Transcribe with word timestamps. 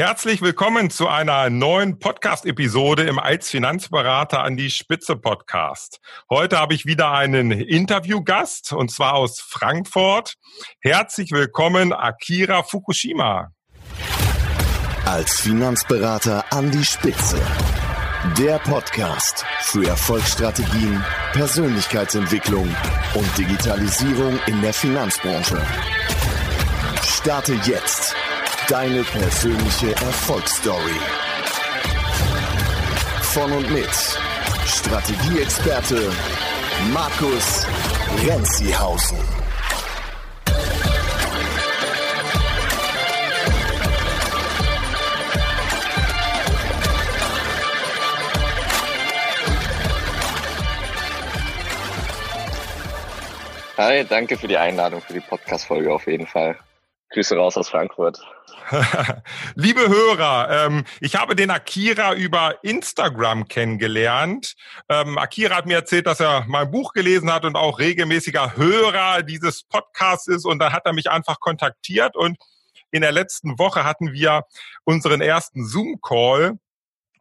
Herzlich 0.00 0.40
willkommen 0.40 0.88
zu 0.88 1.08
einer 1.08 1.50
neuen 1.50 1.98
Podcast-Episode 1.98 3.02
im 3.02 3.18
Als 3.18 3.50
Finanzberater 3.50 4.42
an 4.42 4.56
die 4.56 4.70
Spitze 4.70 5.14
Podcast. 5.14 6.00
Heute 6.30 6.58
habe 6.58 6.72
ich 6.72 6.86
wieder 6.86 7.10
einen 7.10 7.50
Interviewgast 7.50 8.72
und 8.72 8.90
zwar 8.90 9.12
aus 9.12 9.40
Frankfurt. 9.40 10.36
Herzlich 10.80 11.32
willkommen, 11.32 11.92
Akira 11.92 12.62
Fukushima. 12.62 13.52
Als 15.04 15.38
Finanzberater 15.38 16.50
an 16.50 16.70
die 16.70 16.86
Spitze. 16.86 17.38
Der 18.38 18.58
Podcast 18.60 19.44
für 19.60 19.86
Erfolgsstrategien, 19.86 21.04
Persönlichkeitsentwicklung 21.34 22.74
und 23.12 23.36
Digitalisierung 23.38 24.38
in 24.46 24.62
der 24.62 24.72
Finanzbranche. 24.72 25.60
Starte 27.02 27.52
jetzt 27.66 28.16
Deine 28.70 29.02
persönliche 29.02 29.90
Erfolgsstory. 29.90 30.94
Von 33.20 33.50
und 33.50 33.68
mit 33.72 33.90
Strategieexperte 34.64 36.12
Markus 36.92 37.66
Renzihausen. 38.24 39.18
Hi, 53.78 54.04
danke 54.04 54.38
für 54.38 54.46
die 54.46 54.56
Einladung 54.56 55.00
für 55.00 55.14
die 55.14 55.18
Podcast-Folge 55.18 55.92
auf 55.92 56.06
jeden 56.06 56.28
Fall. 56.28 56.56
Grüße 57.12 57.34
raus 57.36 57.56
aus 57.56 57.68
Frankfurt. 57.68 58.20
Liebe 59.54 59.88
Hörer, 59.88 60.66
ähm, 60.66 60.84
ich 61.00 61.16
habe 61.16 61.34
den 61.34 61.50
Akira 61.50 62.14
über 62.14 62.62
Instagram 62.62 63.48
kennengelernt. 63.48 64.54
Ähm, 64.88 65.18
Akira 65.18 65.56
hat 65.56 65.66
mir 65.66 65.74
erzählt, 65.74 66.06
dass 66.06 66.20
er 66.20 66.44
mein 66.46 66.70
Buch 66.70 66.92
gelesen 66.92 67.32
hat 67.32 67.44
und 67.44 67.56
auch 67.56 67.78
regelmäßiger 67.78 68.56
Hörer 68.56 69.22
dieses 69.22 69.64
Podcasts 69.64 70.28
ist. 70.28 70.44
Und 70.44 70.60
da 70.60 70.72
hat 70.72 70.86
er 70.86 70.92
mich 70.92 71.10
einfach 71.10 71.40
kontaktiert 71.40 72.16
und 72.16 72.38
in 72.92 73.02
der 73.02 73.12
letzten 73.12 73.58
Woche 73.58 73.84
hatten 73.84 74.12
wir 74.12 74.44
unseren 74.84 75.20
ersten 75.20 75.66
Zoom-Call 75.66 76.58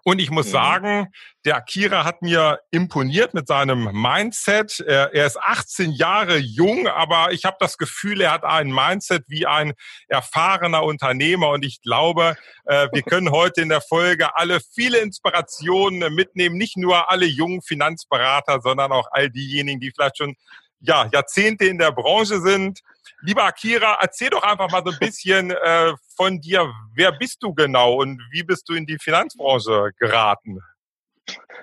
und 0.04 0.20
ich 0.20 0.32
muss 0.32 0.48
mhm. 0.48 0.52
sagen, 0.52 1.08
der 1.46 1.58
Akira 1.58 2.06
hat 2.06 2.22
mir 2.22 2.60
imponiert 2.72 3.34
mit 3.34 3.48
seinem 3.48 3.90
Mindset. 3.92 4.80
Er, 4.80 5.14
er 5.14 5.26
ist 5.26 5.38
18 5.38 5.92
Jahre 5.92 6.38
jung, 6.38 6.88
aber 6.88 7.32
ich 7.32 7.46
habe 7.46 7.58
das 7.60 7.78
Gefühl, 7.78 8.22
er 8.22 8.32
hat 8.32 8.44
ein 8.44 8.72
Mindset 8.72 9.26
wie 9.28 9.46
ein 9.46 9.74
erfahrener 10.08 10.84
Unternehmer. 10.84 11.50
Und 11.50 11.66
ich 11.66 11.82
glaube, 11.82 12.36
äh, 12.66 12.88
wir 12.94 13.02
können 13.04 13.32
heute 13.32 13.62
in 13.62 13.70
der 13.70 13.82
Folge 13.82 14.36
alle 14.38 14.60
viele 14.74 15.00
Inspirationen 15.00 16.14
mitnehmen. 16.14 16.58
Nicht 16.58 16.78
nur 16.78 17.12
alle 17.12 17.26
jungen 17.26 17.62
Finanzberater, 17.62 18.62
sondern 18.62 18.92
auch 18.92 19.08
all 19.12 19.30
diejenigen, 19.30 19.80
die 19.80 19.92
vielleicht 19.92 20.18
schon 20.18 20.36
ja, 20.82 21.10
Jahrzehnte 21.12 21.66
in 21.66 21.78
der 21.78 21.92
Branche 21.92 22.40
sind. 22.40 22.80
Lieber 23.22 23.44
Akira, 23.44 23.98
erzähl 24.02 24.30
doch 24.30 24.44
einfach 24.44 24.72
mal 24.72 24.84
so 24.86 24.92
ein 24.92 25.00
bisschen 25.00 25.52
äh, 25.52 25.94
von 26.16 26.40
dir. 26.40 26.72
Wer 26.96 27.12
bist 27.12 27.44
du 27.44 27.54
genau 27.54 27.96
und 27.96 28.22
wie 28.32 28.44
bist 28.44 28.68
du 28.70 28.74
in 28.74 28.86
die 28.86 28.98
Finanzbranche 29.00 29.92
geraten? 29.98 30.60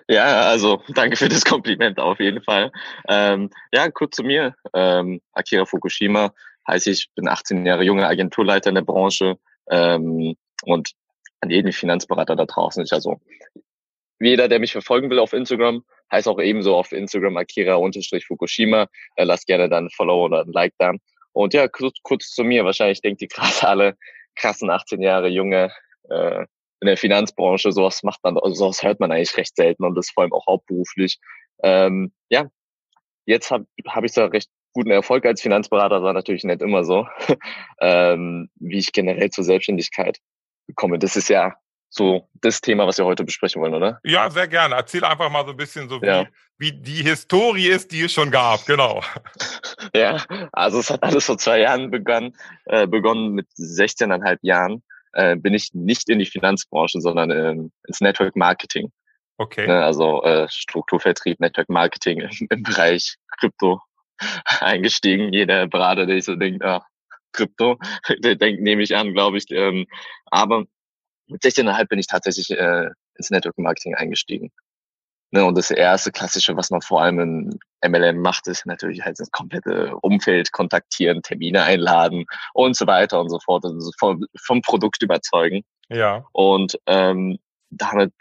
Ja, 0.09 0.43
also 0.43 0.83
danke 0.89 1.17
für 1.17 1.29
das 1.29 1.45
Kompliment 1.45 1.99
auf 1.99 2.21
jeden 2.21 2.43
Fall. 2.43 2.71
Ähm, 3.09 3.51
ja, 3.73 3.91
kurz 3.91 4.17
zu 4.17 4.23
mir. 4.23 4.55
Ähm, 4.75 5.21
Akira 5.33 5.65
Fukushima 5.65 6.33
heiße 6.69 6.91
ich, 6.91 7.09
bin 7.15 7.29
18 7.29 7.65
Jahre 7.67 7.84
junger 7.84 8.09
Agenturleiter 8.09 8.69
in 8.69 8.77
der 8.77 8.83
Branche 8.83 9.39
ähm, 9.71 10.37
und 10.62 10.93
an 11.41 11.51
jeden 11.51 11.73
Finanzberater 11.73 12.37
da 12.37 12.45
draußen. 12.45 12.84
Ich 12.84 12.93
also 12.93 13.21
jeder, 14.19 14.49
der 14.49 14.59
mich 14.59 14.73
verfolgen 14.73 15.11
will 15.11 15.19
auf 15.19 15.33
Instagram, 15.33 15.84
heißt 16.11 16.29
auch 16.29 16.41
ebenso 16.41 16.75
auf 16.75 16.93
Instagram 16.93 17.37
Akira-Fukushima. 17.37 18.87
Äh, 19.16 19.25
lasst 19.25 19.47
gerne 19.47 19.69
dann 19.69 19.87
ein 19.87 19.91
Follow 19.91 20.25
oder 20.25 20.43
ein 20.43 20.53
Like 20.53 20.75
da. 20.78 20.93
Und 21.36 21.52
ja, 21.52 21.69
kurz, 21.69 21.98
kurz 22.02 22.30
zu 22.30 22.44
mir. 22.44 22.64
Wahrscheinlich 22.64 23.02
denkt 23.02 23.20
die 23.20 23.28
gerade 23.28 23.69
alle 23.69 23.97
krassen 24.36 24.70
18 24.70 25.02
Jahre 25.02 25.28
junge 25.28 25.70
äh, 26.08 26.47
in 26.80 26.86
der 26.86 26.97
Finanzbranche. 26.97 27.72
Sowas 27.72 28.02
macht 28.02 28.24
man, 28.24 28.38
also 28.38 28.54
sowas 28.54 28.82
hört 28.82 29.00
man 29.00 29.12
eigentlich 29.12 29.36
recht 29.36 29.54
selten 29.54 29.84
und 29.84 29.94
das 29.94 30.10
vor 30.10 30.22
allem 30.22 30.32
auch 30.32 30.47
hauptberuflich. 30.47 31.19
Ähm, 31.62 32.12
ja, 32.30 32.47
jetzt 33.26 33.50
habe 33.50 33.66
hab 33.86 34.04
ich 34.04 34.12
da 34.12 34.26
recht 34.26 34.48
guten 34.72 34.91
Erfolg 34.91 35.26
als 35.26 35.42
Finanzberater, 35.42 36.02
war 36.02 36.14
natürlich 36.14 36.44
nicht 36.44 36.62
immer 36.62 36.84
so, 36.84 37.06
ähm, 37.80 38.48
wie 38.54 38.78
ich 38.78 38.92
generell 38.92 39.28
zur 39.28 39.44
Selbstständigkeit 39.44 40.18
komme. 40.74 40.98
Das 40.98 41.16
ist 41.16 41.28
ja 41.28 41.54
so 41.88 42.28
das 42.34 42.60
Thema, 42.60 42.86
was 42.86 42.98
wir 42.98 43.04
heute 43.04 43.24
besprechen 43.24 43.62
wollen, 43.62 43.74
oder? 43.74 44.00
Ja, 44.04 44.30
sehr 44.30 44.48
gerne. 44.48 44.74
Erzähl 44.74 45.04
einfach 45.04 45.30
mal 45.30 45.44
so 45.44 45.52
ein 45.52 45.56
bisschen 45.56 45.88
so, 45.88 46.00
wie, 46.02 46.06
ja. 46.06 46.26
wie 46.58 46.72
die 46.72 47.02
Historie 47.02 47.69
ist, 47.69 47.92
die 47.92 48.02
es 48.02 48.12
schon 48.12 48.30
gab, 48.30 48.66
genau. 48.66 49.02
Ja, 49.94 50.22
also 50.52 50.80
es 50.80 50.91
hat 50.91 51.02
alles 51.02 51.24
vor 51.24 51.38
zwei 51.38 51.60
Jahren 51.60 51.91
begonnen, 51.91 52.36
äh, 52.64 52.86
begonnen 52.86 53.32
mit 53.32 53.47
16,5 53.56 54.38
Jahren. 54.42 54.82
Äh, 55.12 55.36
bin 55.36 55.54
ich 55.54 55.72
nicht 55.72 56.10
in 56.10 56.19
die 56.19 56.26
Finanzbranche, 56.26 57.00
sondern 57.00 57.30
ähm, 57.30 57.72
ins 57.86 58.00
Network 58.00 58.36
Marketing. 58.36 58.92
Okay. 59.38 59.66
Ne, 59.66 59.82
also 59.82 60.22
äh, 60.24 60.48
Strukturvertrieb, 60.50 61.41
Network 61.41 61.68
Marketing 61.68 62.20
im, 62.20 62.47
im 62.50 62.62
Bereich 62.62 63.16
Krypto 63.38 63.80
eingestiegen. 64.60 65.32
Jeder 65.32 65.66
Berater, 65.66 66.04
der 66.06 66.16
sich 66.16 66.24
so 66.24 66.36
denkt, 66.36 66.64
ah, 66.64 66.84
Krypto, 67.32 67.78
der 68.18 68.34
denkt, 68.34 68.62
nehme 68.62 68.82
ich 68.82 68.97
an, 68.97 69.12
glaube 69.12 69.38
ich. 69.38 69.47
Ähm, 69.50 69.86
aber 70.26 70.64
mit 71.28 71.42
16,5 71.42 71.88
bin 71.88 71.98
ich 71.98 72.06
tatsächlich 72.06 72.50
äh, 72.50 72.91
ins 73.14 73.31
Network 73.31 73.59
Marketing 73.59 73.94
eingestiegen. 73.94 74.53
Ne, 75.32 75.44
und 75.44 75.59
das 75.59 75.72
erste 75.72 76.12
klassische, 76.12 76.56
was 76.56 76.70
man 76.70 76.81
vor 76.82 77.03
allem 77.03 77.19
in 77.19 77.59
MLM 77.84 78.20
macht, 78.20 78.47
ist 78.47 78.64
natürlich 78.64 79.04
halt 79.04 79.19
das 79.19 79.31
komplette 79.32 79.97
Umfeld 79.97 80.53
kontaktieren, 80.53 81.20
Termine 81.20 81.65
einladen 81.65 82.26
und 82.54 82.76
so 82.76 82.86
weiter 82.86 83.20
und 83.20 83.28
so 83.28 83.41
fort. 83.41 83.65
Also 83.65 83.91
vom, 83.98 84.25
vom 84.47 84.62
Produkt 84.62 85.03
überzeugen. 85.03 85.65
Ja. 85.88 86.25
Und 86.32 86.78
ähm, 86.86 87.38
damit 87.70 88.12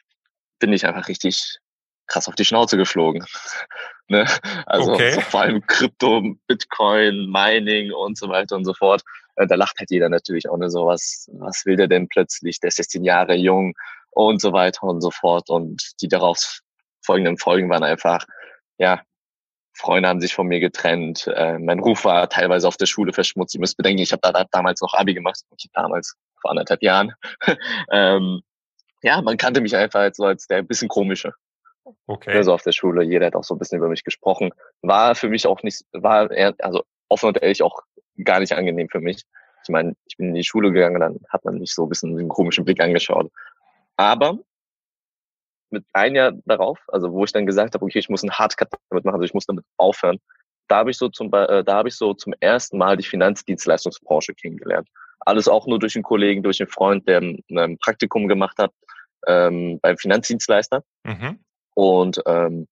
bin 0.60 0.74
ich 0.74 0.86
einfach 0.88 1.08
richtig 1.08 1.60
krass 2.08 2.28
auf 2.28 2.36
die 2.36 2.46
Schnauze 2.46 2.76
geflogen. 2.76 3.24
ne? 4.08 4.26
Also 4.66 4.94
okay. 4.94 5.14
so 5.14 5.22
vor 5.22 5.42
allem 5.42 5.66
Krypto, 5.68 6.24
Bitcoin, 6.48 7.30
Mining 7.30 7.92
und 7.92 8.18
so 8.18 8.30
weiter 8.30 8.56
und 8.56 8.66
so 8.66 8.74
fort. 8.74 9.04
Äh, 9.36 9.48
da 9.48 9.56
lacht 9.56 9.80
halt 9.80 9.92
jeder 9.92 10.10
natürlich 10.10 10.50
auch 10.50 10.58
nur 10.58 10.70
so, 10.70 10.86
was, 10.86 11.30
was 11.34 11.66
will 11.66 11.76
der 11.76 11.88
denn 11.88 12.08
plötzlich? 12.08 12.60
Der 12.60 12.70
ist 12.70 12.78
16 12.78 13.04
Jahre 13.04 13.36
jung 13.36 13.74
und 14.12 14.42
so 14.42 14.54
weiter 14.54 14.84
und 14.84 15.02
so 15.02 15.12
fort. 15.12 15.50
Und 15.50 15.94
die 16.02 16.08
darauf 16.08 16.60
folgenden 17.06 17.38
Folgen 17.38 17.70
waren 17.70 17.84
einfach, 17.84 18.26
ja, 18.78 19.02
Freunde 19.78 20.08
haben 20.08 20.22
sich 20.22 20.34
von 20.34 20.48
mir 20.48 20.60
getrennt. 20.60 21.28
Äh, 21.28 21.60
mein 21.60 21.80
Ruf 21.80 22.06
war 22.06 22.30
teilweise 22.30 22.68
auf 22.68 22.78
der 22.78 22.86
Schule 22.86 23.12
verschmutzt. 23.12 23.54
Ihr 23.56 23.60
müsst 23.60 23.78
bedenken, 23.78 24.02
ich 24.02 24.14
habe 24.14 24.22
da, 24.22 24.46
damals 24.52 24.82
noch 24.82 24.94
Abi 24.94 25.14
gemacht. 25.14 25.42
Okay, 25.50 25.70
damals, 25.74 26.16
vor 26.42 26.52
anderthalb 26.52 26.82
Jahren. 26.82 27.14
ähm, 27.92 28.42
ja, 29.02 29.22
man 29.22 29.38
kannte 29.38 29.62
mich 29.62 29.76
einfach 29.76 30.00
als, 30.00 30.18
so 30.18 30.24
als 30.24 30.48
der 30.48 30.64
bisschen 30.64 30.88
komische. 30.88 31.34
Okay. 32.08 32.32
Also 32.36 32.54
auf 32.54 32.64
der 32.64 32.72
Schule, 32.72 33.04
jeder 33.04 33.28
hat 33.28 33.36
auch 33.36 33.44
so 33.44 33.54
ein 33.54 33.60
bisschen 33.60 33.78
über 33.80 33.90
mich 33.90 34.04
gesprochen. 34.04 34.52
War 34.82 35.14
für 35.14 35.30
mich 35.30 35.46
auch 35.46 35.62
nicht, 35.62 35.84
war 35.92 36.32
eher, 36.32 36.56
also 36.60 36.84
offen 37.10 37.28
und 37.28 37.42
ehrlich 37.42 37.62
auch 37.62 37.82
gar 38.24 38.40
nicht 38.40 38.54
angenehm 38.54 38.90
für 38.90 39.00
mich. 39.00 39.24
Ich 39.64 39.70
meine, 39.70 39.96
ich 40.06 40.18
bin 40.18 40.30
in 40.30 40.36
die 40.36 40.44
Schule 40.44 40.72
gegangen, 40.72 41.00
dann 41.00 41.20
hat 41.30 41.44
man 41.44 41.60
mich 41.60 41.74
so 41.74 41.84
ein 41.84 41.90
bisschen 41.90 42.18
einen 42.18 42.30
komischen 42.30 42.66
Blick 42.66 42.80
angeschaut. 42.80 43.32
Aber 43.98 44.40
mit 45.72 45.86
ein 45.94 46.16
Jahr 46.16 46.34
darauf, 46.46 46.80
also 46.88 47.12
wo 47.12 47.24
ich 47.24 47.32
dann 47.32 47.46
gesagt 47.46 47.74
habe, 47.74 47.84
okay, 47.84 48.00
ich 48.00 48.10
muss 48.10 48.24
einen 48.24 48.32
Hardcut 48.32 48.70
damit 48.90 49.06
machen, 49.06 49.16
also 49.16 49.26
ich 49.26 49.34
muss 49.34 49.46
damit 49.46 49.66
aufhören, 49.78 50.20
da 50.68 50.78
habe 50.78 50.92
ich 50.92 50.98
so 50.98 51.10
zum, 51.10 51.32
äh, 51.34 51.64
da 51.64 51.76
habe 51.76 51.90
ich 51.90 51.96
so 51.96 52.14
zum 52.14 52.34
ersten 52.40 52.78
Mal 52.78 52.98
die 52.98 53.04
Finanzdienstleistungsbranche 53.04 54.34
kennengelernt. 54.34 54.88
Alles 55.20 55.48
auch 55.48 55.68
nur 55.68 55.80
durch 55.80 55.96
einen 55.96 56.04
Kollegen, 56.04 56.44
durch 56.44 56.62
einen 56.62 56.70
Freund, 56.70 57.08
der 57.08 57.22
ein 57.22 57.78
Praktikum 57.80 58.28
gemacht 58.28 58.58
hat 58.58 58.72
ähm, 59.28 59.80
beim 59.82 59.98
Finanzdienstleister. 59.98 60.84
Mhm. 61.04 61.40
Und 61.76 62.22
ähm, 62.26 62.68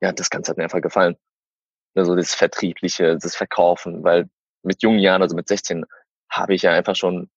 ja, 0.00 0.12
das 0.12 0.30
Ganze 0.30 0.50
hat 0.50 0.56
mir 0.56 0.64
einfach 0.64 0.80
gefallen. 0.80 1.16
Also 1.94 2.14
das 2.14 2.34
Vertriebliche, 2.34 3.18
das 3.18 3.34
Verkaufen, 3.34 4.04
weil 4.04 4.28
mit 4.68 4.82
jungen 4.82 5.00
Jahren, 5.00 5.22
also 5.22 5.34
mit 5.34 5.48
16, 5.48 5.84
habe 6.30 6.54
ich 6.54 6.62
ja 6.62 6.72
einfach 6.72 6.94
schon 6.94 7.28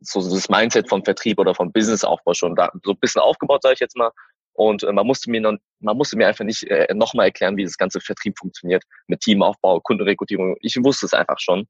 so, 0.00 0.20
das 0.20 0.48
Mindset 0.48 0.88
vom 0.88 1.04
Vertrieb 1.04 1.38
oder 1.38 1.54
vom 1.54 1.72
Businessaufbau 1.72 2.34
schon 2.34 2.54
da 2.54 2.70
so 2.84 2.92
ein 2.92 2.98
bisschen 2.98 3.22
aufgebaut, 3.22 3.62
sage 3.62 3.74
ich 3.74 3.80
jetzt 3.80 3.96
mal. 3.96 4.10
Und 4.52 4.82
äh, 4.82 4.92
man 4.92 5.06
musste 5.06 5.30
mir 5.30 5.40
noch, 5.40 5.56
man 5.80 5.96
musste 5.96 6.16
mir 6.16 6.26
einfach 6.26 6.44
nicht 6.44 6.64
äh, 6.64 6.92
nochmal 6.94 7.26
erklären, 7.26 7.56
wie 7.56 7.64
das 7.64 7.78
ganze 7.78 8.00
Vertrieb 8.00 8.38
funktioniert 8.38 8.82
mit 9.06 9.20
Teamaufbau, 9.20 9.80
Kundenrekrutierung. 9.80 10.56
Ich 10.60 10.76
wusste 10.82 11.06
es 11.06 11.14
einfach 11.14 11.38
schon. 11.38 11.66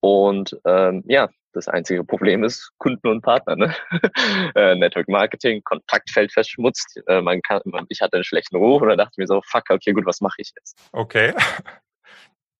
Und 0.00 0.56
ähm, 0.64 1.04
ja, 1.06 1.28
das 1.52 1.68
einzige 1.68 2.04
Problem 2.04 2.42
ist 2.42 2.72
Kunden 2.78 3.06
und 3.08 3.20
Partner. 3.20 3.56
Ne? 3.56 3.76
äh, 4.54 4.74
Network 4.74 5.08
Marketing, 5.08 5.62
Kontaktfeld 5.62 6.32
verschmutzt. 6.32 7.00
Äh, 7.06 7.20
man 7.20 7.40
kann, 7.42 7.60
man, 7.66 7.84
ich 7.88 8.00
hatte 8.00 8.16
einen 8.16 8.24
schlechten 8.24 8.56
Ruf 8.56 8.82
und 8.82 8.88
da 8.88 8.96
dachte 8.96 9.10
ich 9.12 9.18
mir 9.18 9.26
so, 9.26 9.40
fuck, 9.44 9.64
okay, 9.68 9.92
gut, 9.92 10.06
was 10.06 10.20
mache 10.20 10.36
ich 10.38 10.52
jetzt? 10.56 10.78
Okay. 10.92 11.34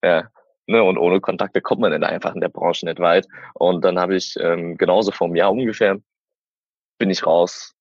Ja. 0.05 0.29
Ne, 0.67 0.83
und 0.83 0.97
ohne 0.97 1.21
Kontakte 1.21 1.61
kommt 1.61 1.81
man 1.81 1.91
dann 1.91 2.05
einfach 2.05 2.35
in 2.35 2.41
der 2.41 2.49
Branche 2.49 2.87
nicht 2.87 3.01
weit. 3.01 3.27
Und 3.55 3.85
dann 3.85 3.99
habe 3.99 4.15
ich 4.15 4.37
ähm, 4.39 4.77
genauso 4.77 5.11
vor 5.11 5.27
einem 5.27 5.37
Jahr 5.37 5.51
ungefähr 5.51 5.99
bin 6.99 7.11
ich 7.11 7.27
raus 7.27 7.75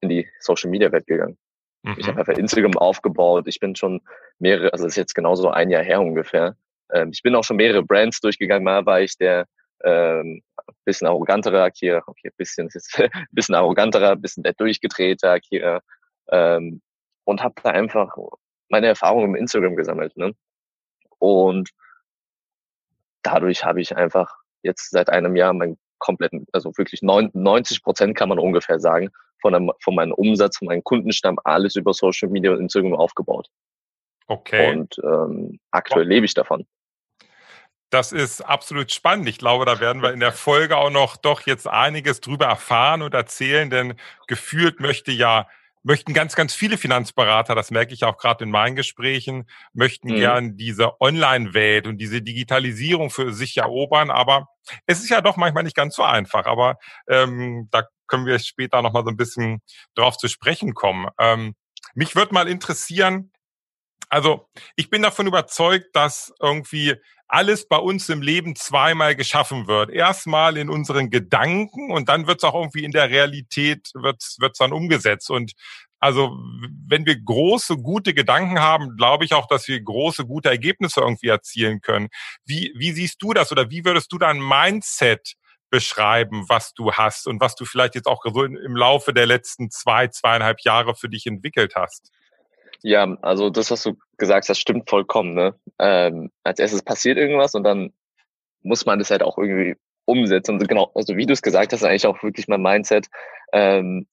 in 0.00 0.08
die 0.08 0.28
Social 0.38 0.70
Media 0.70 0.92
Welt 0.92 1.06
gegangen. 1.06 1.36
Mhm. 1.82 1.96
Ich 1.98 2.06
habe 2.06 2.20
einfach 2.20 2.34
Instagram 2.34 2.76
aufgebaut. 2.78 3.48
Ich 3.48 3.58
bin 3.58 3.74
schon 3.74 4.00
mehrere, 4.38 4.72
also 4.72 4.84
das 4.84 4.92
ist 4.92 4.96
jetzt 4.96 5.14
genauso 5.14 5.50
ein 5.50 5.70
Jahr 5.70 5.82
her 5.82 6.00
ungefähr. 6.00 6.56
Ähm, 6.92 7.10
ich 7.12 7.22
bin 7.22 7.34
auch 7.34 7.42
schon 7.42 7.56
mehrere 7.56 7.82
Brands 7.82 8.20
durchgegangen. 8.20 8.64
Mal 8.64 8.86
war 8.86 9.00
ich 9.00 9.16
der 9.18 9.46
ähm, 9.82 10.42
bisschen 10.84 11.06
arrogantere 11.06 11.62
Akira, 11.62 12.02
okay, 12.06 12.30
bisschen 12.36 12.68
ist 12.72 12.98
bisschen 13.32 13.54
arroganterer, 13.54 14.16
bisschen 14.16 14.42
der 14.42 14.54
durchgedrehte 14.54 15.30
Akira 15.30 15.80
ähm, 16.30 16.80
und 17.24 17.42
habe 17.42 17.54
da 17.62 17.70
einfach 17.70 18.16
meine 18.68 18.86
Erfahrungen 18.86 19.30
im 19.30 19.36
Instagram 19.36 19.76
gesammelt. 19.76 20.16
Ne? 20.16 20.34
Und 21.24 21.70
dadurch 23.22 23.64
habe 23.64 23.80
ich 23.80 23.96
einfach 23.96 24.36
jetzt 24.62 24.90
seit 24.90 25.08
einem 25.08 25.36
Jahr 25.36 25.54
meinen 25.54 25.78
kompletten, 25.98 26.46
also 26.52 26.70
wirklich 26.76 27.00
90 27.00 27.82
Prozent 27.82 28.14
kann 28.14 28.28
man 28.28 28.38
ungefähr 28.38 28.78
sagen, 28.78 29.10
von, 29.40 29.54
einem, 29.54 29.72
von 29.82 29.94
meinem 29.94 30.12
Umsatz, 30.12 30.58
von 30.58 30.68
meinem 30.68 30.84
Kundenstamm, 30.84 31.38
alles 31.44 31.76
über 31.76 31.94
Social 31.94 32.28
Media 32.28 32.52
und 32.52 32.60
Instagram 32.60 32.94
aufgebaut. 32.94 33.48
Okay. 34.26 34.74
Und 34.74 34.98
ähm, 35.02 35.58
aktuell 35.70 36.06
lebe 36.06 36.26
ich 36.26 36.34
davon. 36.34 36.66
Das 37.88 38.12
ist 38.12 38.42
absolut 38.42 38.92
spannend. 38.92 39.28
Ich 39.28 39.38
glaube, 39.38 39.64
da 39.64 39.80
werden 39.80 40.02
wir 40.02 40.12
in 40.12 40.20
der 40.20 40.32
Folge 40.32 40.76
auch 40.76 40.90
noch 40.90 41.16
doch 41.16 41.42
jetzt 41.42 41.66
einiges 41.66 42.20
drüber 42.20 42.46
erfahren 42.46 43.00
und 43.00 43.14
erzählen, 43.14 43.70
denn 43.70 43.94
gefühlt 44.26 44.80
möchte 44.80 45.10
ja 45.10 45.48
möchten 45.84 46.14
ganz, 46.14 46.34
ganz 46.34 46.54
viele 46.54 46.78
Finanzberater, 46.78 47.54
das 47.54 47.70
merke 47.70 47.94
ich 47.94 48.04
auch 48.04 48.16
gerade 48.16 48.44
in 48.44 48.50
meinen 48.50 48.74
Gesprächen, 48.74 49.48
möchten 49.72 50.08
mhm. 50.08 50.16
gern 50.16 50.56
diese 50.56 51.00
Online-Welt 51.00 51.86
und 51.86 51.98
diese 51.98 52.22
Digitalisierung 52.22 53.10
für 53.10 53.32
sich 53.32 53.58
erobern. 53.58 54.10
Aber 54.10 54.48
es 54.86 55.00
ist 55.00 55.10
ja 55.10 55.20
doch 55.20 55.36
manchmal 55.36 55.62
nicht 55.62 55.76
ganz 55.76 55.94
so 55.94 56.02
einfach. 56.02 56.46
Aber 56.46 56.78
ähm, 57.06 57.68
da 57.70 57.84
können 58.08 58.26
wir 58.26 58.38
später 58.38 58.82
nochmal 58.82 59.04
so 59.04 59.10
ein 59.10 59.16
bisschen 59.16 59.60
drauf 59.94 60.16
zu 60.16 60.28
sprechen 60.28 60.74
kommen. 60.74 61.08
Ähm, 61.18 61.54
mich 61.94 62.16
würde 62.16 62.34
mal 62.34 62.48
interessieren, 62.48 63.30
also 64.08 64.48
ich 64.76 64.90
bin 64.90 65.02
davon 65.02 65.26
überzeugt, 65.26 65.94
dass 65.94 66.32
irgendwie 66.40 66.94
alles 67.34 67.66
bei 67.66 67.78
uns 67.78 68.08
im 68.08 68.22
Leben 68.22 68.54
zweimal 68.54 69.16
geschaffen 69.16 69.66
wird. 69.66 69.90
Erstmal 69.90 70.56
in 70.56 70.70
unseren 70.70 71.10
Gedanken 71.10 71.90
und 71.90 72.08
dann 72.08 72.28
wird 72.28 72.38
es 72.38 72.44
auch 72.44 72.54
irgendwie 72.54 72.84
in 72.84 72.92
der 72.92 73.10
Realität 73.10 73.90
wird's 73.94 74.36
wird's 74.38 74.58
dann 74.58 74.72
umgesetzt. 74.72 75.30
Und 75.30 75.52
also 75.98 76.38
wenn 76.86 77.06
wir 77.06 77.20
große, 77.20 77.76
gute 77.78 78.14
Gedanken 78.14 78.60
haben, 78.60 78.96
glaube 78.96 79.24
ich 79.24 79.34
auch, 79.34 79.48
dass 79.48 79.66
wir 79.66 79.80
große, 79.82 80.26
gute 80.26 80.48
Ergebnisse 80.48 81.00
irgendwie 81.00 81.26
erzielen 81.26 81.80
können. 81.80 82.08
Wie, 82.44 82.72
wie 82.76 82.92
siehst 82.92 83.20
du 83.20 83.32
das 83.32 83.50
oder 83.50 83.68
wie 83.68 83.84
würdest 83.84 84.12
du 84.12 84.18
dein 84.18 84.38
Mindset 84.38 85.34
beschreiben, 85.70 86.44
was 86.48 86.72
du 86.74 86.92
hast 86.92 87.26
und 87.26 87.40
was 87.40 87.56
du 87.56 87.64
vielleicht 87.64 87.96
jetzt 87.96 88.06
auch 88.06 88.24
im 88.24 88.76
Laufe 88.76 89.12
der 89.12 89.26
letzten 89.26 89.72
zwei, 89.72 90.06
zweieinhalb 90.06 90.60
Jahre 90.60 90.94
für 90.94 91.08
dich 91.08 91.26
entwickelt 91.26 91.74
hast? 91.74 92.12
Ja, 92.82 93.16
also 93.22 93.50
das, 93.50 93.72
was 93.72 93.82
du 93.82 93.96
gesagt 94.18 94.48
hast, 94.48 94.58
stimmt 94.58 94.88
vollkommen. 94.88 95.34
Ne? 95.34 95.54
Ähm, 95.78 96.30
als 96.42 96.58
erstes 96.58 96.82
passiert 96.82 97.18
irgendwas 97.18 97.54
und 97.54 97.64
dann 97.64 97.92
muss 98.62 98.86
man 98.86 98.98
das 98.98 99.10
halt 99.10 99.22
auch 99.22 99.38
irgendwie 99.38 99.76
umsetzen. 100.04 100.52
Und 100.52 100.68
genau, 100.68 100.90
also 100.94 101.16
wie 101.16 101.26
du 101.26 101.32
es 101.32 101.42
gesagt 101.42 101.72
hast, 101.72 101.84
eigentlich 101.84 102.06
auch 102.06 102.22
wirklich 102.22 102.48
mein 102.48 102.62
Mindset. 102.62 103.08
Ähm, 103.52 104.06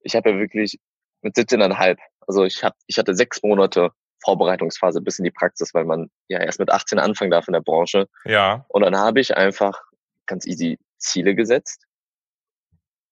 ich 0.00 0.16
habe 0.16 0.30
ja 0.30 0.38
wirklich 0.38 0.78
mit 1.22 1.36
17,5, 1.36 1.96
also 2.26 2.44
ich, 2.44 2.62
hab, 2.62 2.74
ich 2.86 2.98
hatte 2.98 3.14
sechs 3.14 3.42
Monate 3.42 3.90
Vorbereitungsphase 4.24 5.00
bis 5.00 5.18
in 5.18 5.24
die 5.24 5.30
Praxis, 5.30 5.74
weil 5.74 5.84
man 5.84 6.10
ja 6.28 6.40
erst 6.40 6.58
mit 6.58 6.70
18 6.70 6.98
anfangen 6.98 7.30
darf 7.30 7.46
in 7.48 7.52
der 7.52 7.60
Branche. 7.60 8.08
Ja. 8.24 8.64
Und 8.68 8.82
dann 8.82 8.96
habe 8.96 9.20
ich 9.20 9.36
einfach 9.36 9.82
ganz 10.26 10.46
easy 10.46 10.78
Ziele 10.98 11.34
gesetzt 11.34 11.86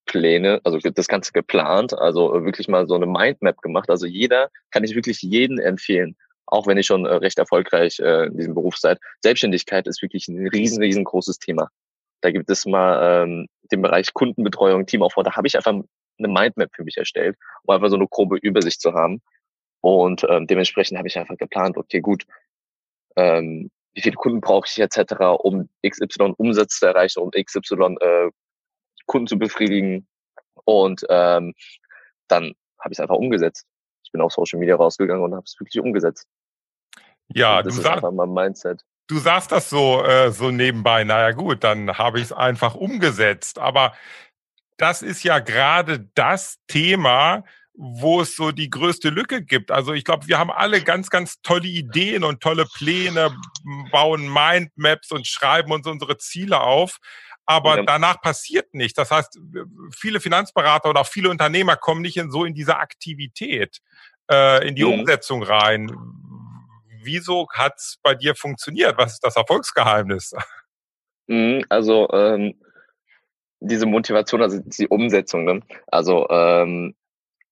Pläne, 0.06 0.60
also 0.64 0.78
das 0.78 1.08
Ganze 1.08 1.32
geplant, 1.32 1.96
also 1.96 2.34
äh, 2.34 2.44
wirklich 2.44 2.68
mal 2.68 2.86
so 2.86 2.94
eine 2.94 3.06
Mindmap 3.06 3.58
gemacht. 3.62 3.90
Also 3.90 4.06
jeder, 4.06 4.50
kann 4.70 4.84
ich 4.84 4.94
wirklich 4.94 5.22
jeden 5.22 5.58
empfehlen, 5.58 6.16
auch 6.46 6.66
wenn 6.66 6.78
ich 6.78 6.86
schon 6.86 7.06
äh, 7.06 7.14
recht 7.14 7.38
erfolgreich 7.38 8.00
äh, 8.00 8.26
in 8.26 8.36
diesem 8.36 8.54
Beruf 8.54 8.76
seid. 8.76 8.98
Selbstständigkeit 9.22 9.86
ist 9.86 10.02
wirklich 10.02 10.28
ein 10.28 10.46
riesen, 10.48 10.82
riesengroßes 10.82 11.38
Thema. 11.38 11.68
Da 12.20 12.30
gibt 12.30 12.50
es 12.50 12.66
mal 12.66 13.24
ähm, 13.24 13.46
den 13.70 13.82
Bereich 13.82 14.12
Kundenbetreuung, 14.12 14.86
Teamaufbau. 14.86 15.22
Da 15.22 15.34
habe 15.36 15.46
ich 15.46 15.56
einfach 15.56 15.72
eine 15.72 16.28
Mindmap 16.28 16.70
für 16.74 16.84
mich 16.84 16.96
erstellt, 16.96 17.36
um 17.64 17.74
einfach 17.74 17.88
so 17.88 17.96
eine 17.96 18.06
grobe 18.08 18.38
Übersicht 18.38 18.80
zu 18.80 18.92
haben. 18.92 19.22
Und 19.80 20.24
ähm, 20.28 20.46
dementsprechend 20.46 20.98
habe 20.98 21.08
ich 21.08 21.18
einfach 21.18 21.36
geplant, 21.36 21.76
okay, 21.76 22.00
gut, 22.00 22.24
ähm, 23.16 23.70
wie 23.94 24.00
viele 24.00 24.14
Kunden 24.14 24.40
brauche 24.40 24.66
ich 24.66 24.78
etc., 24.78 25.14
um 25.38 25.68
XY 25.86 26.34
Umsatz 26.36 26.78
zu 26.78 26.86
erreichen 26.86 27.20
und 27.20 27.34
XY 27.34 27.96
äh, 28.00 28.30
Kunden 29.06 29.26
zu 29.26 29.38
befriedigen. 29.38 30.06
Und 30.64 31.04
ähm, 31.08 31.54
dann 32.28 32.54
habe 32.78 32.92
ich 32.92 32.98
es 32.98 33.00
einfach 33.00 33.16
umgesetzt. 33.16 33.66
Ich 34.04 34.12
bin 34.12 34.20
auf 34.20 34.32
Social 34.32 34.58
Media 34.58 34.76
rausgegangen 34.76 35.22
und 35.22 35.34
habe 35.34 35.44
es 35.44 35.58
wirklich 35.58 35.80
umgesetzt. 35.82 36.26
Ja, 37.28 37.62
das 37.62 37.74
du 37.74 37.80
ist 37.80 37.84
sagst, 37.84 38.04
einfach 38.04 38.12
mein 38.12 38.32
Mindset. 38.32 38.82
Du 39.06 39.18
sagst 39.18 39.52
das 39.52 39.70
so, 39.70 40.04
äh, 40.04 40.30
so 40.30 40.50
nebenbei. 40.50 41.04
Naja, 41.04 41.32
gut, 41.32 41.64
dann 41.64 41.98
habe 41.98 42.18
ich 42.18 42.24
es 42.24 42.32
einfach 42.32 42.74
umgesetzt. 42.74 43.58
Aber 43.58 43.94
das 44.76 45.02
ist 45.02 45.22
ja 45.22 45.38
gerade 45.38 46.08
das 46.14 46.58
Thema, 46.66 47.44
wo 47.74 48.20
es 48.20 48.36
so 48.36 48.52
die 48.52 48.68
größte 48.68 49.08
Lücke 49.08 49.42
gibt. 49.42 49.70
Also 49.70 49.92
ich 49.92 50.04
glaube, 50.04 50.28
wir 50.28 50.38
haben 50.38 50.50
alle 50.50 50.82
ganz, 50.82 51.08
ganz 51.08 51.40
tolle 51.42 51.68
Ideen 51.68 52.22
und 52.22 52.40
tolle 52.40 52.66
Pläne, 52.76 53.34
bauen 53.90 54.32
Mindmaps 54.32 55.10
und 55.10 55.26
schreiben 55.26 55.72
uns 55.72 55.86
unsere 55.86 56.18
Ziele 56.18 56.60
auf 56.60 56.98
aber 57.46 57.82
danach 57.82 58.20
passiert 58.20 58.72
nichts. 58.72 58.94
Das 58.94 59.10
heißt, 59.10 59.38
viele 59.94 60.20
Finanzberater 60.20 60.90
oder 60.90 61.00
auch 61.00 61.06
viele 61.06 61.30
Unternehmer 61.30 61.76
kommen 61.76 62.02
nicht 62.02 62.16
in 62.16 62.30
so 62.30 62.44
in 62.44 62.54
diese 62.54 62.76
Aktivität, 62.76 63.78
äh, 64.30 64.66
in 64.66 64.74
die 64.74 64.84
mhm. 64.84 65.00
Umsetzung 65.00 65.42
rein. 65.42 65.90
Wieso 67.02 67.48
hat's 67.52 67.98
bei 68.02 68.14
dir 68.14 68.34
funktioniert? 68.34 68.96
Was 68.96 69.14
ist 69.14 69.24
das 69.24 69.36
Erfolgsgeheimnis? 69.36 70.34
Mhm, 71.26 71.64
also 71.68 72.08
ähm, 72.12 72.54
diese 73.60 73.86
Motivation, 73.86 74.42
also 74.42 74.60
die 74.60 74.88
Umsetzung. 74.88 75.44
Ne? 75.44 75.60
Also 75.88 76.28
ähm, 76.30 76.94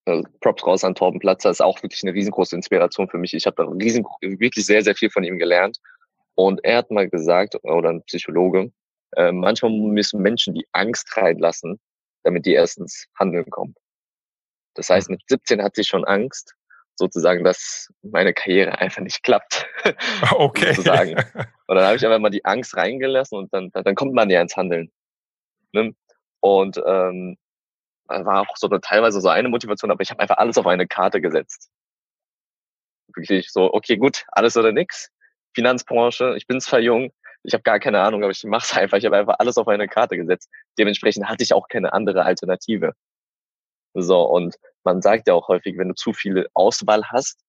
äh, 0.06 0.22
Props 0.40 0.66
raus 0.66 0.84
an 0.84 0.94
Torben 0.94 1.20
Platzer 1.20 1.50
ist 1.50 1.62
auch 1.62 1.82
wirklich 1.82 2.02
eine 2.02 2.14
riesengroße 2.14 2.56
Inspiration 2.56 3.08
für 3.08 3.18
mich. 3.18 3.34
Ich 3.34 3.46
habe 3.46 3.56
da 3.56 3.70
riesen, 3.70 4.04
wirklich 4.20 4.66
sehr, 4.66 4.82
sehr 4.82 4.94
viel 4.94 5.10
von 5.10 5.24
ihm 5.24 5.38
gelernt. 5.38 5.78
Und 6.34 6.64
er 6.64 6.78
hat 6.78 6.90
mal 6.90 7.08
gesagt, 7.08 7.56
oder 7.62 7.90
ein 7.90 8.02
Psychologe, 8.04 8.72
äh, 9.16 9.32
manchmal 9.32 9.72
müssen 9.72 10.22
Menschen 10.22 10.54
die 10.54 10.66
Angst 10.72 11.16
reinlassen, 11.16 11.80
damit 12.22 12.46
die 12.46 12.54
erstens 12.54 13.06
handeln 13.18 13.48
kommen. 13.50 13.74
Das 14.74 14.88
heißt, 14.88 15.08
hm. 15.08 15.14
mit 15.14 15.22
17 15.28 15.62
hatte 15.62 15.80
ich 15.80 15.88
schon 15.88 16.04
Angst, 16.04 16.54
sozusagen, 17.00 17.42
dass 17.42 17.88
meine 18.02 18.32
Karriere 18.32 18.78
einfach 18.78 19.02
nicht 19.02 19.22
klappt. 19.22 19.66
Okay. 20.32 20.74
sozusagen. 20.74 21.14
Und 21.66 21.76
dann 21.76 21.84
habe 21.84 21.96
ich 21.96 22.04
einfach 22.04 22.18
mal 22.18 22.30
die 22.30 22.44
Angst 22.44 22.76
reingelassen 22.76 23.38
und 23.38 23.54
dann, 23.54 23.70
dann 23.72 23.94
kommt 23.94 24.12
man 24.12 24.28
ja 24.28 24.42
ins 24.42 24.56
Handeln. 24.56 24.90
Ne? 25.72 25.94
Und 26.40 26.82
ähm, 26.84 27.38
war 28.08 28.40
auch 28.40 28.56
so 28.56 28.68
eine, 28.68 28.80
teilweise 28.80 29.20
so 29.20 29.28
eine 29.28 29.48
Motivation, 29.48 29.90
aber 29.90 30.02
ich 30.02 30.10
habe 30.10 30.20
einfach 30.20 30.38
alles 30.38 30.58
auf 30.58 30.66
eine 30.66 30.88
Karte 30.88 31.20
gesetzt. 31.20 31.70
Wirklich 33.14 33.50
so, 33.50 33.72
okay, 33.72 33.96
gut, 33.96 34.24
alles 34.32 34.56
oder 34.56 34.72
nix. 34.72 35.10
Finanzbranche, 35.54 36.34
ich 36.36 36.46
bin 36.46 36.60
zwar 36.60 36.80
jung, 36.80 37.12
ich 37.42 37.54
habe 37.54 37.62
gar 37.62 37.80
keine 37.80 38.00
Ahnung, 38.00 38.22
aber 38.22 38.30
ich 38.30 38.44
mache 38.44 38.64
es 38.64 38.76
einfach. 38.76 38.98
Ich 38.98 39.04
habe 39.04 39.16
einfach 39.16 39.36
alles 39.38 39.56
auf 39.56 39.68
eine 39.68 39.88
Karte 39.88 40.16
gesetzt. 40.16 40.50
Dementsprechend 40.78 41.28
hatte 41.28 41.42
ich 41.42 41.52
auch 41.54 41.68
keine 41.68 41.92
andere 41.92 42.24
Alternative. 42.24 42.92
So, 43.94 44.22
und 44.22 44.56
man 44.84 45.02
sagt 45.02 45.28
ja 45.28 45.34
auch 45.34 45.48
häufig, 45.48 45.76
wenn 45.78 45.88
du 45.88 45.94
zu 45.94 46.12
viel 46.12 46.48
Auswahl 46.54 47.04
hast, 47.06 47.40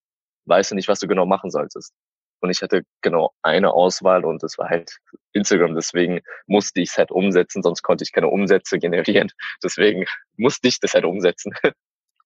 weißt 0.46 0.72
du 0.72 0.76
nicht, 0.76 0.88
was 0.88 1.00
du 1.00 1.08
genau 1.08 1.26
machen 1.26 1.52
solltest. 1.52 1.94
Und 2.40 2.50
ich 2.50 2.62
hatte 2.62 2.84
genau 3.02 3.32
eine 3.44 3.72
Auswahl 3.74 4.26
und 4.26 4.42
das 4.42 4.58
war 4.58 4.70
halt 4.70 4.98
Instagram. 5.34 5.76
Deswegen 5.76 6.22
musste 6.48 6.82
ich 6.82 6.90
es 6.90 6.98
halt 6.98 7.12
umsetzen, 7.12 7.62
sonst 7.62 7.84
konnte 7.84 8.04
ich 8.04 8.12
keine 8.12 8.30
Umsätze 8.30 8.80
generieren. 8.80 9.32
Deswegen 9.64 10.06
musste 10.38 10.68
ich 10.68 10.80
das 10.80 10.94
halt 10.94 11.06
umsetzen. 11.06 11.54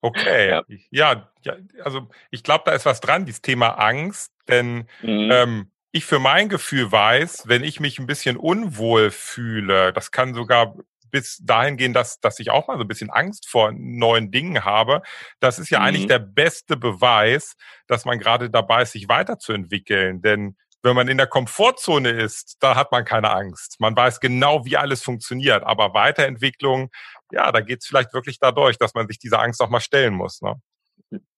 Okay, 0.02 0.50
ja, 0.50 0.62
ja, 0.90 1.32
ja 1.42 1.56
also 1.82 2.06
ich 2.30 2.42
glaube, 2.44 2.64
da 2.66 2.72
ist 2.72 2.84
was 2.84 3.00
dran, 3.00 3.24
dieses 3.24 3.40
Thema 3.40 3.70
Angst, 3.70 4.30
denn 4.46 4.86
mhm. 5.00 5.30
ähm, 5.32 5.70
ich 5.96 6.04
für 6.04 6.18
mein 6.18 6.48
Gefühl 6.48 6.90
weiß, 6.90 7.48
wenn 7.48 7.64
ich 7.64 7.80
mich 7.80 7.98
ein 7.98 8.06
bisschen 8.06 8.36
unwohl 8.36 9.10
fühle, 9.10 9.92
das 9.92 10.10
kann 10.10 10.34
sogar 10.34 10.76
bis 11.10 11.38
dahin 11.38 11.76
gehen, 11.76 11.92
dass, 11.92 12.20
dass 12.20 12.38
ich 12.40 12.50
auch 12.50 12.68
mal 12.68 12.76
so 12.76 12.82
ein 12.82 12.88
bisschen 12.88 13.10
Angst 13.10 13.48
vor 13.48 13.72
neuen 13.72 14.30
Dingen 14.30 14.64
habe. 14.64 15.02
Das 15.40 15.58
ist 15.58 15.70
ja 15.70 15.80
mhm. 15.80 15.84
eigentlich 15.86 16.06
der 16.06 16.18
beste 16.18 16.76
Beweis, 16.76 17.56
dass 17.86 18.04
man 18.04 18.18
gerade 18.18 18.50
dabei 18.50 18.82
ist, 18.82 18.92
sich 18.92 19.08
weiterzuentwickeln. 19.08 20.20
Denn 20.20 20.56
wenn 20.82 20.94
man 20.94 21.08
in 21.08 21.16
der 21.16 21.26
Komfortzone 21.26 22.10
ist, 22.10 22.56
da 22.60 22.76
hat 22.76 22.92
man 22.92 23.04
keine 23.04 23.30
Angst. 23.30 23.80
Man 23.80 23.96
weiß 23.96 24.20
genau, 24.20 24.64
wie 24.64 24.76
alles 24.76 25.02
funktioniert. 25.02 25.64
Aber 25.64 25.94
Weiterentwicklung, 25.94 26.90
ja, 27.32 27.50
da 27.50 27.60
geht 27.60 27.80
es 27.80 27.86
vielleicht 27.86 28.12
wirklich 28.12 28.38
dadurch, 28.38 28.78
dass 28.78 28.94
man 28.94 29.08
sich 29.08 29.18
dieser 29.18 29.40
Angst 29.40 29.60
auch 29.60 29.70
mal 29.70 29.80
stellen 29.80 30.14
muss. 30.14 30.42
Ne? 30.42 30.54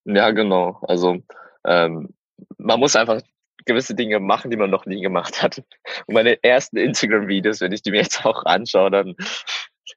Ja, 0.05 0.31
genau. 0.31 0.79
Also 0.83 1.17
ähm, 1.65 2.09
man 2.57 2.79
muss 2.79 2.95
einfach 2.95 3.21
gewisse 3.65 3.95
Dinge 3.95 4.19
machen, 4.19 4.51
die 4.51 4.57
man 4.57 4.69
noch 4.69 4.85
nie 4.85 5.01
gemacht 5.01 5.41
hat. 5.41 5.59
Und 6.05 6.13
meine 6.13 6.41
ersten 6.43 6.77
Instagram-Videos, 6.77 7.61
wenn 7.61 7.71
ich 7.71 7.81
die 7.81 7.91
mir 7.91 8.01
jetzt 8.01 8.25
auch 8.25 8.45
anschaue, 8.45 8.91
dann 8.91 9.15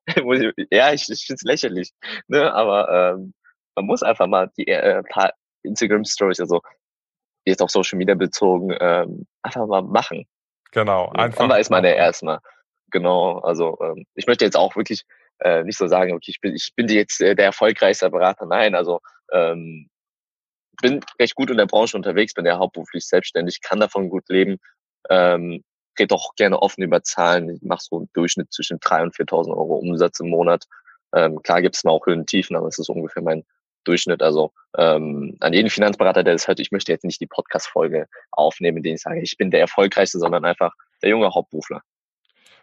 ja, 0.71 0.92
ich, 0.92 1.09
ich 1.09 1.26
finde 1.26 1.37
es 1.37 1.42
lächerlich. 1.42 1.92
Ne? 2.28 2.52
Aber 2.52 3.14
ähm, 3.14 3.35
man 3.75 3.87
muss 3.87 4.02
einfach 4.02 4.26
mal 4.26 4.50
die 4.57 4.66
äh, 4.66 5.02
paar 5.04 5.33
Instagram 5.62 6.04
Stories, 6.04 6.40
also 6.40 6.61
jetzt 7.45 7.62
auf 7.62 7.71
Social 7.71 7.99
Media 7.99 8.14
bezogen, 8.14 8.75
ähm, 8.81 9.26
einfach 9.42 9.66
mal 9.66 9.83
machen. 9.83 10.26
Genau, 10.73 11.09
einfach. 11.11 11.38
Dann 11.38 11.50
weiß 11.50 11.71
man 11.71 11.85
ja 11.85 11.92
erstmal. 11.92 12.38
Genau, 12.90 13.38
also 13.38 13.78
ähm, 13.81 14.07
ich 14.14 14.26
möchte 14.26 14.45
jetzt 14.45 14.57
auch 14.57 14.76
wirklich 14.76 15.02
äh, 15.40 15.62
nicht 15.64 15.78
so 15.78 15.87
sagen, 15.87 16.12
okay, 16.12 16.31
ich 16.31 16.40
bin, 16.40 16.54
ich 16.54 16.73
bin 16.76 16.88
jetzt 16.88 17.21
äh, 17.21 17.35
der 17.35 17.47
erfolgreichste 17.47 18.11
Berater. 18.11 18.47
Nein, 18.47 18.75
also 18.75 19.00
ähm, 19.33 19.88
bin 20.81 21.00
recht 21.19 21.35
gut 21.35 21.50
in 21.50 21.57
der 21.57 21.67
Branche 21.67 21.97
unterwegs, 21.97 22.35
bin 22.35 22.47
ja 22.47 22.59
hauptberuflich 22.59 23.07
selbstständig, 23.07 23.61
kann 23.61 23.81
davon 23.81 24.09
gut 24.09 24.29
leben, 24.29 24.59
ähm, 25.11 25.62
rede 25.99 26.14
auch 26.14 26.35
gerne 26.37 26.61
offen 26.61 26.83
über 26.83 27.02
Zahlen. 27.02 27.50
Ich 27.50 27.62
mache 27.62 27.83
so 27.83 27.99
einen 27.99 28.11
Durchschnitt 28.14 28.52
zwischen 28.52 28.79
3.000 28.79 29.02
und 29.02 29.14
4.000 29.14 29.49
Euro 29.50 29.76
Umsatz 29.76 30.21
im 30.21 30.31
Monat. 30.31 30.64
Ähm, 31.14 31.43
klar 31.43 31.61
gibt 31.61 31.76
es 31.76 31.85
mal 31.85 31.91
auch 31.91 32.07
Höhen 32.07 32.21
und 32.21 32.26
Tiefen, 32.29 32.57
aber 32.57 32.69
es 32.69 32.79
ist 32.79 32.88
ungefähr 32.88 33.23
mein 33.23 33.45
Durchschnitt. 33.85 34.23
Also 34.23 34.52
ähm, 34.79 35.37
an 35.41 35.52
jeden 35.52 35.71
Finanzberater, 35.71 36.25
der 36.25 36.35
das 36.35 36.49
hört, 36.49 36.61
ich 36.61 36.71
möchte 36.71 36.93
jetzt 36.93 37.05
nicht 37.05 37.21
die 37.21 37.26
Podcast-Folge 37.26 38.07
aufnehmen, 38.31 38.79
in 38.79 38.83
der 38.83 38.95
ich 38.95 39.02
sage, 39.02 39.21
ich 39.21 39.37
bin 39.37 39.50
der 39.50 39.61
Erfolgreichste, 39.61 40.19
sondern 40.19 40.45
einfach 40.45 40.73
der 41.02 41.11
junge 41.11 41.35
Hauptberufler. 41.35 41.83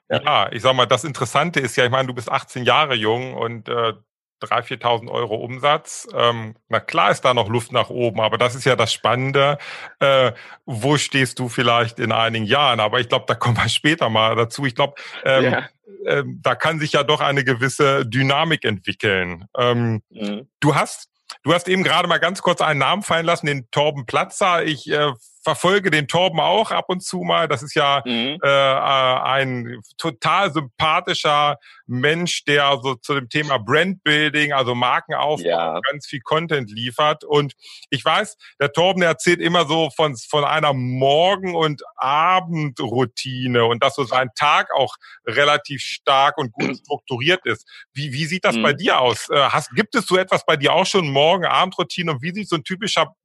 Ja. 0.09 0.21
ja, 0.23 0.51
ich 0.51 0.63
sag 0.63 0.75
mal, 0.75 0.87
das 0.87 1.03
Interessante 1.03 1.59
ist 1.59 1.75
ja, 1.75 1.85
ich 1.85 1.91
meine, 1.91 2.07
du 2.07 2.15
bist 2.15 2.31
18 2.31 2.63
Jahre 2.63 2.95
jung 2.95 3.35
und 3.35 3.69
äh, 3.69 3.93
3.000, 4.41 4.81
4.000 4.81 5.11
Euro 5.11 5.35
Umsatz. 5.35 6.07
Ähm, 6.13 6.55
na 6.67 6.79
klar 6.79 7.11
ist 7.11 7.21
da 7.21 7.33
noch 7.33 7.49
Luft 7.49 7.71
nach 7.71 7.89
oben, 7.89 8.21
aber 8.21 8.37
das 8.37 8.55
ist 8.55 8.65
ja 8.65 8.75
das 8.75 8.93
Spannende. 8.93 9.57
Äh, 9.99 10.31
wo 10.65 10.97
stehst 10.97 11.39
du 11.39 11.49
vielleicht 11.49 11.99
in 11.99 12.11
einigen 12.11 12.45
Jahren? 12.45 12.79
Aber 12.79 12.99
ich 12.99 13.09
glaube, 13.09 13.25
da 13.27 13.35
kommen 13.35 13.57
wir 13.57 13.69
später 13.69 14.09
mal 14.09 14.35
dazu. 14.35 14.65
Ich 14.65 14.75
glaube, 14.75 14.95
ähm, 15.25 15.43
ja. 15.43 15.69
ähm, 16.05 16.39
da 16.41 16.55
kann 16.55 16.79
sich 16.79 16.93
ja 16.93 17.03
doch 17.03 17.21
eine 17.21 17.43
gewisse 17.43 18.05
Dynamik 18.05 18.63
entwickeln. 18.65 19.45
Ähm, 19.57 20.01
mhm. 20.09 20.47
Du 20.59 20.75
hast 20.75 21.09
Du 21.43 21.53
hast 21.53 21.67
eben 21.69 21.83
gerade 21.83 22.07
mal 22.07 22.17
ganz 22.17 22.41
kurz 22.41 22.59
einen 22.59 22.79
Namen 22.79 23.03
fallen 23.03 23.25
lassen, 23.25 23.45
den 23.45 23.69
Torben 23.71 24.05
Platzer. 24.05 24.63
Ich 24.63 24.89
äh, 24.89 25.11
verfolge 25.41 25.89
den 25.89 26.07
Torben 26.07 26.39
auch 26.39 26.71
ab 26.71 26.85
und 26.89 27.01
zu 27.01 27.19
mal. 27.19 27.47
Das 27.47 27.63
ist 27.63 27.75
ja 27.75 28.01
mhm. 28.05 28.39
äh, 28.43 28.47
äh, 28.47 29.21
ein 29.21 29.81
total 29.97 30.51
sympathischer 30.51 31.57
Mensch, 31.87 32.43
der 32.43 32.77
so 32.83 32.95
zu 32.95 33.15
dem 33.15 33.29
Thema 33.29 33.57
Brandbuilding, 33.57 34.53
also 34.53 34.75
Markenaufbau, 34.75 35.47
ja. 35.47 35.79
ganz 35.89 36.07
viel 36.07 36.19
Content 36.21 36.69
liefert. 36.71 37.23
Und 37.23 37.53
ich 37.89 38.03
weiß, 38.03 38.37
der 38.59 38.71
Torben 38.73 39.01
der 39.01 39.09
erzählt 39.09 39.39
immer 39.39 39.65
so 39.65 39.89
von, 39.95 40.15
von 40.17 40.43
einer 40.43 40.73
Morgen- 40.73 41.55
und 41.55 41.83
Abendroutine 41.95 43.65
und 43.65 43.81
dass 43.81 43.95
so 43.95 44.03
sein 44.03 44.29
Tag 44.35 44.71
auch 44.73 44.95
relativ 45.25 45.81
stark 45.81 46.37
und 46.37 46.51
gut 46.51 46.77
strukturiert 46.83 47.45
ist. 47.45 47.67
Wie, 47.93 48.11
wie 48.11 48.25
sieht 48.25 48.45
das 48.45 48.55
mhm. 48.55 48.63
bei 48.63 48.73
dir 48.73 48.99
aus? 48.99 49.29
Äh, 49.29 49.37
hast, 49.37 49.71
gibt 49.71 49.95
es 49.95 50.05
so 50.05 50.17
etwas 50.17 50.45
bei 50.45 50.57
dir 50.57 50.73
auch 50.73 50.85
schon 50.85 51.09
Morgen-Abend-Routine 51.09 52.11
und 52.11 52.21
wie 52.21 52.33
sieht 52.33 52.49
so 52.49 52.57
ein 52.57 52.63
typischer 52.63 53.15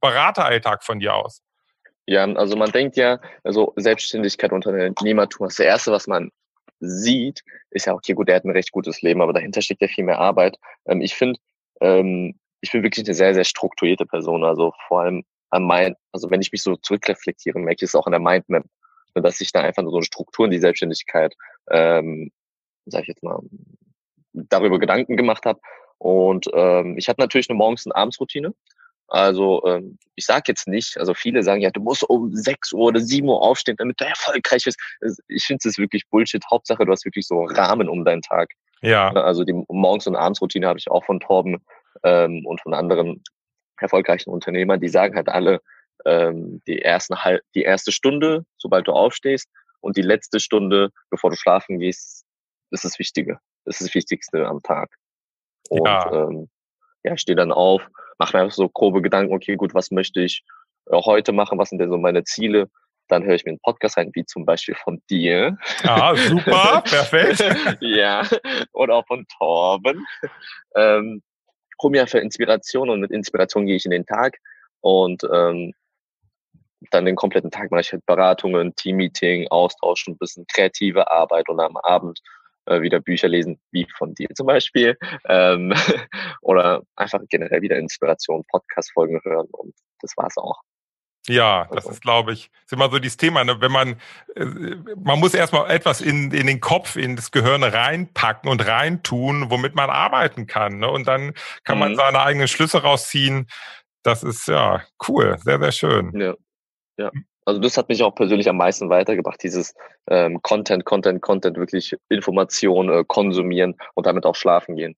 Berateralltag 0.00 0.84
von 0.84 1.00
dir 1.00 1.14
aus? 1.14 1.42
Ja, 2.06 2.24
also 2.24 2.56
man 2.56 2.70
denkt 2.70 2.96
ja, 2.96 3.20
also 3.42 3.72
Selbstständigkeit, 3.76 4.52
Unternehmertum, 4.52 5.46
das 5.46 5.58
erste, 5.58 5.90
was 5.90 6.06
man 6.06 6.30
sieht, 6.80 7.42
ist 7.70 7.86
ja, 7.86 7.94
okay, 7.94 8.12
gut, 8.12 8.28
der 8.28 8.36
hat 8.36 8.44
ein 8.44 8.50
recht 8.50 8.72
gutes 8.72 9.00
Leben, 9.02 9.22
aber 9.22 9.32
dahinter 9.32 9.62
steckt 9.62 9.80
ja 9.80 9.88
viel 9.88 10.04
mehr 10.04 10.18
Arbeit. 10.18 10.58
Ähm, 10.86 11.00
ich 11.00 11.14
finde, 11.14 11.40
ähm, 11.80 12.38
ich 12.60 12.72
bin 12.72 12.82
wirklich 12.82 13.06
eine 13.06 13.14
sehr, 13.14 13.34
sehr 13.34 13.44
strukturierte 13.44 14.06
Person. 14.06 14.44
Also 14.44 14.72
vor 14.88 15.02
allem 15.02 15.24
am 15.50 15.66
Mind, 15.66 15.96
also 16.12 16.30
wenn 16.30 16.40
ich 16.40 16.52
mich 16.52 16.62
so 16.62 16.76
zurückreflektiere, 16.76 17.58
merke 17.58 17.84
ich 17.84 17.90
es 17.90 17.94
auch 17.94 18.06
an 18.06 18.12
der 18.12 18.20
Mindmap, 18.20 18.64
ne, 19.14 19.22
dass 19.22 19.40
ich 19.40 19.52
da 19.52 19.60
einfach 19.60 19.82
so 19.84 19.96
eine 19.96 20.04
Struktur 20.04 20.46
in 20.46 20.50
die 20.50 20.58
Selbstständigkeit, 20.58 21.34
ähm, 21.70 22.30
sag 22.86 23.02
ich 23.02 23.08
jetzt 23.08 23.22
mal, 23.22 23.38
darüber 24.32 24.78
Gedanken 24.78 25.16
gemacht 25.16 25.46
habe. 25.46 25.60
Und 25.98 26.50
ähm, 26.52 26.98
ich 26.98 27.08
habe 27.08 27.22
natürlich 27.22 27.48
eine 27.48 27.56
Morgens- 27.56 27.86
und 27.86 27.92
Abendsroutine. 27.92 28.52
Also 29.14 29.64
ähm, 29.64 29.96
ich 30.16 30.26
sage 30.26 30.42
jetzt 30.48 30.66
nicht, 30.66 30.98
also 30.98 31.14
viele 31.14 31.44
sagen 31.44 31.60
ja, 31.60 31.70
du 31.70 31.80
musst 31.80 32.02
um 32.02 32.34
6 32.34 32.72
Uhr 32.72 32.86
oder 32.86 32.98
7 32.98 33.28
Uhr 33.28 33.40
aufstehen, 33.40 33.76
damit 33.76 34.00
du 34.00 34.04
erfolgreich 34.06 34.64
bist. 34.64 34.76
Ich 35.28 35.44
finde 35.44 35.68
es 35.68 35.78
wirklich 35.78 36.08
Bullshit. 36.10 36.42
Hauptsache, 36.50 36.84
du 36.84 36.90
hast 36.90 37.04
wirklich 37.04 37.28
so 37.28 37.44
Rahmen 37.44 37.88
um 37.88 38.04
deinen 38.04 38.22
Tag. 38.22 38.50
Ja. 38.82 39.12
Ne, 39.12 39.22
also 39.22 39.44
die 39.44 39.52
Morgens- 39.68 40.08
und 40.08 40.16
Abendsroutine 40.16 40.66
habe 40.66 40.80
ich 40.80 40.90
auch 40.90 41.04
von 41.04 41.20
Torben 41.20 41.64
ähm, 42.02 42.44
und 42.44 42.60
von 42.60 42.74
anderen 42.74 43.22
erfolgreichen 43.78 44.30
Unternehmern. 44.30 44.80
Die 44.80 44.88
sagen 44.88 45.14
halt 45.14 45.28
alle, 45.28 45.60
ähm, 46.06 46.60
die, 46.66 46.82
ersten, 46.82 47.14
die 47.54 47.62
erste 47.62 47.92
Stunde, 47.92 48.44
sobald 48.58 48.88
du 48.88 48.92
aufstehst, 48.92 49.48
und 49.78 49.96
die 49.96 50.02
letzte 50.02 50.40
Stunde, 50.40 50.90
bevor 51.08 51.30
du 51.30 51.36
schlafen 51.36 51.78
gehst, 51.78 52.24
ist 52.72 52.84
das 52.84 52.98
Wichtige. 52.98 53.38
Das 53.64 53.80
ist 53.80 53.90
das 53.90 53.94
Wichtigste 53.94 54.44
am 54.44 54.60
Tag. 54.60 54.90
Und 55.68 55.86
ja, 55.86 56.12
ähm, 56.12 56.48
ja 57.04 57.16
steh 57.16 57.34
dann 57.34 57.52
auf, 57.52 57.82
mache 58.18 58.36
mir 58.36 58.42
einfach 58.42 58.56
so 58.56 58.68
grobe 58.68 59.02
Gedanken, 59.02 59.34
okay, 59.34 59.56
gut, 59.56 59.74
was 59.74 59.90
möchte 59.90 60.20
ich 60.20 60.42
äh, 60.86 60.96
heute 60.96 61.32
machen, 61.32 61.58
was 61.58 61.68
sind 61.68 61.78
denn 61.78 61.90
so 61.90 61.98
meine 61.98 62.24
Ziele? 62.24 62.68
Dann 63.08 63.22
höre 63.22 63.34
ich 63.34 63.44
mir 63.44 63.50
einen 63.50 63.60
Podcast 63.60 63.98
rein, 63.98 64.10
wie 64.14 64.24
zum 64.24 64.46
Beispiel 64.46 64.74
von 64.74 65.02
dir. 65.10 65.58
Ah, 65.82 66.16
super, 66.16 66.82
perfekt. 66.86 67.44
ja, 67.80 68.26
oder 68.72 68.94
auch 68.96 69.06
von 69.06 69.26
Torben. 69.38 70.06
Ähm, 70.74 71.22
hol 71.82 71.90
mir 71.90 72.06
für 72.06 72.18
Inspiration 72.18 72.88
und 72.88 73.00
mit 73.00 73.10
Inspiration 73.10 73.66
gehe 73.66 73.76
ich 73.76 73.84
in 73.84 73.90
den 73.90 74.06
Tag 74.06 74.38
und 74.80 75.22
ähm, 75.32 75.74
dann 76.90 77.04
den 77.04 77.16
kompletten 77.16 77.50
Tag 77.50 77.70
mache 77.70 77.82
ich 77.82 77.92
halt 77.92 78.04
Beratungen, 78.06 78.74
Teammeeting, 78.76 79.48
Austausch, 79.48 80.06
ein 80.06 80.18
bisschen 80.18 80.46
kreative 80.46 81.10
Arbeit 81.10 81.48
und 81.48 81.60
am 81.60 81.76
Abend 81.78 82.20
äh, 82.66 82.80
wieder 82.80 83.00
Bücher 83.00 83.28
lesen, 83.28 83.58
wie 83.70 83.86
von 83.96 84.14
dir 84.14 84.28
zum 84.34 84.46
Beispiel, 84.46 84.96
ähm, 85.28 85.72
oder 86.42 86.82
einfach 86.96 87.20
generell 87.28 87.62
wieder 87.62 87.76
Inspiration, 87.76 88.44
Podcast-Folgen 88.50 89.20
hören 89.24 89.48
und 89.52 89.74
das 90.00 90.16
war's 90.16 90.36
auch. 90.36 90.60
Ja, 91.26 91.64
das 91.70 91.78
also. 91.78 91.90
ist, 91.90 92.02
glaube 92.02 92.32
ich, 92.34 92.50
ist 92.64 92.72
immer 92.72 92.90
so 92.90 92.98
dieses 92.98 93.16
Thema, 93.16 93.44
ne? 93.44 93.58
wenn 93.60 93.72
man, 93.72 93.96
äh, 94.36 94.44
man 94.96 95.18
muss 95.18 95.32
erstmal 95.32 95.70
etwas 95.70 96.02
in, 96.02 96.30
in 96.32 96.46
den 96.46 96.60
Kopf, 96.60 96.96
in 96.96 97.16
das 97.16 97.30
Gehirn 97.30 97.62
reinpacken 97.62 98.50
und 98.50 98.66
reintun, 98.66 99.50
womit 99.50 99.74
man 99.74 99.88
arbeiten 99.88 100.46
kann. 100.46 100.78
Ne? 100.78 100.90
Und 100.90 101.08
dann 101.08 101.32
kann 101.64 101.78
mhm. 101.78 101.80
man 101.80 101.96
seine 101.96 102.20
eigenen 102.20 102.48
Schlüsse 102.48 102.82
rausziehen. 102.82 103.46
Das 104.02 104.22
ist 104.22 104.48
ja 104.48 104.82
cool, 105.08 105.38
sehr, 105.38 105.58
sehr 105.58 105.72
schön. 105.72 106.12
Ja, 106.20 106.34
ja. 106.98 107.10
Also 107.44 107.60
das 107.60 107.76
hat 107.76 107.88
mich 107.88 108.02
auch 108.02 108.14
persönlich 108.14 108.48
am 108.48 108.56
meisten 108.56 108.88
weitergebracht, 108.88 109.42
dieses 109.42 109.74
ähm, 110.08 110.40
Content, 110.42 110.84
Content, 110.84 111.20
Content, 111.20 111.56
wirklich 111.56 111.96
Information 112.08 112.88
äh, 112.88 113.04
konsumieren 113.06 113.76
und 113.94 114.06
damit 114.06 114.24
auch 114.24 114.34
schlafen 114.34 114.76
gehen. 114.76 114.96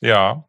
Ja. 0.00 0.44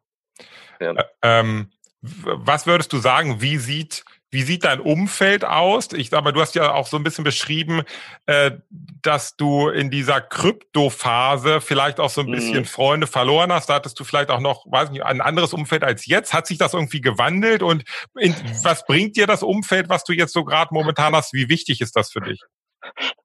ja. 0.80 0.92
Äh, 0.92 1.04
ähm, 1.22 1.70
was 2.00 2.66
würdest 2.66 2.92
du 2.92 2.98
sagen, 2.98 3.40
wie 3.40 3.56
sieht 3.56 4.04
wie 4.34 4.42
sieht 4.42 4.64
dein 4.64 4.80
Umfeld 4.80 5.44
aus? 5.44 5.92
Ich 5.92 6.10
sag 6.10 6.24
mal, 6.24 6.32
du 6.32 6.40
hast 6.40 6.54
ja 6.54 6.74
auch 6.74 6.86
so 6.86 6.96
ein 6.96 7.04
bisschen 7.04 7.24
beschrieben, 7.24 7.82
äh, 8.26 8.50
dass 9.00 9.36
du 9.36 9.68
in 9.68 9.90
dieser 9.90 10.20
Kryptophase 10.20 11.60
vielleicht 11.60 12.00
auch 12.00 12.10
so 12.10 12.20
ein 12.20 12.30
bisschen 12.30 12.58
mhm. 12.58 12.64
Freunde 12.66 13.06
verloren 13.06 13.52
hast. 13.52 13.70
Da 13.70 13.74
hattest 13.74 13.98
du 13.98 14.04
vielleicht 14.04 14.30
auch 14.30 14.40
noch, 14.40 14.66
weiß 14.66 14.90
nicht, 14.90 15.04
ein 15.04 15.20
anderes 15.20 15.54
Umfeld 15.54 15.84
als 15.84 16.06
jetzt. 16.06 16.34
Hat 16.34 16.46
sich 16.46 16.58
das 16.58 16.74
irgendwie 16.74 17.00
gewandelt? 17.00 17.62
Und 17.62 17.84
in, 18.18 18.34
was 18.62 18.84
bringt 18.84 19.16
dir 19.16 19.26
das 19.26 19.42
Umfeld, 19.42 19.88
was 19.88 20.04
du 20.04 20.12
jetzt 20.12 20.32
so 20.32 20.44
gerade 20.44 20.74
momentan 20.74 21.14
hast? 21.14 21.32
Wie 21.32 21.48
wichtig 21.48 21.80
ist 21.80 21.96
das 21.96 22.10
für 22.10 22.20
dich? 22.20 22.40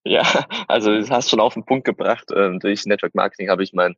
Ja, 0.06 0.24
also 0.68 0.96
du 0.96 1.10
hast 1.10 1.30
schon 1.30 1.40
auf 1.40 1.56
den 1.56 1.66
Punkt 1.66 1.86
gebracht. 1.86 2.26
Ähm, 2.34 2.60
durch 2.60 2.86
Network 2.86 3.16
Marketing 3.16 3.50
habe 3.50 3.64
ich 3.64 3.74
mein 3.74 3.96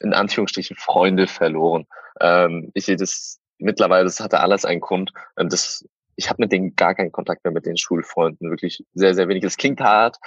in 0.00 0.14
Anführungsstrichen 0.14 0.76
Freunde 0.76 1.26
verloren. 1.26 1.86
Ähm, 2.20 2.70
ich 2.74 2.84
sehe 2.84 2.96
das 2.96 3.40
mittlerweile, 3.58 4.04
das 4.04 4.20
hatte 4.20 4.40
alles 4.40 4.64
einen 4.64 4.80
Grund. 4.80 5.12
Ähm, 5.38 5.48
das 5.48 5.84
ich 6.16 6.28
habe 6.28 6.42
mit 6.42 6.52
denen 6.52 6.76
gar 6.76 6.94
keinen 6.94 7.12
Kontakt 7.12 7.44
mehr 7.44 7.52
mit 7.52 7.66
den 7.66 7.76
Schulfreunden, 7.76 8.50
wirklich 8.50 8.84
sehr, 8.94 9.14
sehr 9.14 9.28
wenig. 9.28 9.44
Es 9.44 9.56
klingt 9.56 9.80
hart, 9.80 10.18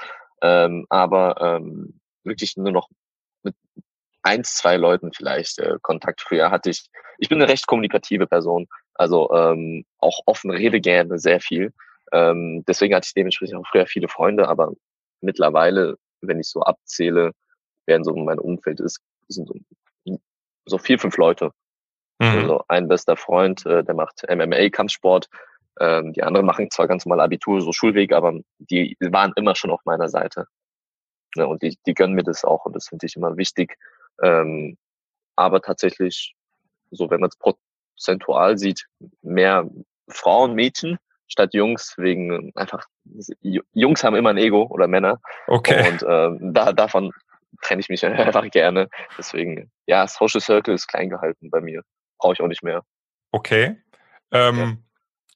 ähm, 0.41 0.85
aber 0.89 1.37
ähm, 1.41 1.99
wirklich 2.23 2.57
nur 2.57 2.71
noch 2.71 2.89
mit 3.43 3.55
eins, 4.23 4.55
zwei 4.55 4.77
Leuten 4.77 5.13
vielleicht 5.13 5.59
äh, 5.59 5.77
Kontakt. 5.81 6.21
Früher 6.21 6.51
hatte 6.51 6.69
ich, 6.69 6.89
ich 7.17 7.29
bin 7.29 7.41
eine 7.41 7.51
recht 7.51 7.67
kommunikative 7.67 8.27
Person, 8.27 8.67
also 8.93 9.31
ähm, 9.31 9.85
auch 9.99 10.19
offen, 10.25 10.51
rede 10.51 10.81
gerne 10.81 11.19
sehr 11.19 11.39
viel. 11.39 11.73
Ähm, 12.11 12.63
deswegen 12.67 12.95
hatte 12.95 13.07
ich 13.07 13.13
dementsprechend 13.13 13.57
auch 13.57 13.67
früher 13.67 13.87
viele 13.87 14.07
Freunde, 14.07 14.47
aber 14.47 14.71
mittlerweile, 15.21 15.97
wenn 16.21 16.39
ich 16.39 16.49
so 16.49 16.61
abzähle, 16.61 17.31
während 17.85 18.05
so 18.05 18.15
mein 18.15 18.39
Umfeld 18.39 18.79
ist, 18.79 18.99
sind 19.27 19.47
so, 19.47 20.19
so 20.65 20.77
vier, 20.77 20.99
fünf 20.99 21.17
Leute. 21.17 21.51
Mhm. 22.19 22.27
Also 22.27 22.63
ein 22.67 22.87
bester 22.87 23.17
Freund, 23.17 23.65
äh, 23.65 23.83
der 23.83 23.95
macht 23.95 24.23
MMA-Kampfsport, 24.27 25.29
ähm, 25.79 26.13
die 26.13 26.24
anderen 26.24 26.46
machen 26.46 26.72
zwar 26.72 26.88
ganz 26.88 27.05
normal 27.05 27.24
Abitur, 27.24 27.62
so 27.62 27.72
Schulweg, 27.72 28.13
aber 28.13 28.39
die 28.60 28.96
waren 29.00 29.34
immer 29.36 29.55
schon 29.55 29.72
auf 29.72 29.82
meiner 29.86 30.10
Seite. 30.10 30.46
Ja, 31.36 31.46
und 31.46 31.62
die, 31.62 31.77
die 31.86 31.94
gönnen 31.94 32.15
mir 32.15 32.24
das 32.24 32.46
auch 32.46 32.65
und 32.65 32.75
das 32.75 32.88
finde 32.88 33.05
ich 33.05 33.15
immer 33.15 33.36
wichtig. 33.38 33.77
Ähm, 34.22 34.77
aber 35.36 35.62
tatsächlich, 35.62 36.34
so 36.91 37.10
wenn 37.10 37.20
man 37.20 37.29
es 37.29 37.38
prozentual 37.38 38.58
sieht, 38.58 38.86
mehr 39.22 39.70
Frauen, 40.08 40.53
Mädchen 40.53 40.98
statt 41.27 41.53
Jungs, 41.53 41.96
wegen 41.98 42.51
einfach, 42.55 42.86
Jungs 43.74 44.03
haben 44.03 44.15
immer 44.15 44.29
ein 44.29 44.38
Ego 44.38 44.67
oder 44.70 44.88
Männer. 44.88 45.20
Okay. 45.48 45.89
Und 45.89 46.05
ähm, 46.08 46.53
da, 46.53 46.72
davon 46.72 47.12
trenne 47.62 47.82
ich 47.82 47.89
mich 47.89 48.05
einfach 48.05 48.50
gerne. 48.51 48.89
Deswegen, 49.17 49.72
ja, 49.88 50.08
Social 50.08 50.41
Circle 50.41 50.75
ist 50.75 50.88
klein 50.88 51.10
gehalten 51.10 51.50
bei 51.50 51.62
mir. 51.62 51.82
Brauche 52.17 52.34
ich 52.34 52.41
auch 52.41 52.48
nicht 52.48 52.63
mehr. 52.63 52.84
Okay. 53.32 53.77
Ähm, 54.32 54.58
ja. 54.58 54.77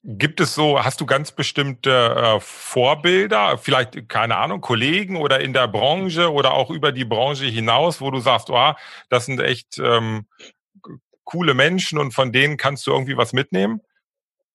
Gibt 0.02 0.40
es 0.40 0.54
so, 0.54 0.82
hast 0.82 1.00
du 1.02 1.06
ganz 1.06 1.30
bestimmte 1.30 1.90
äh, 1.90 2.40
Vorbilder, 2.40 3.58
vielleicht, 3.58 4.08
keine 4.08 4.38
Ahnung, 4.38 4.62
Kollegen 4.62 5.16
oder 5.16 5.40
in 5.40 5.52
der 5.52 5.68
Branche 5.68 6.32
oder 6.32 6.54
auch 6.54 6.70
über 6.70 6.90
die 6.90 7.04
Branche 7.04 7.44
hinaus, 7.44 8.00
wo 8.00 8.10
du 8.10 8.18
sagst, 8.18 8.48
oh, 8.48 8.72
das 9.10 9.26
sind 9.26 9.40
echt 9.40 9.78
ähm, 9.78 10.26
coole 11.24 11.52
Menschen 11.52 11.98
und 11.98 12.12
von 12.12 12.32
denen 12.32 12.56
kannst 12.56 12.86
du 12.86 12.92
irgendwie 12.92 13.18
was 13.18 13.34
mitnehmen? 13.34 13.82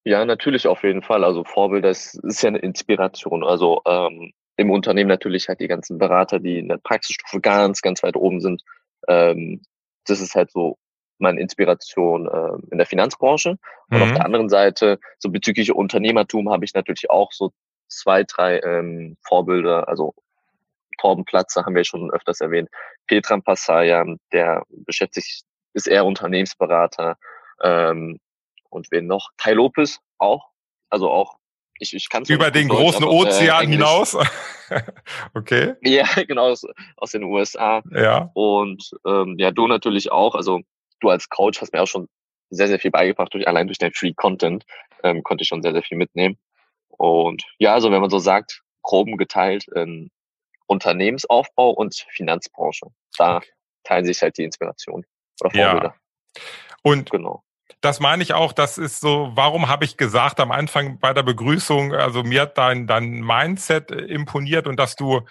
Ja, 0.04 0.26
natürlich 0.26 0.68
auf 0.68 0.84
jeden 0.84 1.04
Fall. 1.04 1.24
Also 1.24 1.44
Vorbilder 1.44 1.90
ist, 1.90 2.16
ist 2.24 2.42
ja 2.42 2.50
eine 2.50 2.60
Inspiration. 2.60 3.44
Also 3.44 3.82
ähm, 3.86 4.34
im 4.58 4.72
Unternehmen 4.72 5.10
natürlich 5.10 5.48
halt 5.48 5.60
die 5.60 5.68
ganzen 5.68 5.98
Berater, 5.98 6.40
die 6.40 6.60
in 6.60 6.70
der 6.70 6.78
Praxisstufe 6.78 7.40
ganz, 7.40 7.82
ganz 7.82 8.02
weit 8.04 8.16
oben 8.16 8.40
sind. 8.40 8.64
Ähm, 9.08 9.62
das 10.06 10.22
ist 10.22 10.36
halt 10.36 10.52
so 10.52 10.78
meine 11.18 11.40
Inspiration 11.40 12.28
äh, 12.28 12.72
in 12.72 12.78
der 12.78 12.88
Finanzbranche. 12.88 13.58
Und 13.90 13.98
mhm. 13.98 14.04
auf 14.04 14.14
der 14.14 14.26
anderen 14.26 14.50
Seite, 14.50 15.00
so 15.20 15.30
bezüglich 15.30 15.74
Unternehmertum, 15.74 16.52
habe 16.52 16.66
ich 16.66 16.74
natürlich 16.74 17.10
auch 17.10 17.32
so 17.32 17.52
zwei, 17.88 18.24
drei 18.24 18.60
ähm, 18.62 19.18
Vorbilder. 19.22 19.88
Also 19.88 20.14
Torben 21.00 21.26
Platzer 21.26 21.66
haben 21.66 21.76
wir 21.76 21.86
schon 21.86 22.12
öfters 22.12 22.42
erwähnt. 22.42 22.70
Petran 23.08 23.44
Passayan, 23.44 24.20
der 24.32 24.64
beschäftigt, 24.70 25.44
ist 25.74 25.88
eher 25.88 26.06
Unternehmensberater. 26.06 27.18
Ähm, 27.62 28.20
und 28.70 28.88
wen 28.92 29.08
noch? 29.08 29.30
Tai 29.38 29.54
Lopez 29.54 30.00
auch. 30.18 30.50
Also 30.90 31.10
auch 31.10 31.38
ich, 31.80 31.94
ich 31.94 32.10
kann 32.10 32.24
Über 32.24 32.52
den 32.52 32.70
Deutsch, 32.70 32.80
großen 32.80 33.04
aber, 33.04 33.12
äh, 33.12 33.16
Ozean 33.16 33.64
äh, 33.66 33.68
hinaus? 33.68 34.18
okay. 35.34 35.74
Ja, 35.82 36.06
genau, 36.28 36.52
aus, 36.52 36.66
aus 36.98 37.12
den 37.12 37.24
USA. 37.24 37.84
Ja. 37.92 38.32
Und 38.34 38.92
ähm, 39.06 39.36
ja, 39.38 39.52
du 39.52 39.68
natürlich 39.68 40.12
auch. 40.12 40.36
Also 40.36 40.62
du 41.00 41.10
als 41.10 41.30
Coach 41.30 41.62
hast 41.62 41.74
mir 41.74 41.82
auch 41.82 41.88
schon 41.88 42.08
sehr, 42.50 42.68
sehr 42.68 42.80
viel 42.80 42.92
beigebracht. 42.92 43.34
Durch, 43.34 43.48
allein 43.48 43.68
durch 43.68 43.78
dein 43.78 43.94
Free 43.94 44.14
Content 44.14 44.66
ähm, 45.04 45.24
konnte 45.24 45.44
ich 45.44 45.48
schon 45.48 45.62
sehr, 45.62 45.74
sehr 45.74 45.84
viel 45.84 45.98
mitnehmen. 45.98 46.38
Und 46.90 47.44
ja, 47.60 47.74
also 47.74 47.92
wenn 47.92 48.02
man 48.02 48.10
so 48.10 48.20
sagt, 48.20 48.62
groben 48.82 49.18
geteilt 49.18 49.68
in 49.70 50.12
Unternehmensaufbau 50.68 51.72
und 51.72 52.06
Finanzbranche. 52.10 52.88
Da 53.18 53.38
okay. 53.38 53.50
teilen 53.84 54.06
sich 54.06 54.22
halt 54.22 54.38
die 54.38 54.44
Inspiration 54.44 55.06
oder 55.42 55.52
Vorbilder. 55.52 55.96
Ja. 56.36 56.42
Und 56.84 57.12
genau 57.12 57.44
das 57.82 58.00
meine 58.00 58.24
ich 58.24 58.34
auch, 58.34 58.52
das 58.52 58.78
ist 58.78 59.00
so, 59.00 59.32
warum 59.36 59.68
habe 59.68 59.86
ich 59.86 59.96
gesagt 59.96 60.40
am 60.40 60.52
Anfang 60.52 61.00
bei 61.00 61.14
der 61.14 61.24
Begrüßung, 61.24 61.94
also 61.94 62.24
mir 62.24 62.42
hat 62.42 62.58
dein, 62.58 62.88
dein 62.88 63.22
Mindset 63.22 63.92
äh, 63.92 63.98
imponiert 64.06 64.68
und 64.68 64.78
dass 64.80 64.96
du 64.96 65.22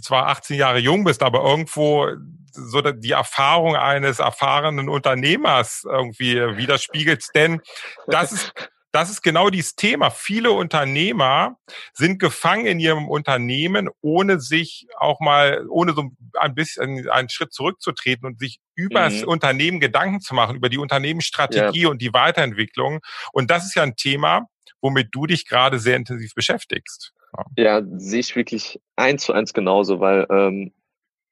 zwar 0.00 0.28
18 0.28 0.56
Jahre 0.56 0.78
jung 0.78 1.04
bist, 1.04 1.22
aber 1.22 1.42
irgendwo 1.42 2.08
so 2.54 2.80
die 2.80 3.12
Erfahrung 3.12 3.76
eines 3.76 4.18
erfahrenen 4.18 4.88
Unternehmers 4.88 5.84
irgendwie 5.84 6.36
widerspiegelt. 6.56 7.24
Denn 7.34 7.60
das 8.06 8.32
ist 8.32 8.52
das 8.92 9.08
ist 9.08 9.22
genau 9.22 9.48
dieses 9.48 9.74
Thema. 9.74 10.10
Viele 10.10 10.52
Unternehmer 10.52 11.56
sind 11.94 12.18
gefangen 12.18 12.66
in 12.66 12.78
ihrem 12.78 13.08
Unternehmen, 13.08 13.88
ohne 14.02 14.38
sich 14.38 14.86
auch 14.98 15.18
mal, 15.18 15.66
ohne 15.68 15.94
so 15.94 16.10
ein 16.38 16.54
bisschen 16.54 17.08
einen 17.08 17.30
Schritt 17.30 17.54
zurückzutreten 17.54 18.26
und 18.26 18.38
sich 18.38 18.60
über 18.74 19.08
mhm. 19.08 19.12
das 19.14 19.24
Unternehmen 19.24 19.80
Gedanken 19.80 20.20
zu 20.20 20.34
machen, 20.34 20.56
über 20.56 20.68
die 20.68 20.78
Unternehmensstrategie 20.78 21.82
ja. 21.82 21.88
und 21.88 22.02
die 22.02 22.12
Weiterentwicklung. 22.12 23.00
Und 23.32 23.50
das 23.50 23.64
ist 23.64 23.74
ja 23.74 23.82
ein 23.82 23.96
Thema, 23.96 24.46
womit 24.82 25.08
du 25.12 25.26
dich 25.26 25.48
gerade 25.48 25.78
sehr 25.78 25.96
intensiv 25.96 26.34
beschäftigst. 26.34 27.12
Ja, 27.56 27.80
sehe 27.96 28.20
ich 28.20 28.36
wirklich 28.36 28.78
eins 28.96 29.24
zu 29.24 29.32
eins 29.32 29.54
genauso, 29.54 30.00
weil 30.00 30.26
ähm, 30.28 30.74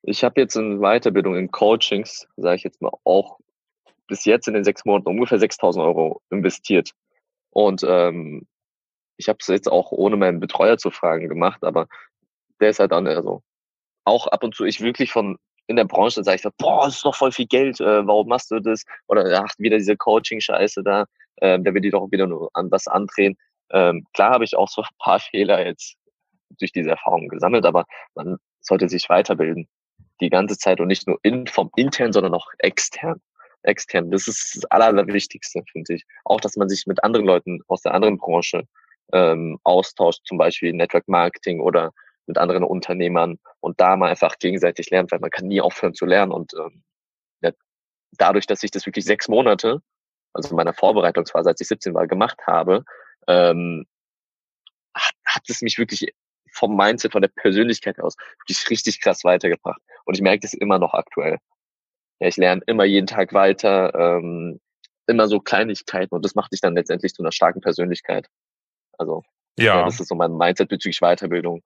ich 0.02 0.24
habe 0.24 0.40
jetzt 0.40 0.56
in 0.56 0.80
Weiterbildung, 0.80 1.36
in 1.36 1.50
Coachings, 1.50 2.26
sage 2.36 2.56
ich 2.56 2.64
jetzt 2.64 2.80
mal, 2.80 2.92
auch 3.04 3.38
bis 4.06 4.24
jetzt 4.24 4.48
in 4.48 4.54
den 4.54 4.64
sechs 4.64 4.84
Monaten 4.84 5.08
ungefähr 5.08 5.38
6.000 5.38 5.82
Euro 5.84 6.20
investiert. 6.30 6.92
Und 7.50 7.84
ähm, 7.86 8.46
ich 9.16 9.28
habe 9.28 9.38
es 9.40 9.46
jetzt 9.48 9.70
auch 9.70 9.92
ohne 9.92 10.16
meinen 10.16 10.40
Betreuer 10.40 10.78
zu 10.78 10.90
fragen 10.90 11.28
gemacht, 11.28 11.62
aber 11.62 11.86
der 12.60 12.70
ist 12.70 12.80
halt 12.80 12.92
dann 12.92 13.06
also 13.06 13.42
auch 14.04 14.26
ab 14.26 14.42
und 14.42 14.54
zu 14.54 14.64
ich 14.64 14.80
wirklich 14.80 15.12
von 15.12 15.36
in 15.66 15.76
der 15.76 15.84
Branche 15.84 16.24
sage 16.24 16.40
ich, 16.42 16.52
boah, 16.58 16.86
das 16.86 16.96
ist 16.96 17.04
doch 17.04 17.14
voll 17.14 17.30
viel 17.30 17.46
Geld, 17.46 17.80
äh, 17.80 18.04
warum 18.04 18.26
machst 18.26 18.50
du 18.50 18.58
das? 18.58 18.84
Oder 19.06 19.44
ach, 19.44 19.54
wieder 19.58 19.78
diese 19.78 19.96
Coaching-Scheiße 19.96 20.82
da, 20.82 21.04
äh, 21.36 21.60
der 21.60 21.74
will 21.74 21.80
die 21.80 21.90
doch 21.90 22.10
wieder 22.10 22.26
nur 22.26 22.50
an 22.54 22.72
was 22.72 22.88
andrehen. 22.88 23.36
Ähm, 23.70 24.04
klar 24.12 24.32
habe 24.32 24.44
ich 24.44 24.56
auch 24.56 24.68
so 24.68 24.82
ein 24.82 24.88
paar 24.98 25.20
Fehler 25.30 25.64
jetzt 25.64 25.96
durch 26.58 26.72
diese 26.72 26.90
Erfahrungen 26.90 27.28
gesammelt, 27.28 27.64
aber 27.64 27.84
man 28.16 28.38
sollte 28.60 28.88
sich 28.88 29.08
weiterbilden 29.08 29.68
die 30.20 30.30
ganze 30.30 30.58
Zeit 30.58 30.80
und 30.80 30.88
nicht 30.88 31.06
nur 31.06 31.18
in, 31.22 31.46
vom 31.46 31.70
intern, 31.76 32.12
sondern 32.12 32.34
auch 32.34 32.48
extern 32.58 33.20
extern. 33.62 34.10
Das 34.10 34.28
ist 34.28 34.56
das 34.56 34.64
Allerwichtigste, 34.66 35.62
finde 35.70 35.94
ich. 35.94 36.04
Auch, 36.24 36.40
dass 36.40 36.56
man 36.56 36.68
sich 36.68 36.86
mit 36.86 37.02
anderen 37.04 37.26
Leuten 37.26 37.60
aus 37.68 37.82
der 37.82 37.94
anderen 37.94 38.18
Branche 38.18 38.64
ähm, 39.12 39.58
austauscht, 39.64 40.24
zum 40.24 40.38
Beispiel 40.38 40.72
Network 40.72 41.08
Marketing 41.08 41.60
oder 41.60 41.92
mit 42.26 42.38
anderen 42.38 42.64
Unternehmern 42.64 43.38
und 43.60 43.80
da 43.80 43.96
mal 43.96 44.10
einfach 44.10 44.38
gegenseitig 44.38 44.90
lernt, 44.90 45.10
weil 45.10 45.18
man 45.18 45.30
kann 45.30 45.48
nie 45.48 45.60
aufhören 45.60 45.94
zu 45.94 46.06
lernen. 46.06 46.32
Und 46.32 46.54
ähm, 46.54 46.82
ja, 47.42 47.50
dadurch, 48.12 48.46
dass 48.46 48.62
ich 48.62 48.70
das 48.70 48.86
wirklich 48.86 49.04
sechs 49.04 49.28
Monate, 49.28 49.82
also 50.32 50.50
in 50.50 50.56
meiner 50.56 50.74
Vorbereitungsphase, 50.74 51.48
als 51.48 51.60
ich 51.60 51.68
17 51.68 51.94
war, 51.94 52.06
gemacht 52.06 52.40
habe, 52.46 52.84
ähm, 53.26 53.86
hat, 54.94 55.14
hat 55.24 55.42
es 55.48 55.60
mich 55.62 55.78
wirklich 55.78 56.14
vom 56.60 56.76
Mindset, 56.76 57.12
von 57.12 57.22
der 57.22 57.30
Persönlichkeit 57.34 57.98
aus 57.98 58.16
wirklich 58.40 58.70
richtig 58.70 59.00
krass 59.00 59.24
weitergebracht. 59.24 59.80
Und 60.04 60.14
ich 60.14 60.22
merke 60.22 60.42
das 60.42 60.54
immer 60.54 60.78
noch 60.78 60.94
aktuell 60.94 61.38
ja, 62.20 62.28
ich 62.28 62.36
lerne 62.36 62.62
immer 62.66 62.84
jeden 62.84 63.06
Tag 63.06 63.32
weiter, 63.32 63.94
ähm, 63.94 64.60
immer 65.06 65.26
so 65.26 65.40
Kleinigkeiten 65.40 66.14
und 66.14 66.24
das 66.24 66.34
macht 66.34 66.52
dich 66.52 66.60
dann 66.60 66.74
letztendlich 66.74 67.14
zu 67.14 67.22
einer 67.22 67.32
starken 67.32 67.60
Persönlichkeit. 67.60 68.28
Also 68.98 69.22
ja, 69.58 69.76
ja 69.76 69.84
das 69.84 69.98
ist 69.98 70.08
so 70.08 70.14
mein 70.14 70.36
Mindset 70.36 70.68
bezüglich 70.68 71.00
Weiterbildung 71.00 71.62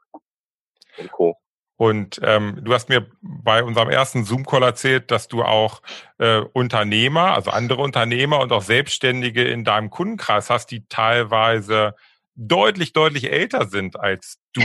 und 0.97 1.13
Co. 1.13 1.37
Und 1.77 2.21
ähm, 2.23 2.61
du 2.63 2.73
hast 2.73 2.89
mir 2.89 3.11
bei 3.21 3.65
unserem 3.65 3.91
ersten 3.91 4.25
Zoom-Call 4.25 4.63
erzählt, 4.63 5.11
dass 5.11 5.27
du 5.27 5.43
auch 5.43 5.83
äh, 6.19 6.39
Unternehmer, 6.53 7.35
also 7.35 7.51
andere 7.51 7.83
Unternehmer 7.83 8.39
und 8.39 8.53
auch 8.53 8.63
Selbstständige 8.63 9.43
in 9.43 9.65
deinem 9.65 9.91
Kundenkreis 9.91 10.51
hast, 10.51 10.71
die 10.71 10.87
teilweise 10.87 11.97
deutlich, 12.35 12.93
deutlich 12.93 13.31
älter 13.31 13.67
sind 13.67 13.99
als 13.99 14.39
du. 14.53 14.63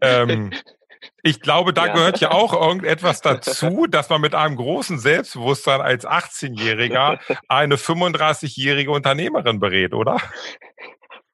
ähm, 0.00 0.52
ich 1.22 1.40
glaube, 1.40 1.72
da 1.72 1.86
ja. 1.86 1.92
gehört 1.92 2.20
ja 2.20 2.30
auch 2.30 2.52
irgendetwas 2.52 3.20
dazu, 3.20 3.86
dass 3.86 4.08
man 4.08 4.20
mit 4.20 4.34
einem 4.34 4.56
großen 4.56 4.98
Selbstbewusstsein 4.98 5.80
als 5.80 6.06
18-Jähriger 6.06 7.18
eine 7.48 7.76
35-jährige 7.76 8.90
Unternehmerin 8.90 9.60
berät, 9.60 9.94
oder? 9.94 10.18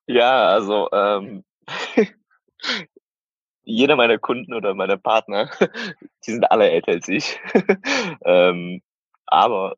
Ja, 0.06 0.48
also 0.48 0.88
ähm, 0.92 1.44
jeder 3.62 3.96
meiner 3.96 4.18
Kunden 4.18 4.54
oder 4.54 4.74
meiner 4.74 4.96
Partner, 4.96 5.50
die 6.26 6.32
sind 6.32 6.50
alle 6.50 6.70
älter 6.70 6.92
als 6.92 7.08
ich. 7.08 7.38
ähm, 8.24 8.82
aber 9.26 9.76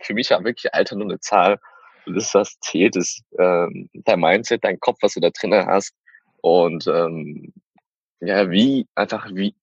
für 0.00 0.14
mich 0.14 0.30
war 0.30 0.42
wirklich 0.44 0.72
Alter 0.72 0.96
nur 0.96 1.06
eine 1.06 1.20
Zahl. 1.20 1.58
Das, 2.06 2.34
was 2.34 2.58
zählt, 2.60 2.96
ist 2.96 3.22
ähm, 3.38 3.88
dein 3.92 4.20
Mindset, 4.20 4.64
dein 4.64 4.78
Kopf, 4.80 4.98
was 5.02 5.14
du 5.14 5.20
da 5.20 5.30
drinnen 5.30 5.66
hast. 5.66 5.92
Und 6.40 6.86
ähm, 6.86 7.52
ja, 8.20 8.50
wie, 8.50 8.86
einfach, 8.94 9.28
wie, 9.32 9.54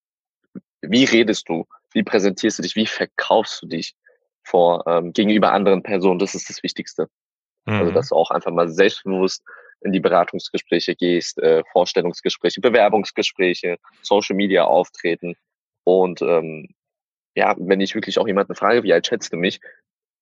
wie 0.81 1.05
redest 1.05 1.47
du? 1.47 1.65
Wie 1.93 2.03
präsentierst 2.03 2.59
du 2.59 2.63
dich? 2.63 2.75
Wie 2.75 2.85
verkaufst 2.85 3.61
du 3.61 3.67
dich 3.67 3.95
vor, 4.43 4.85
ähm, 4.87 5.13
gegenüber 5.13 5.53
anderen 5.53 5.83
Personen? 5.83 6.19
Das 6.19 6.35
ist 6.35 6.49
das 6.49 6.61
Wichtigste. 6.63 7.07
Also, 7.65 7.75
mhm. 7.75 7.81
Also, 7.81 7.91
dass 7.93 8.09
du 8.09 8.15
auch 8.15 8.31
einfach 8.31 8.51
mal 8.51 8.69
selbstbewusst 8.69 9.43
in 9.81 9.91
die 9.91 9.99
Beratungsgespräche 9.99 10.95
gehst, 10.95 11.39
äh, 11.39 11.63
Vorstellungsgespräche, 11.71 12.61
Bewerbungsgespräche, 12.61 13.77
Social 14.01 14.35
Media 14.35 14.65
auftreten. 14.65 15.35
Und 15.83 16.21
ähm, 16.21 16.69
ja, 17.35 17.55
wenn 17.57 17.81
ich 17.81 17.95
wirklich 17.95 18.19
auch 18.19 18.27
jemanden 18.27 18.55
frage, 18.55 18.83
wie 18.83 18.93
alt 18.93 19.07
schätzt 19.07 19.33
du 19.33 19.37
mich, 19.37 19.59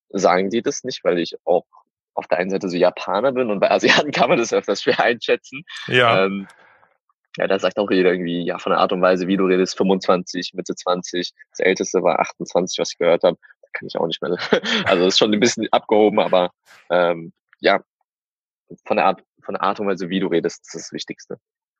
sagen 0.09 0.49
die 0.49 0.61
das 0.61 0.83
nicht, 0.83 1.03
weil 1.03 1.19
ich 1.19 1.35
auch 1.45 1.65
auf 2.13 2.27
der 2.27 2.39
einen 2.39 2.49
Seite 2.49 2.69
so 2.69 2.77
Japaner 2.77 3.31
bin 3.31 3.49
und 3.49 3.59
bei 3.59 3.71
Asiaten 3.71 4.11
kann 4.11 4.29
man 4.29 4.37
das 4.37 4.53
öfters 4.53 4.83
schwer 4.83 4.99
einschätzen. 4.99 5.63
Ja. 5.87 6.25
Ähm, 6.25 6.47
ja, 7.37 7.47
da 7.47 7.59
sagt 7.59 7.77
auch 7.77 7.89
jeder 7.89 8.11
irgendwie, 8.11 8.45
ja, 8.45 8.57
von 8.57 8.71
der 8.71 8.79
Art 8.79 8.91
und 8.91 9.01
Weise, 9.01 9.27
wie 9.27 9.37
du 9.37 9.45
redest, 9.45 9.77
25, 9.77 10.51
Mitte 10.53 10.75
20. 10.75 11.31
Das 11.51 11.59
älteste 11.59 12.03
war 12.03 12.19
28, 12.19 12.77
was 12.77 12.91
ich 12.91 12.97
gehört 12.97 13.23
habe. 13.23 13.37
Da 13.61 13.67
kann 13.71 13.87
ich 13.87 13.97
auch 13.97 14.07
nicht 14.07 14.21
mehr. 14.21 14.35
Also 14.85 15.05
ist 15.05 15.17
schon 15.17 15.33
ein 15.33 15.39
bisschen 15.39 15.67
abgehoben, 15.71 16.19
aber 16.19 16.51
ähm, 16.89 17.31
ja, 17.59 17.81
von 18.85 18.97
der 18.97 19.05
Art, 19.05 19.23
von 19.43 19.53
der 19.53 19.63
Art 19.63 19.79
und 19.79 19.87
Weise, 19.87 20.09
wie 20.09 20.19
du 20.19 20.27
redest, 20.27 20.65
ist 20.65 20.75
das 20.75 20.91
Wichtigste. 20.91 21.37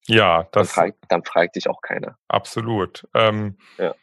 Ja, 0.07 0.47
das. 0.51 0.51
Dann 0.51 0.65
fragt, 0.67 0.97
dann 1.09 1.23
fragt 1.23 1.55
dich 1.55 1.69
auch 1.69 1.81
keiner. 1.81 2.17
Absolut. 2.27 3.05
Ähm, 3.13 3.57
ja. 3.77 3.93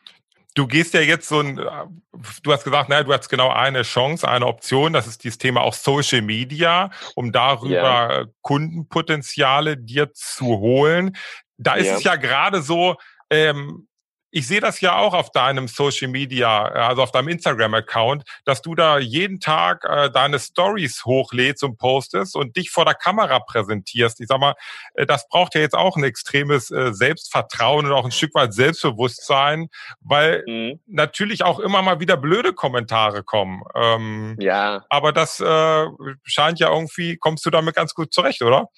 Du 0.54 0.66
gehst 0.66 0.94
ja 0.94 1.00
jetzt 1.00 1.28
so 1.28 1.40
ein, 1.40 1.56
du 1.56 2.52
hast 2.52 2.64
gesagt, 2.64 2.88
naja, 2.88 3.04
du 3.04 3.12
hast 3.12 3.28
genau 3.28 3.50
eine 3.50 3.82
Chance, 3.82 4.26
eine 4.26 4.46
Option, 4.46 4.92
das 4.92 5.06
ist 5.06 5.22
dieses 5.22 5.38
Thema 5.38 5.61
auch 5.61 5.74
Social 5.74 6.22
Media, 6.22 6.90
um 7.14 7.30
darüber 7.32 8.20
ja. 8.20 8.24
Kundenpotenziale 8.42 9.76
dir 9.76 10.12
zu 10.12 10.46
holen. 10.46 11.16
Da 11.58 11.74
ist 11.74 11.87
ja. 11.87 11.96
es 11.96 12.04
ja 12.04 12.16
gerade 12.16 12.62
so, 12.62 12.96
ähm, 13.30 13.88
ich 14.30 14.46
sehe 14.46 14.60
das 14.60 14.80
ja 14.80 14.98
auch 14.98 15.14
auf 15.14 15.30
deinem 15.30 15.68
Social 15.68 16.08
Media, 16.08 16.64
also 16.64 17.02
auf 17.02 17.12
deinem 17.12 17.28
Instagram-Account, 17.28 18.24
dass 18.44 18.62
du 18.62 18.74
da 18.74 18.98
jeden 18.98 19.40
Tag 19.40 19.84
äh, 19.84 20.10
deine 20.10 20.38
Stories 20.38 21.04
hochlädst 21.04 21.64
und 21.64 21.78
postest 21.78 22.36
und 22.36 22.56
dich 22.56 22.70
vor 22.70 22.84
der 22.84 22.94
Kamera 22.94 23.38
präsentierst. 23.40 24.20
Ich 24.20 24.28
sag 24.28 24.40
mal, 24.40 24.54
äh, 24.94 25.06
das 25.06 25.28
braucht 25.28 25.54
ja 25.54 25.60
jetzt 25.60 25.74
auch 25.74 25.96
ein 25.96 26.04
extremes 26.04 26.70
äh, 26.70 26.92
Selbstvertrauen 26.92 27.86
und 27.86 27.92
auch 27.92 28.04
ein 28.04 28.12
Stück 28.12 28.34
weit 28.34 28.52
Selbstbewusstsein, 28.52 29.68
weil 30.00 30.44
mhm. 30.46 30.80
natürlich 30.86 31.44
auch 31.44 31.58
immer 31.58 31.82
mal 31.82 32.00
wieder 32.00 32.16
blöde 32.16 32.52
Kommentare 32.52 33.22
kommen. 33.22 33.62
Ähm, 33.74 34.36
ja. 34.38 34.84
Aber 34.90 35.12
das 35.12 35.40
äh, 35.40 35.86
scheint 36.24 36.60
ja 36.60 36.70
irgendwie, 36.70 37.16
kommst 37.16 37.46
du 37.46 37.50
damit 37.50 37.74
ganz 37.74 37.94
gut 37.94 38.12
zurecht, 38.12 38.42
oder? 38.42 38.68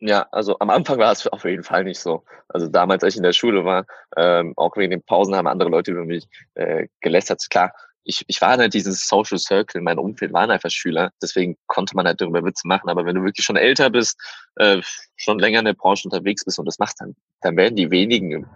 Ja, 0.00 0.26
also 0.32 0.58
am 0.58 0.70
Anfang 0.70 0.98
war 0.98 1.12
es 1.12 1.26
auf 1.26 1.44
jeden 1.44 1.62
Fall 1.62 1.84
nicht 1.84 2.00
so. 2.00 2.24
Also 2.48 2.68
damals, 2.68 3.04
als 3.04 3.14
ich 3.14 3.18
in 3.18 3.22
der 3.22 3.32
Schule 3.32 3.64
war, 3.64 3.86
ähm, 4.16 4.54
auch 4.56 4.76
wegen 4.76 4.90
den 4.90 5.02
Pausen 5.02 5.34
haben 5.34 5.46
andere 5.46 5.70
Leute 5.70 5.92
über 5.92 6.04
mich 6.04 6.26
äh, 6.54 6.88
gelästert. 7.00 7.42
Klar, 7.50 7.72
ich, 8.04 8.24
ich 8.26 8.40
war 8.40 8.56
halt 8.56 8.74
dieses 8.74 9.06
Social 9.06 9.38
Circle, 9.38 9.82
mein 9.82 9.98
Umfeld 9.98 10.32
waren 10.32 10.50
einfach 10.50 10.70
Schüler, 10.70 11.10
deswegen 11.22 11.56
konnte 11.66 11.94
man 11.94 12.06
halt 12.06 12.20
darüber 12.20 12.44
Witze 12.44 12.66
machen. 12.66 12.88
Aber 12.88 13.04
wenn 13.04 13.14
du 13.14 13.22
wirklich 13.22 13.44
schon 13.44 13.56
älter 13.56 13.90
bist, 13.90 14.18
äh, 14.56 14.80
schon 15.16 15.38
länger 15.38 15.60
in 15.60 15.66
der 15.66 15.74
Branche 15.74 16.08
unterwegs 16.08 16.44
bist 16.44 16.58
und 16.58 16.66
das 16.66 16.78
machst, 16.78 17.00
dann, 17.00 17.14
dann 17.42 17.56
werden 17.56 17.76
die 17.76 17.90
wenigen, 17.90 18.46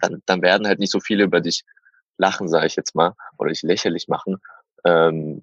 dann, 0.00 0.22
dann 0.26 0.42
werden 0.42 0.66
halt 0.66 0.78
nicht 0.78 0.92
so 0.92 1.00
viele 1.00 1.24
über 1.24 1.40
dich 1.40 1.64
lachen, 2.18 2.48
sage 2.48 2.66
ich 2.66 2.76
jetzt 2.76 2.94
mal, 2.94 3.14
oder 3.38 3.50
dich 3.50 3.62
lächerlich 3.62 4.08
machen. 4.08 4.36
Ähm, 4.84 5.42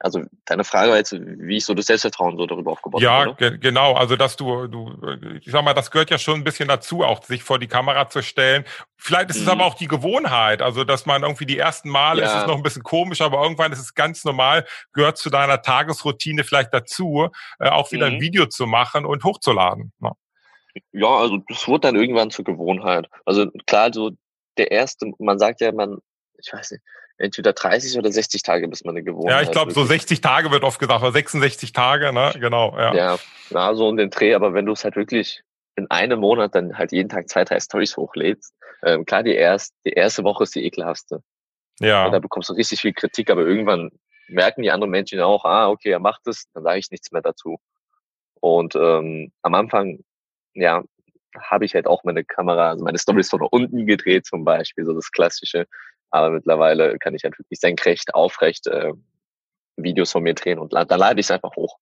also 0.00 0.22
deine 0.44 0.64
Frage 0.64 0.90
war 0.90 0.98
jetzt, 0.98 1.12
wie 1.12 1.56
ich 1.56 1.64
so 1.64 1.74
das 1.74 1.86
Selbstvertrauen 1.86 2.36
so 2.36 2.46
darüber 2.46 2.72
aufgebaut 2.72 3.00
ja, 3.00 3.20
habe. 3.20 3.36
Ja, 3.38 3.50
ge 3.50 3.58
genau. 3.58 3.94
Also 3.94 4.16
dass 4.16 4.36
du, 4.36 4.66
du, 4.66 4.92
ich 5.40 5.50
sag 5.50 5.64
mal, 5.64 5.74
das 5.74 5.90
gehört 5.90 6.10
ja 6.10 6.18
schon 6.18 6.40
ein 6.40 6.44
bisschen 6.44 6.68
dazu, 6.68 7.02
auch 7.02 7.22
sich 7.24 7.42
vor 7.42 7.58
die 7.58 7.66
Kamera 7.66 8.08
zu 8.08 8.22
stellen. 8.22 8.64
Vielleicht 8.96 9.30
ist 9.30 9.36
mhm. 9.36 9.42
es 9.42 9.48
aber 9.48 9.64
auch 9.64 9.74
die 9.74 9.88
Gewohnheit, 9.88 10.60
also 10.60 10.84
dass 10.84 11.06
man 11.06 11.22
irgendwie 11.22 11.46
die 11.46 11.58
ersten 11.58 11.88
Male 11.88 12.22
ja. 12.22 12.28
ist 12.28 12.42
es 12.42 12.46
noch 12.46 12.56
ein 12.56 12.62
bisschen 12.62 12.82
komisch, 12.82 13.20
aber 13.20 13.42
irgendwann 13.42 13.72
ist 13.72 13.80
es 13.80 13.94
ganz 13.94 14.24
normal, 14.24 14.66
gehört 14.92 15.16
zu 15.16 15.30
deiner 15.30 15.62
Tagesroutine 15.62 16.44
vielleicht 16.44 16.74
dazu, 16.74 17.28
äh, 17.58 17.68
auch 17.68 17.90
wieder 17.90 18.08
mhm. 18.08 18.16
ein 18.16 18.20
Video 18.20 18.46
zu 18.46 18.66
machen 18.66 19.06
und 19.06 19.24
hochzuladen. 19.24 19.92
Ja. 20.02 20.12
ja, 20.92 21.08
also 21.08 21.38
das 21.48 21.66
wird 21.66 21.84
dann 21.84 21.96
irgendwann 21.96 22.30
zur 22.30 22.44
Gewohnheit. 22.44 23.08
Also 23.24 23.50
klar, 23.66 23.92
so 23.92 24.10
der 24.58 24.70
erste, 24.70 25.12
man 25.18 25.38
sagt 25.38 25.60
ja, 25.60 25.72
man, 25.72 25.98
ich 26.38 26.52
weiß 26.52 26.72
nicht, 26.72 26.82
entweder 27.18 27.52
30 27.52 27.98
oder 27.98 28.10
60 28.10 28.42
Tage, 28.42 28.68
bis 28.68 28.84
man 28.84 28.96
eine 28.96 29.04
Gewohnheit 29.04 29.34
Ja, 29.34 29.42
ich 29.42 29.50
glaube, 29.50 29.72
so 29.72 29.84
60 29.84 30.20
Tage 30.20 30.50
wird 30.50 30.64
oft 30.64 30.78
gesagt, 30.78 31.02
oder 31.02 31.12
66 31.12 31.72
Tage, 31.72 32.12
ne? 32.12 32.32
Genau, 32.38 32.76
ja. 32.76 32.94
Ja, 32.94 33.18
na, 33.50 33.74
so 33.74 33.88
um 33.88 33.96
den 33.96 34.10
Dreh, 34.10 34.34
aber 34.34 34.54
wenn 34.54 34.66
du 34.66 34.72
es 34.72 34.84
halt 34.84 34.96
wirklich 34.96 35.42
in 35.76 35.90
einem 35.90 36.20
Monat 36.20 36.54
dann 36.54 36.78
halt 36.78 36.92
jeden 36.92 37.08
Tag 37.08 37.28
zwei, 37.28 37.44
drei 37.44 37.60
Stories 37.60 37.96
hochlädst, 37.96 38.54
ähm, 38.84 39.04
klar, 39.04 39.22
die, 39.22 39.34
erst, 39.34 39.74
die 39.84 39.92
erste 39.92 40.24
Woche 40.24 40.44
ist 40.44 40.54
die 40.54 40.64
ekelhaftste. 40.64 41.22
Ja. 41.80 42.06
Und 42.06 42.12
da 42.12 42.18
bekommst 42.18 42.48
du 42.48 42.54
richtig 42.54 42.80
viel 42.80 42.92
Kritik, 42.92 43.30
aber 43.30 43.42
irgendwann 43.42 43.90
merken 44.28 44.62
die 44.62 44.70
anderen 44.70 44.90
Menschen 44.90 45.20
auch, 45.20 45.44
ah, 45.44 45.68
okay, 45.68 45.90
er 45.90 46.00
macht 46.00 46.26
es, 46.26 46.48
dann 46.52 46.62
sage 46.62 46.78
ich 46.78 46.90
nichts 46.90 47.12
mehr 47.12 47.22
dazu. 47.22 47.58
Und 48.40 48.76
ähm, 48.76 49.32
am 49.42 49.54
Anfang, 49.54 50.00
ja, 50.54 50.82
habe 51.40 51.64
ich 51.64 51.74
halt 51.74 51.86
auch 51.86 52.04
meine 52.04 52.24
Kamera, 52.24 52.70
also 52.70 52.84
meine 52.84 52.98
Stories 52.98 53.30
von 53.30 53.42
unten 53.42 53.86
gedreht 53.86 54.26
zum 54.26 54.44
Beispiel, 54.44 54.84
so 54.84 54.94
das 54.94 55.10
Klassische. 55.10 55.66
Aber 56.10 56.30
mittlerweile 56.30 56.98
kann 56.98 57.14
ich 57.14 57.24
halt 57.24 57.38
wirklich 57.38 57.60
senkrecht, 57.60 58.14
aufrecht 58.14 58.66
äh, 58.66 58.92
Videos 59.76 60.12
von 60.12 60.22
mir 60.22 60.34
drehen 60.34 60.58
und 60.58 60.72
dann 60.72 60.86
lade 60.88 61.20
ich 61.20 61.26
es 61.26 61.30
einfach 61.30 61.54
hoch. 61.56 61.78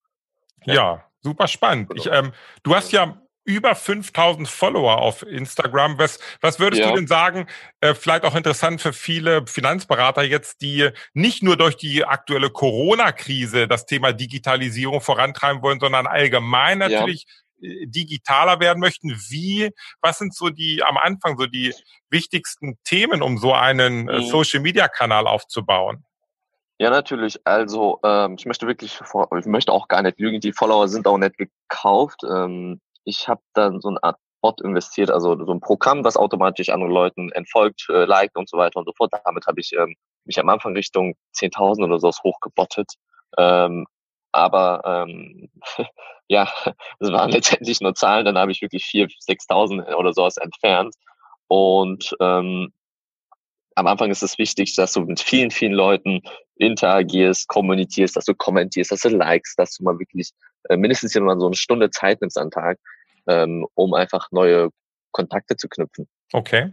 Ja, 0.65 0.75
ja 0.75 1.05
super 1.23 1.49
spannend. 1.49 1.91
Genau. 1.91 2.01
Ich, 2.01 2.11
ähm, 2.11 2.33
du 2.63 2.75
hast 2.75 2.93
ja 2.93 3.21
über 3.47 3.77
5000 3.77 4.49
Follower 4.49 4.99
auf 4.99 5.23
Instagram. 5.23 5.99
Was, 5.99 6.19
was 6.41 6.59
würdest 6.59 6.83
ja. 6.83 6.91
du 6.91 6.97
denn 6.97 7.07
sagen, 7.07 7.47
äh, 7.81 7.95
vielleicht 7.95 8.25
auch 8.25 8.35
interessant 8.35 8.81
für 8.81 8.93
viele 8.93 9.47
Finanzberater 9.47 10.25
jetzt, 10.25 10.61
die 10.63 10.91
nicht 11.15 11.45
nur 11.45 11.57
durch 11.57 11.77
die 11.77 12.05
aktuelle 12.05 12.51
Corona-Krise 12.51 13.69
das 13.69 13.87
Thema 13.87 14.13
Digitalisierung 14.13 15.01
vorantreiben 15.01 15.63
wollen, 15.63 15.79
sondern 15.79 16.09
allgemein 16.09 16.79
natürlich 16.79 17.27
äh, 17.29 17.46
digitaler 17.59 18.61
werden 18.61 18.81
möchten. 18.81 19.11
Wie, 19.29 19.71
was 20.01 20.19
sind 20.19 20.35
so 20.35 20.51
die 20.51 20.83
am 20.83 20.97
Anfang 20.97 21.37
so 21.39 21.47
die 21.47 21.75
wichtigsten 22.11 22.79
Themen, 22.85 23.23
um 23.23 23.39
so 23.39 23.53
einen 23.53 24.09
äh, 24.09 24.19
mhm. 24.19 24.25
Social 24.25 24.61
Media 24.61 24.89
Kanal 24.89 25.27
aufzubauen? 25.27 26.05
Ja, 26.79 26.91
natürlich. 26.91 27.41
Also 27.47 28.01
ähm, 28.05 28.37
ich 28.39 28.45
möchte 28.45 28.67
wirklich, 28.67 29.01
ich 29.01 29.47
möchte 29.47 29.73
auch 29.73 29.89
gar 29.89 30.03
nicht 30.03 30.19
lügen, 30.19 30.41
die 30.41 30.53
Follower 30.53 30.89
sind 30.89 31.07
auch 31.07 31.17
nicht 31.17 31.37
gekauft. 31.39 32.21
Ähm, 32.29 32.81
ich 33.05 33.29
habe 33.29 33.41
dann 33.55 33.81
so 33.81 33.89
eine 33.89 34.03
Art 34.03 34.19
Bot 34.43 34.61
investiert, 34.61 35.11
also 35.11 35.43
so 35.43 35.53
ein 35.53 35.61
Programm, 35.61 36.05
was 36.05 36.17
automatisch 36.19 36.69
anderen 36.69 36.93
Leuten 36.93 37.33
entfolgt, 37.33 37.87
äh, 37.89 38.05
liked 38.05 38.37
und 38.37 38.49
so 38.49 38.59
weiter 38.59 38.79
und 38.79 38.85
so 38.85 38.93
fort. 38.95 39.13
Damit 39.25 39.47
habe 39.47 39.61
ich 39.61 39.73
ähm, 39.73 39.97
mich 40.25 40.39
am 40.39 40.49
Anfang 40.51 40.75
Richtung 40.75 41.15
10.000 41.35 41.85
oder 41.85 41.99
so 41.99 42.11
hochgebottet. 42.11 42.93
Ähm, 43.39 43.87
aber 44.33 44.83
ähm, 44.85 45.49
ja, 46.29 46.49
es 46.99 47.11
waren 47.11 47.31
letztendlich 47.33 47.81
nur 47.81 47.95
Zahlen, 47.95 48.25
dann 48.25 48.39
habe 48.39 48.53
ich 48.53 48.63
wirklich 48.63 48.85
4.000, 48.85 49.49
6.000 49.49 49.95
oder 49.95 50.13
sowas 50.13 50.37
entfernt. 50.37 50.95
Und 51.49 52.15
ähm, 52.21 52.73
am 53.77 53.87
Anfang 53.87 54.11
ist 54.11 54.23
es 54.23 54.39
wichtig, 54.39 54.75
dass 54.75 54.95
du 54.95 55.03
mit 55.03 55.21
vielen, 55.21 55.51
vielen 55.51 55.75
Leuten 55.75 56.23
interagierst, 56.57 57.47
kommunizierst, 57.49 58.17
dass 58.17 58.25
du 58.25 58.35
kommentierst, 58.35 58.91
dass 58.91 59.01
du 59.01 59.11
likest, 59.11 59.59
dass 59.59 59.77
du 59.77 59.85
mal 59.85 59.99
wirklich 59.99 60.31
äh, 60.69 60.77
mindestens 60.77 61.15
immer 61.15 61.39
so 61.39 61.47
eine 61.47 61.57
Stunde 61.57 61.91
Zeit 61.91 62.21
nimmst 62.21 62.39
am 62.39 62.51
Tag, 62.51 62.79
ähm, 63.29 63.67
um 63.75 63.93
einfach 63.95 64.29
neue 64.33 64.71
Kontakte 65.13 65.57
zu 65.57 65.69
knüpfen. 65.69 66.09
Okay. 66.33 66.73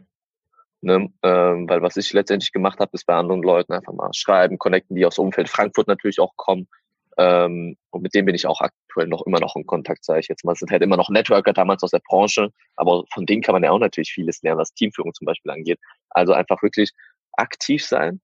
Ne? 0.81 1.09
Ähm, 1.23 1.69
weil 1.69 1.81
was 1.81 1.97
ich 1.97 2.11
letztendlich 2.13 2.51
gemacht 2.51 2.79
habe, 2.79 2.91
ist 2.93 3.05
bei 3.05 3.15
anderen 3.15 3.43
Leuten 3.43 3.73
einfach 3.73 3.93
mal 3.93 4.09
schreiben, 4.13 4.57
connecten, 4.57 4.95
die 4.95 5.05
aus 5.05 5.15
dem 5.15 5.25
Umfeld 5.25 5.49
Frankfurt 5.49 5.87
natürlich 5.87 6.19
auch 6.19 6.35
kommen, 6.35 6.67
ähm, 7.17 7.77
und 7.91 8.01
mit 8.01 8.13
dem 8.13 8.25
bin 8.25 8.35
ich 8.35 8.47
auch 8.47 8.61
aktuell 8.61 9.07
noch 9.07 9.25
immer 9.25 9.39
noch 9.39 9.55
in 9.55 9.65
Kontakt, 9.65 10.03
sage 10.03 10.21
ich 10.21 10.27
jetzt 10.27 10.43
mal. 10.43 10.53
Es 10.53 10.59
sind 10.59 10.71
halt 10.71 10.81
immer 10.81 10.97
noch 10.97 11.09
Networker 11.09 11.53
damals 11.53 11.83
aus 11.83 11.91
der 11.91 12.01
Branche, 12.07 12.49
aber 12.75 13.03
von 13.13 13.25
denen 13.25 13.41
kann 13.41 13.53
man 13.53 13.63
ja 13.63 13.71
auch 13.71 13.79
natürlich 13.79 14.11
vieles 14.11 14.41
lernen, 14.41 14.59
was 14.59 14.73
Teamführung 14.73 15.13
zum 15.13 15.25
Beispiel 15.25 15.51
angeht. 15.51 15.79
Also 16.09 16.33
einfach 16.33 16.61
wirklich 16.63 16.91
aktiv 17.33 17.85
sein 17.85 18.21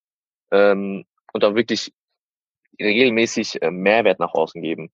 ähm, 0.52 1.06
und 1.34 1.44
auch 1.44 1.56
wirklich 1.56 1.92
regelmäßig 2.82 3.62
äh, 3.62 3.72
Mehrwert 3.72 4.20
nach 4.20 4.34
außen 4.34 4.62
geben. 4.62 4.92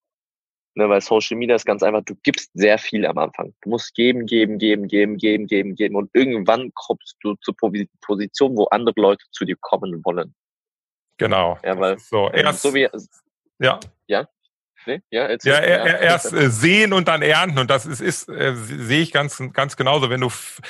Ne, 0.78 0.90
weil 0.90 1.00
Social 1.00 1.38
Media 1.38 1.56
ist 1.56 1.66
ganz 1.66 1.84
einfach, 1.84 2.04
du 2.04 2.16
gibst 2.22 2.52
sehr 2.54 2.78
viel 2.78 3.06
am 3.06 3.18
Anfang. 3.18 3.54
Du 3.62 3.70
musst 3.70 3.96
geben, 3.96 4.26
geben, 4.26 4.58
geben, 4.58 4.90
geben, 4.90 5.16
geben, 5.18 5.48
geben, 5.48 5.76
geben 5.76 5.96
und 5.96 6.10
irgendwann 6.14 6.70
kommst 6.74 7.16
du 7.22 7.36
zur 7.36 7.56
Position, 8.02 8.58
wo 8.58 8.66
andere 8.66 9.00
Leute 9.00 9.24
zu 9.32 9.46
dir 9.46 9.56
kommen 9.62 10.04
wollen. 10.04 10.36
Genau. 11.18 11.58
Ja, 11.64 11.80
weil 11.80 11.98
so, 11.98 12.30
erst, 12.30 12.62
so 12.62 12.74
wie, 12.74 12.90
ja. 13.60 13.80
Ja. 14.08 14.28
Nee? 14.88 15.02
Ja, 15.10 15.30
ja, 15.44 15.56
er, 15.56 16.00
erst 16.00 16.34
äh, 16.34 16.50
sehen 16.50 16.94
und 16.94 17.08
dann 17.08 17.22
ernten. 17.22 17.60
Und 17.60 17.70
das 17.70 17.86
ist, 17.86 18.02
ist 18.02 18.30
äh, 18.30 18.56
sehe 18.56 19.02
ich 19.02 19.12
ganz, 19.12 19.42
ganz 19.54 19.78
genauso. 19.78 20.10
Wenn 20.10 20.22
du 20.22 20.30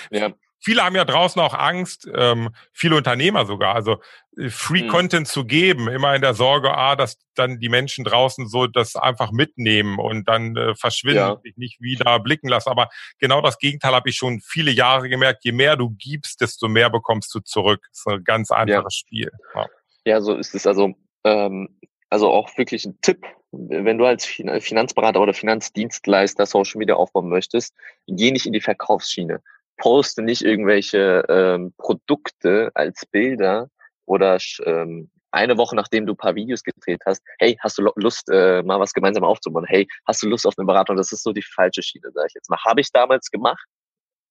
ja. 0.09 0.31
viele 0.59 0.83
haben 0.83 0.95
ja 0.95 1.05
draußen 1.05 1.41
auch 1.41 1.53
Angst, 1.53 2.09
ähm, 2.13 2.49
viele 2.71 2.95
Unternehmer 2.95 3.45
sogar, 3.45 3.75
also 3.75 4.01
äh, 4.37 4.49
Free 4.49 4.81
hm. 4.81 4.87
Content 4.87 5.27
zu 5.27 5.45
geben, 5.45 5.89
immer 5.89 6.15
in 6.15 6.21
der 6.21 6.33
Sorge, 6.33 6.75
ah, 6.75 6.95
dass 6.95 7.17
dann 7.35 7.59
die 7.59 7.69
Menschen 7.69 8.05
draußen 8.05 8.47
so 8.47 8.67
das 8.67 8.95
einfach 8.95 9.31
mitnehmen 9.31 9.99
und 9.99 10.27
dann 10.29 10.55
äh, 10.55 10.75
verschwinden 10.75 11.17
ja. 11.17 11.29
und 11.31 11.41
sich 11.43 11.57
nicht 11.57 11.81
wieder 11.81 12.19
blicken 12.19 12.47
lassen. 12.47 12.69
Aber 12.69 12.89
genau 13.19 13.41
das 13.41 13.57
Gegenteil 13.57 13.93
habe 13.93 14.09
ich 14.09 14.15
schon 14.15 14.39
viele 14.39 14.71
Jahre 14.71 15.09
gemerkt. 15.09 15.43
Je 15.43 15.51
mehr 15.51 15.75
du 15.75 15.89
gibst, 15.89 16.39
desto 16.39 16.69
mehr 16.69 16.89
bekommst 16.89 17.33
du 17.35 17.41
zurück. 17.41 17.81
Das 17.89 17.99
ist 17.99 18.07
ein 18.07 18.23
ganz 18.23 18.51
einfaches. 18.51 18.95
Spiel. 18.95 19.29
Ja. 19.53 19.65
ja, 20.05 20.21
so 20.21 20.35
ist 20.35 20.55
es. 20.55 20.65
Also 20.65 20.93
ähm, 21.25 21.67
also 22.15 22.31
auch 22.31 22.57
wirklich 22.57 22.85
ein 22.85 22.97
Tipp, 23.01 23.25
wenn 23.51 23.97
du 23.97 24.05
als 24.05 24.25
Finanzberater 24.25 25.19
oder 25.19 25.33
Finanzdienstleister 25.33 26.45
Social 26.45 26.79
Media 26.79 26.95
aufbauen 26.95 27.27
möchtest, 27.27 27.75
geh 28.07 28.31
nicht 28.31 28.45
in 28.45 28.53
die 28.53 28.61
Verkaufsschiene. 28.61 29.41
Poste 29.75 30.21
nicht 30.21 30.41
irgendwelche 30.41 31.25
ähm, 31.27 31.73
Produkte 31.77 32.71
als 32.73 33.05
Bilder 33.07 33.69
oder 34.05 34.37
ähm, 34.63 35.11
eine 35.31 35.57
Woche 35.57 35.75
nachdem 35.75 36.05
du 36.05 36.13
ein 36.13 36.17
paar 36.17 36.35
Videos 36.35 36.63
gedreht 36.63 37.01
hast, 37.05 37.21
hey, 37.39 37.57
hast 37.59 37.77
du 37.77 37.91
Lust, 37.97 38.29
äh, 38.29 38.63
mal 38.63 38.79
was 38.79 38.93
gemeinsam 38.93 39.25
aufzubauen? 39.25 39.65
Hey, 39.67 39.85
hast 40.07 40.23
du 40.23 40.29
Lust 40.29 40.47
auf 40.47 40.53
eine 40.57 40.65
Beratung? 40.65 40.95
Das 40.95 41.11
ist 41.11 41.21
so 41.23 41.33
die 41.33 41.43
falsche 41.43 41.83
Schiene, 41.83 42.11
sage 42.13 42.27
ich 42.29 42.33
jetzt 42.35 42.49
mal. 42.49 42.63
Habe 42.63 42.79
ich 42.79 42.93
damals 42.93 43.29
gemacht, 43.29 43.67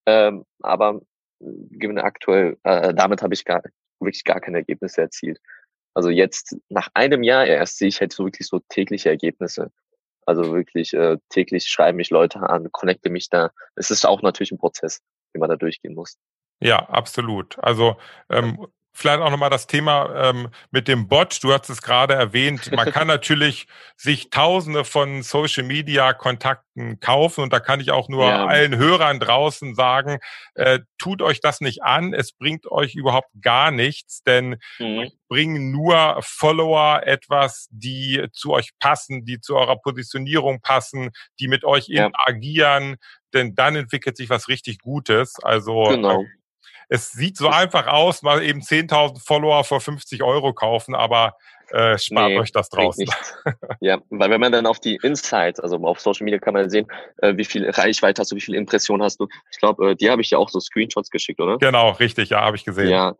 ähm, 0.07 0.43
aber 0.63 1.01
äh, 1.39 1.99
aktuell, 1.99 2.57
äh, 2.63 2.95
damit 2.95 3.21
habe 3.21 3.35
ich 3.35 3.45
gar, 3.45 3.61
wirklich 3.99 4.23
gar 4.23 4.41
keine 4.41 4.57
Ergebnisse 4.57 5.01
erzielt. 5.01 5.39
Also 5.95 6.09
jetzt 6.09 6.57
nach 6.69 6.89
einem 6.93 7.23
Jahr 7.23 7.47
erst 7.47 7.79
sehe 7.79 7.87
ich 7.87 8.01
halt 8.01 8.13
so 8.13 8.25
wirklich 8.25 8.47
so 8.47 8.59
tägliche 8.69 9.09
Ergebnisse. 9.09 9.71
Also 10.25 10.53
wirklich 10.53 10.93
äh, 10.93 11.17
täglich 11.29 11.67
schreiben 11.67 11.97
mich 11.97 12.09
Leute 12.09 12.41
an, 12.41 12.71
connecte 12.71 13.09
mich 13.09 13.29
da. 13.29 13.51
Es 13.75 13.89
ist 13.91 14.05
auch 14.05 14.21
natürlich 14.21 14.51
ein 14.51 14.57
Prozess, 14.57 15.01
den 15.33 15.39
man 15.39 15.49
da 15.49 15.55
durchgehen 15.55 15.95
muss. 15.95 16.17
Ja, 16.59 16.77
absolut. 16.89 17.57
Also 17.59 17.95
ähm, 18.29 18.67
vielleicht 18.95 19.19
auch 19.19 19.29
nochmal 19.29 19.49
das 19.49 19.67
Thema 19.67 20.29
ähm, 20.29 20.47
mit 20.71 20.87
dem 20.87 21.07
Bot. 21.07 21.43
Du 21.43 21.51
hast 21.51 21.69
es 21.69 21.81
gerade 21.81 22.13
erwähnt. 22.13 22.71
Man 22.71 22.91
kann 22.91 23.07
natürlich 23.07 23.67
sich 23.97 24.29
tausende 24.29 24.85
von 24.85 25.21
Social 25.21 25.63
Media 25.63 26.13
Kontakten 26.13 26.99
kaufen 27.01 27.43
und 27.43 27.51
da 27.51 27.59
kann 27.59 27.81
ich 27.81 27.91
auch 27.91 28.07
nur 28.07 28.25
ja. 28.25 28.45
allen 28.45 28.77
Hörern 28.77 29.19
draußen 29.19 29.75
sagen, 29.75 30.19
äh, 30.53 30.79
tut 30.97 31.21
euch 31.21 31.41
das 31.41 31.59
nicht 31.59 31.83
an. 31.83 32.13
Es 32.13 32.31
bringt 32.31 32.71
euch 32.71 32.95
überhaupt 32.95 33.29
gar 33.41 33.69
nichts, 33.69 34.23
denn 34.23 34.57
mhm. 34.79 35.11
bringen 35.27 35.71
nur 35.71 36.17
Follower 36.21 37.01
etwas, 37.03 37.67
die 37.71 38.25
zu 38.31 38.53
euch 38.53 38.71
passen, 38.79 39.25
die 39.25 39.41
zu 39.41 39.57
eurer 39.57 39.75
Positionierung 39.75 40.61
passen, 40.61 41.11
die 41.39 41.49
mit 41.49 41.65
euch 41.65 41.87
ja. 41.89 42.05
interagieren, 42.05 42.95
denn 43.33 43.55
dann 43.55 43.75
entwickelt 43.75 44.15
sich 44.15 44.29
was 44.29 44.47
richtig 44.47 44.79
Gutes. 44.79 45.35
Also 45.43 45.83
genau. 45.83 46.21
Äh, 46.21 46.25
es 46.89 47.11
sieht 47.11 47.37
so 47.37 47.49
einfach 47.49 47.87
aus, 47.87 48.21
mal 48.21 48.43
eben 48.43 48.61
10.000 48.61 49.25
Follower 49.25 49.63
vor 49.63 49.81
50 49.81 50.23
Euro 50.23 50.53
kaufen, 50.53 50.95
aber 50.95 51.35
äh, 51.71 51.97
spart 51.97 52.29
nee, 52.29 52.39
euch 52.39 52.51
das 52.51 52.69
draußen. 52.69 53.07
ja, 53.81 53.99
weil 54.09 54.29
wenn 54.29 54.39
man 54.39 54.51
dann 54.51 54.65
auf 54.65 54.79
die 54.79 54.99
Insights, 55.01 55.59
also 55.59 55.77
auf 55.77 55.99
Social 55.99 56.25
Media 56.25 56.39
kann 56.39 56.53
man 56.53 56.69
sehen, 56.69 56.87
äh, 57.17 57.35
wie 57.37 57.45
viel 57.45 57.69
Reichweite 57.69 58.21
hast 58.21 58.31
du, 58.31 58.35
wie 58.35 58.41
viele 58.41 58.57
Impressionen 58.57 59.03
hast 59.03 59.19
du. 59.19 59.27
Ich 59.51 59.57
glaube, 59.57 59.91
äh, 59.91 59.95
die 59.95 60.09
habe 60.09 60.21
ich 60.21 60.29
ja 60.29 60.37
auch 60.37 60.49
so 60.49 60.59
Screenshots 60.59 61.09
geschickt, 61.09 61.39
oder? 61.39 61.57
Genau, 61.57 61.91
richtig, 61.91 62.29
ja, 62.29 62.41
habe 62.41 62.55
ich 62.55 62.65
gesehen. 62.65 62.89
Ja, 62.89 63.15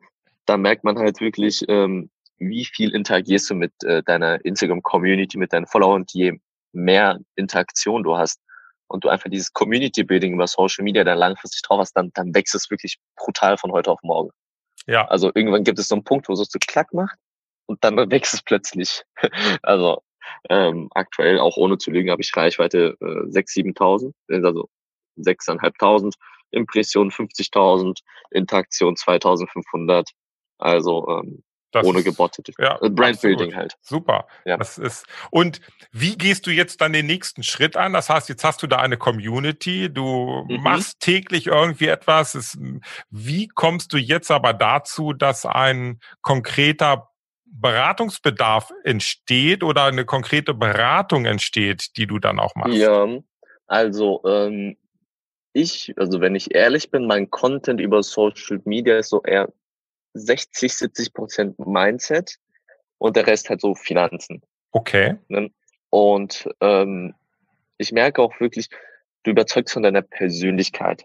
da 0.46 0.58
merkt 0.58 0.84
man 0.84 0.98
halt 1.00 1.20
wirklich, 1.22 1.64
ähm, 1.68 2.10
wie 2.38 2.66
viel 2.66 2.94
interagierst 2.94 3.50
du 3.50 3.56
mit 3.56 3.72
äh, 3.84 4.04
deiner 4.04 4.44
Instagram-Community, 4.44 5.38
mit 5.38 5.54
deinen 5.54 5.68
Followern 5.68 6.02
und 6.02 6.14
je 6.14 6.34
mehr 6.74 7.20
Interaktion 7.36 8.04
du 8.04 8.18
hast, 8.18 8.42
und 8.88 9.04
du 9.04 9.10
einfach 9.10 9.30
dieses 9.30 9.54
Community 9.54 10.04
Building 10.04 10.34
über 10.34 10.48
Social 10.48 10.84
Media 10.84 11.04
dann 11.04 11.18
langfristig 11.18 11.62
drauf 11.64 11.80
hast, 11.80 11.94
dann, 11.94 12.12
dann 12.14 12.34
wächst 12.34 12.56
es 12.56 12.70
wirklich 12.70 12.98
brutal 13.16 13.58
von 13.58 13.72
heute 13.72 13.92
auf 13.92 14.00
morgen. 14.04 14.30
Ja. 14.88 15.08
Also 15.08 15.32
irgendwann 15.34 15.64
gibt 15.64 15.80
es 15.80 15.88
so 15.88 15.96
einen 15.96 16.04
Punkt, 16.04 16.30
wo 16.30 16.34
es 16.34 16.40
so 16.40 16.60
klack 16.60 16.94
macht 16.94 17.18
und 17.66 17.84
dann 17.84 17.98
wächst 18.12 18.34
es 18.34 18.42
plötzlich. 18.44 19.04
also 19.64 20.02
ähm, 20.50 20.90
aktuell, 20.94 21.40
auch 21.40 21.58
ohne 21.58 21.78
zu 21.78 21.92
lügen, 21.92 22.12
habe 22.12 22.22
ich 22.22 22.36
Reichweite 22.36 22.98
äh, 23.00 23.06
6.000, 23.06 24.14
7.000, 24.30 24.46
also 24.46 24.70
6.500, 25.18 26.14
Impression 26.52 27.12
50.000, 27.12 28.00
Interaktion 28.32 28.96
2.500. 28.96 30.08
Also 30.58 31.08
ähm, 31.10 31.44
das, 31.76 31.86
ohne 31.86 32.04
gebottet. 32.04 32.50
Ja, 32.58 32.80
äh, 32.82 32.90
Brandbuilding 32.90 33.56
halt. 33.56 33.76
Super. 33.82 34.28
Ja. 34.46 34.58
Das 34.58 34.78
ist, 34.78 35.06
und 35.30 35.62
wie 35.92 36.18
gehst 36.18 36.48
du 36.48 36.52
jetzt 36.52 36.82
dann 36.82 36.94
den 36.94 37.06
nächsten 37.06 37.44
Schritt 37.44 37.76
an? 37.78 37.94
Das 37.94 38.10
heißt, 38.10 38.30
jetzt 38.30 38.44
hast 38.44 38.64
du 38.64 38.68
da 38.68 38.78
eine 38.78 38.98
Community, 38.98 39.92
du 39.92 40.46
mhm. 40.48 40.62
machst 40.62 41.00
täglich 41.00 41.48
irgendwie 41.48 41.88
etwas. 41.88 42.36
Es, 42.36 42.58
wie 43.10 43.48
kommst 43.48 43.94
du 43.94 43.98
jetzt 43.98 44.32
aber 44.32 44.54
dazu, 44.54 45.14
dass 45.14 45.46
ein 45.46 46.00
konkreter 46.22 47.10
Beratungsbedarf 47.46 48.72
entsteht 48.84 49.64
oder 49.64 49.86
eine 49.86 50.06
konkrete 50.06 50.54
Beratung 50.54 51.26
entsteht, 51.26 51.98
die 51.98 52.08
du 52.08 52.20
dann 52.20 52.40
auch 52.40 52.56
machst? 52.56 52.76
Ja, 52.76 53.08
also 53.68 54.22
ähm, 54.26 54.78
ich, 55.54 55.94
also 55.98 56.20
wenn 56.20 56.36
ich 56.36 56.54
ehrlich 56.54 56.92
bin, 56.92 57.08
mein 57.08 57.30
Content 57.30 57.80
über 57.80 58.04
Social 58.04 58.62
Media 58.66 58.98
ist 58.98 59.10
so 59.10 59.22
eher 59.24 59.52
60, 60.16 60.74
70 60.74 61.14
Prozent 61.14 61.60
Mindset 61.60 62.36
und 62.98 63.16
der 63.16 63.28
Rest 63.28 63.50
halt 63.50 63.62
so 63.62 63.76
Finanzen. 63.76 64.42
Okay. 64.72 65.18
Ne? 65.28 65.52
Und 65.90 66.50
ähm, 66.62 67.14
ich 67.78 67.92
merke 67.92 68.22
auch 68.22 68.40
wirklich, 68.40 68.70
du 69.24 69.32
überzeugst 69.32 69.74
von 69.74 69.84
deiner 69.84 70.02
Persönlichkeit. 70.02 71.04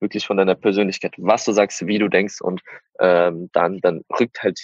Wirklich 0.00 0.26
von 0.26 0.36
deiner 0.36 0.56
Persönlichkeit, 0.56 1.14
was 1.18 1.44
du 1.44 1.52
sagst, 1.52 1.86
wie 1.86 1.98
du 1.98 2.08
denkst 2.08 2.40
und 2.40 2.60
ähm, 2.98 3.50
dann, 3.52 3.78
dann 3.80 4.02
rückt 4.18 4.42
halt 4.42 4.58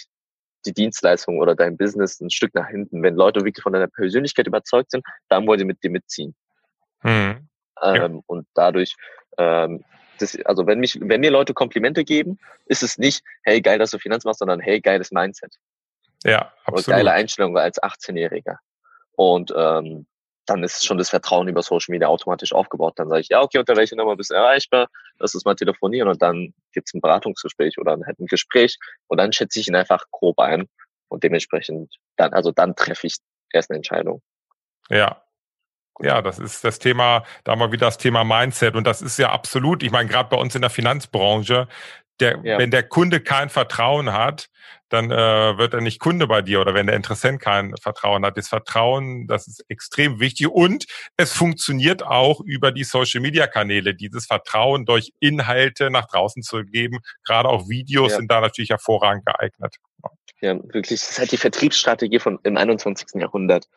die 0.65 0.73
Dienstleistung 0.73 1.39
oder 1.39 1.55
dein 1.55 1.77
Business 1.77 2.19
ein 2.19 2.29
Stück 2.29 2.53
nach 2.53 2.67
hinten. 2.67 3.01
Wenn 3.01 3.15
Leute 3.15 3.45
wirklich 3.45 3.63
von 3.63 3.71
deiner 3.71 3.87
Persönlichkeit 3.87 4.47
überzeugt 4.47 4.91
sind, 4.91 5.05
dann 5.29 5.47
wollen 5.47 5.59
sie 5.59 5.65
mit 5.65 5.81
dir 5.81 5.91
mitziehen. 5.91 6.35
Hm. 7.01 7.47
Ja. 7.81 8.05
Ähm, 8.05 8.21
und 8.25 8.47
dadurch 8.53 8.95
ähm, 9.37 9.85
das, 10.21 10.37
also 10.45 10.67
wenn 10.67 10.79
mich, 10.79 10.99
wenn 11.01 11.21
mir 11.21 11.31
Leute 11.31 11.53
Komplimente 11.53 12.03
geben, 12.03 12.39
ist 12.65 12.83
es 12.83 12.97
nicht, 12.97 13.23
hey, 13.43 13.61
geil, 13.61 13.79
dass 13.79 13.91
du 13.91 13.99
Finanz 13.99 14.23
machst, 14.25 14.39
sondern 14.39 14.59
hey, 14.59 14.79
geiles 14.79 15.11
Mindset. 15.11 15.55
Ja, 16.23 16.53
absolut. 16.65 16.87
Oder 16.87 16.97
geile 16.97 17.11
Einstellung 17.13 17.57
als 17.57 17.81
18-Jähriger. 17.81 18.57
Und 19.13 19.53
ähm, 19.55 20.05
dann 20.45 20.63
ist 20.63 20.85
schon 20.85 20.97
das 20.97 21.09
Vertrauen 21.09 21.47
über 21.47 21.61
Social 21.61 21.91
Media 21.91 22.07
automatisch 22.07 22.53
aufgebaut. 22.53 22.93
Dann 22.97 23.07
sage 23.07 23.21
ich, 23.21 23.29
ja, 23.29 23.41
okay, 23.41 23.59
unter 23.59 23.75
welcher 23.75 23.95
Nummer 23.95 24.15
bist 24.15 24.31
du 24.31 24.35
erreichbar? 24.35 24.89
Lass 25.19 25.35
uns 25.35 25.45
mal 25.45 25.55
telefonieren 25.55 26.09
und 26.09 26.21
dann 26.21 26.53
gibt's 26.73 26.93
ein 26.93 27.01
Beratungsgespräch 27.01 27.77
oder 27.77 27.97
halt 28.05 28.19
ein 28.19 28.25
Gespräch 28.25 28.77
und 29.07 29.17
dann 29.17 29.31
schätze 29.31 29.59
ich 29.59 29.67
ihn 29.67 29.75
einfach 29.75 30.05
grob 30.11 30.39
ein 30.39 30.67
und 31.07 31.23
dementsprechend 31.23 31.95
dann, 32.15 32.33
also 32.33 32.51
dann 32.51 32.75
treffe 32.75 33.07
ich 33.07 33.17
erst 33.53 33.69
eine 33.69 33.77
Entscheidung. 33.77 34.21
Ja, 34.89 35.21
ja, 36.01 36.21
das 36.21 36.39
ist 36.39 36.63
das 36.63 36.79
Thema, 36.79 37.23
da 37.43 37.55
mal 37.55 37.71
wieder 37.71 37.87
das 37.87 37.97
Thema 37.97 38.23
Mindset. 38.23 38.75
Und 38.75 38.85
das 38.85 39.01
ist 39.01 39.17
ja 39.19 39.31
absolut, 39.31 39.83
ich 39.83 39.91
meine, 39.91 40.09
gerade 40.09 40.29
bei 40.29 40.37
uns 40.37 40.55
in 40.55 40.61
der 40.61 40.69
Finanzbranche, 40.69 41.67
der, 42.19 42.39
ja. 42.43 42.57
wenn 42.57 42.71
der 42.71 42.83
Kunde 42.83 43.21
kein 43.21 43.49
Vertrauen 43.49 44.13
hat, 44.13 44.49
dann 44.89 45.11
äh, 45.11 45.57
wird 45.57 45.73
er 45.73 45.81
nicht 45.81 45.99
Kunde 45.99 46.27
bei 46.27 46.41
dir 46.41 46.59
oder 46.61 46.73
wenn 46.73 46.87
der 46.87 46.95
Interessent 46.95 47.39
kein 47.39 47.75
Vertrauen 47.77 48.25
hat. 48.25 48.37
Das 48.37 48.47
Vertrauen, 48.47 49.27
das 49.27 49.47
ist 49.47 49.63
extrem 49.69 50.19
wichtig 50.19 50.47
und 50.47 50.85
es 51.15 51.31
funktioniert 51.31 52.03
auch 52.03 52.41
über 52.41 52.71
die 52.71 52.83
Social-Media-Kanäle, 52.83 53.93
dieses 53.93 54.25
Vertrauen 54.25 54.85
durch 54.85 55.13
Inhalte 55.19 55.91
nach 55.91 56.07
draußen 56.07 56.41
zu 56.41 56.63
geben. 56.63 56.99
Gerade 57.23 57.49
auch 57.49 57.69
Videos 57.69 58.11
ja. 58.11 58.17
sind 58.17 58.31
da 58.31 58.41
natürlich 58.41 58.71
hervorragend 58.71 59.25
geeignet. 59.25 59.75
Ja, 60.41 60.55
wirklich, 60.55 61.01
das 61.01 61.11
ist 61.11 61.19
halt 61.19 61.31
die 61.31 61.37
Vertriebsstrategie 61.37 62.19
von 62.19 62.39
im 62.43 62.57
21. 62.57 63.21
Jahrhundert. 63.21 63.67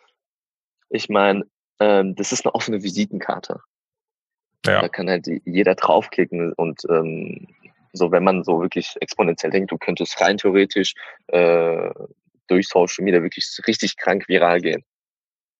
Ich 0.89 1.09
meine, 1.09 1.45
ähm, 1.83 2.15
das 2.15 2.33
ist 2.33 2.45
eine 2.45 2.55
offene 2.55 2.83
Visitenkarte. 2.83 3.61
Ja. 4.65 4.83
Da 4.83 4.89
kann 4.89 5.11
halt 5.11 5.27
jeder 5.45 5.75
draufklicken 5.75 6.53
und 6.53 6.83
ähm, 6.89 7.49
so, 7.93 8.11
wenn 8.11 8.25
man 8.25 8.45
so 8.45 8.61
wirklich 8.61 8.97
exponentiell 9.01 9.51
denkt, 9.51 9.73
du 9.73 9.79
könntest 9.79 10.21
rein 10.21 10.39
theoretisch 10.39 10.95
äh, 11.27 11.91
durch 12.47 12.69
Social 12.69 13.05
Media 13.05 13.23
wirklich 13.23 13.47
richtig 13.67 13.97
krank 13.97 14.29
viral 14.29 14.61
gehen. 14.61 14.85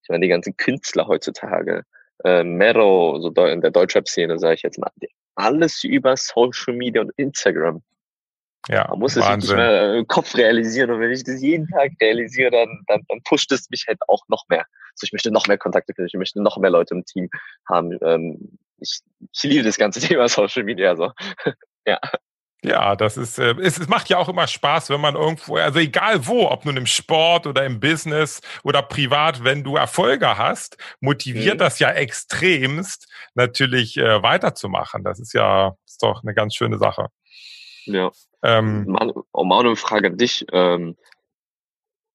Ich 0.01 0.09
meine, 0.09 0.21
die 0.25 0.29
ganzen 0.29 0.57
Künstler 0.57 1.07
heutzutage, 1.07 1.83
äh, 2.23 2.43
Mero, 2.43 3.19
so 3.19 3.29
in 3.45 3.61
der 3.61 3.71
Deutschrap-Szene, 3.71 4.39
sage 4.39 4.55
ich 4.55 4.61
jetzt 4.63 4.79
mal, 4.79 4.91
alles 5.35 5.83
über 5.83 6.15
Social 6.17 6.73
Media 6.73 7.01
und 7.01 7.11
Instagram. 7.17 7.83
Ja, 8.69 8.87
Man 8.89 8.99
muss 8.99 9.15
Wahnsinn. 9.17 9.39
es 9.39 9.45
nicht 9.45 9.55
mehr 9.55 9.93
im 9.95 10.07
Kopf 10.07 10.35
realisieren. 10.35 10.91
Und 10.91 11.01
wenn 11.01 11.11
ich 11.11 11.23
das 11.23 11.41
jeden 11.41 11.67
Tag 11.67 11.91
realisiere, 12.01 12.51
dann, 12.51 12.83
dann, 12.87 13.01
dann 13.09 13.21
pusht 13.23 13.51
es 13.51 13.69
mich 13.69 13.85
halt 13.87 13.99
auch 14.07 14.23
noch 14.29 14.45
mehr. 14.49 14.65
Also 14.93 15.05
ich 15.05 15.13
möchte 15.13 15.31
noch 15.31 15.47
mehr 15.47 15.57
Kontakte 15.57 15.93
finden, 15.93 16.07
ich 16.07 16.13
möchte 16.13 16.41
noch 16.41 16.57
mehr 16.57 16.69
Leute 16.69 16.93
im 16.93 17.05
Team 17.05 17.29
haben. 17.67 17.97
Ähm, 18.01 18.57
ich, 18.79 19.01
ich 19.31 19.43
liebe 19.43 19.63
das 19.63 19.77
ganze 19.77 19.99
Thema 20.07 20.27
Social 20.27 20.63
Media. 20.63 20.95
So. 20.95 21.11
ja. 21.85 21.99
Ja, 22.65 22.95
das 22.95 23.17
ist, 23.17 23.39
äh, 23.39 23.55
es, 23.61 23.77
es 23.77 23.89
macht 23.89 24.07
ja 24.07 24.17
auch 24.17 24.29
immer 24.29 24.47
Spaß, 24.47 24.89
wenn 24.89 25.01
man 25.01 25.15
irgendwo, 25.15 25.57
also 25.57 25.79
egal 25.79 26.25
wo, 26.25 26.49
ob 26.49 26.63
nun 26.63 26.77
im 26.77 26.85
Sport 26.85 27.45
oder 27.45 27.65
im 27.65 27.81
Business 27.81 28.39
oder 28.63 28.81
privat, 28.81 29.43
wenn 29.43 29.65
du 29.65 29.75
Erfolge 29.75 30.37
hast, 30.37 30.77
motiviert 31.01 31.55
mhm. 31.55 31.59
das 31.59 31.79
ja 31.79 31.91
extremst, 31.91 33.11
natürlich 33.33 33.97
äh, 33.97 34.23
weiterzumachen. 34.23 35.03
Das 35.03 35.19
ist 35.19 35.33
ja, 35.33 35.75
ist 35.85 36.01
doch 36.01 36.23
eine 36.23 36.33
ganz 36.33 36.55
schöne 36.55 36.77
Sache. 36.77 37.07
Ja. 37.85 38.11
Ähm, 38.43 38.85
Manu, 38.87 39.23
oh, 39.33 39.43
Manu, 39.43 39.75
Frage 39.75 40.07
an 40.07 40.17
dich. 40.17 40.45
Ähm, 40.53 40.95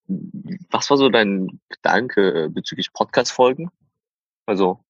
was 0.08 0.90
war 0.90 0.96
so 0.96 1.08
dein 1.08 1.60
Gedanke 1.68 2.44
äh, 2.44 2.48
bezüglich 2.48 2.92
Podcast-Folgen? 2.92 3.70
Also, 4.46 4.80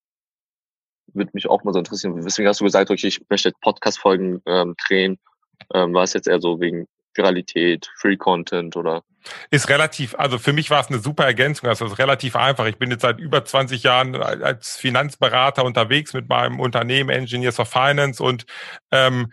würde 1.13 1.31
mich 1.35 1.49
auch 1.49 1.65
mal 1.65 1.73
so 1.73 1.79
interessieren. 1.79 2.21
Deswegen 2.23 2.49
hast 2.49 2.61
du 2.61 2.65
gesagt, 2.65 2.91
okay, 2.91 3.09
ich 3.09 3.21
möchte 3.29 3.53
Podcast-Folgen 3.61 4.43
ähm, 4.47 4.75
drehen. 4.87 5.19
Ähm, 5.75 5.93
war 5.93 6.05
es 6.05 6.13
jetzt 6.13 6.29
eher 6.29 6.41
so 6.41 6.61
wegen 6.61 6.87
Viralität, 7.15 7.91
Free 7.97 8.17
Content 8.17 8.77
oder? 8.77 9.03
Ist 9.51 9.69
relativ, 9.69 10.15
also 10.15 10.39
für 10.39 10.53
mich 10.53 10.71
war 10.71 10.81
es 10.81 10.89
eine 10.89 11.01
super 11.01 11.25
Ergänzung. 11.25 11.69
Also 11.69 11.87
es 11.87 11.93
ist 11.93 11.99
relativ 11.99 12.37
einfach. 12.37 12.67
Ich 12.67 12.79
bin 12.79 12.91
jetzt 12.91 13.03
seit 13.03 13.19
über 13.19 13.45
20 13.45 13.83
Jahren 13.83 14.15
als 14.15 14.77
Finanzberater 14.77 15.65
unterwegs 15.65 16.15
mit 16.15 16.29
meinem 16.29 16.61
Unternehmen 16.61 17.11
Engineers 17.11 17.57
for 17.57 17.67
Finance 17.67 18.23
und 18.23 18.47
ähm, 18.93 19.33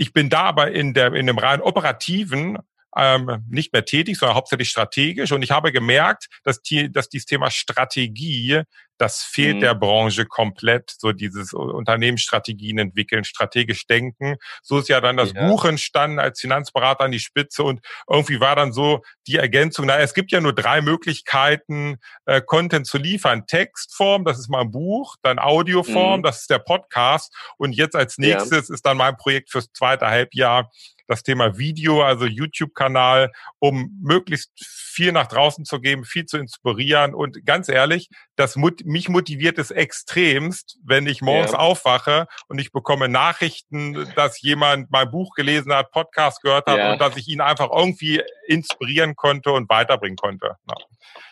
ich 0.00 0.12
bin 0.12 0.30
da 0.30 0.42
aber 0.42 0.70
in, 0.70 0.94
der, 0.94 1.12
in 1.12 1.26
dem 1.26 1.38
rein 1.38 1.60
operativen 1.60 2.58
ähm, 2.96 3.44
nicht 3.48 3.72
mehr 3.72 3.84
tätig, 3.84 4.18
sondern 4.18 4.36
hauptsächlich 4.36 4.70
strategisch. 4.70 5.32
Und 5.32 5.42
ich 5.42 5.50
habe 5.50 5.72
gemerkt, 5.72 6.28
dass, 6.44 6.62
die, 6.62 6.90
dass 6.90 7.08
dieses 7.08 7.26
Thema 7.26 7.50
Strategie, 7.50 8.62
das 8.96 9.22
fehlt 9.22 9.56
mhm. 9.56 9.60
der 9.60 9.74
Branche 9.74 10.26
komplett. 10.26 10.94
So 10.98 11.12
dieses 11.12 11.52
Unternehmensstrategien 11.52 12.78
entwickeln, 12.78 13.24
strategisch 13.24 13.86
denken. 13.86 14.36
So 14.62 14.78
ist 14.78 14.88
ja 14.88 15.00
dann 15.00 15.16
das 15.16 15.32
ja. 15.32 15.46
Buch 15.46 15.64
entstanden 15.64 16.18
als 16.18 16.40
Finanzberater 16.40 17.04
an 17.04 17.12
die 17.12 17.20
Spitze. 17.20 17.62
Und 17.62 17.80
irgendwie 18.08 18.40
war 18.40 18.56
dann 18.56 18.72
so 18.72 19.02
die 19.26 19.36
Ergänzung, 19.36 19.86
na, 19.86 19.98
es 19.98 20.14
gibt 20.14 20.32
ja 20.32 20.40
nur 20.40 20.54
drei 20.54 20.80
Möglichkeiten, 20.80 21.98
äh, 22.24 22.40
Content 22.40 22.86
zu 22.86 22.98
liefern. 22.98 23.46
Textform, 23.46 24.24
das 24.24 24.38
ist 24.38 24.48
mein 24.48 24.70
Buch, 24.70 25.16
dann 25.22 25.38
Audioform, 25.38 26.20
mhm. 26.20 26.24
das 26.24 26.40
ist 26.40 26.50
der 26.50 26.58
Podcast. 26.58 27.32
Und 27.58 27.72
jetzt 27.74 27.94
als 27.94 28.18
nächstes 28.18 28.68
ja. 28.68 28.74
ist 28.74 28.84
dann 28.84 28.96
mein 28.96 29.16
Projekt 29.16 29.50
fürs 29.50 29.70
zweite 29.72 30.06
Halbjahr 30.06 30.70
das 31.08 31.22
Thema 31.22 31.58
Video, 31.58 32.02
also 32.02 32.26
YouTube-Kanal, 32.26 33.32
um 33.58 33.98
möglichst 34.00 34.52
viel 34.56 35.10
nach 35.10 35.26
draußen 35.26 35.64
zu 35.64 35.80
geben, 35.80 36.04
viel 36.04 36.26
zu 36.26 36.36
inspirieren. 36.36 37.14
Und 37.14 37.44
ganz 37.44 37.68
ehrlich, 37.68 38.08
das 38.36 38.56
mut 38.56 38.84
mich 38.84 39.08
motiviert 39.08 39.58
es 39.58 39.70
extremst, 39.70 40.78
wenn 40.84 41.06
ich 41.06 41.22
morgens 41.22 41.52
ja. 41.52 41.58
aufwache 41.58 42.26
und 42.48 42.58
ich 42.58 42.72
bekomme 42.72 43.08
Nachrichten, 43.08 44.06
dass 44.14 44.40
jemand 44.42 44.90
mein 44.90 45.10
Buch 45.10 45.34
gelesen 45.34 45.72
hat, 45.72 45.90
Podcast 45.90 46.42
gehört 46.42 46.66
hat 46.66 46.78
ja. 46.78 46.92
und 46.92 47.00
dass 47.00 47.16
ich 47.16 47.26
ihn 47.28 47.40
einfach 47.40 47.70
irgendwie 47.74 48.22
inspirieren 48.46 49.16
konnte 49.16 49.50
und 49.52 49.68
weiterbringen 49.70 50.16
konnte. 50.16 50.56
Ja. 50.68 50.74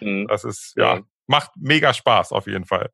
Mhm. 0.01 0.27
Das 0.27 0.45
ist, 0.45 0.73
ja, 0.77 1.01
macht 1.27 1.51
mega 1.57 1.93
Spaß 1.93 2.33
auf 2.33 2.47
jeden 2.47 2.65
Fall. 2.65 2.91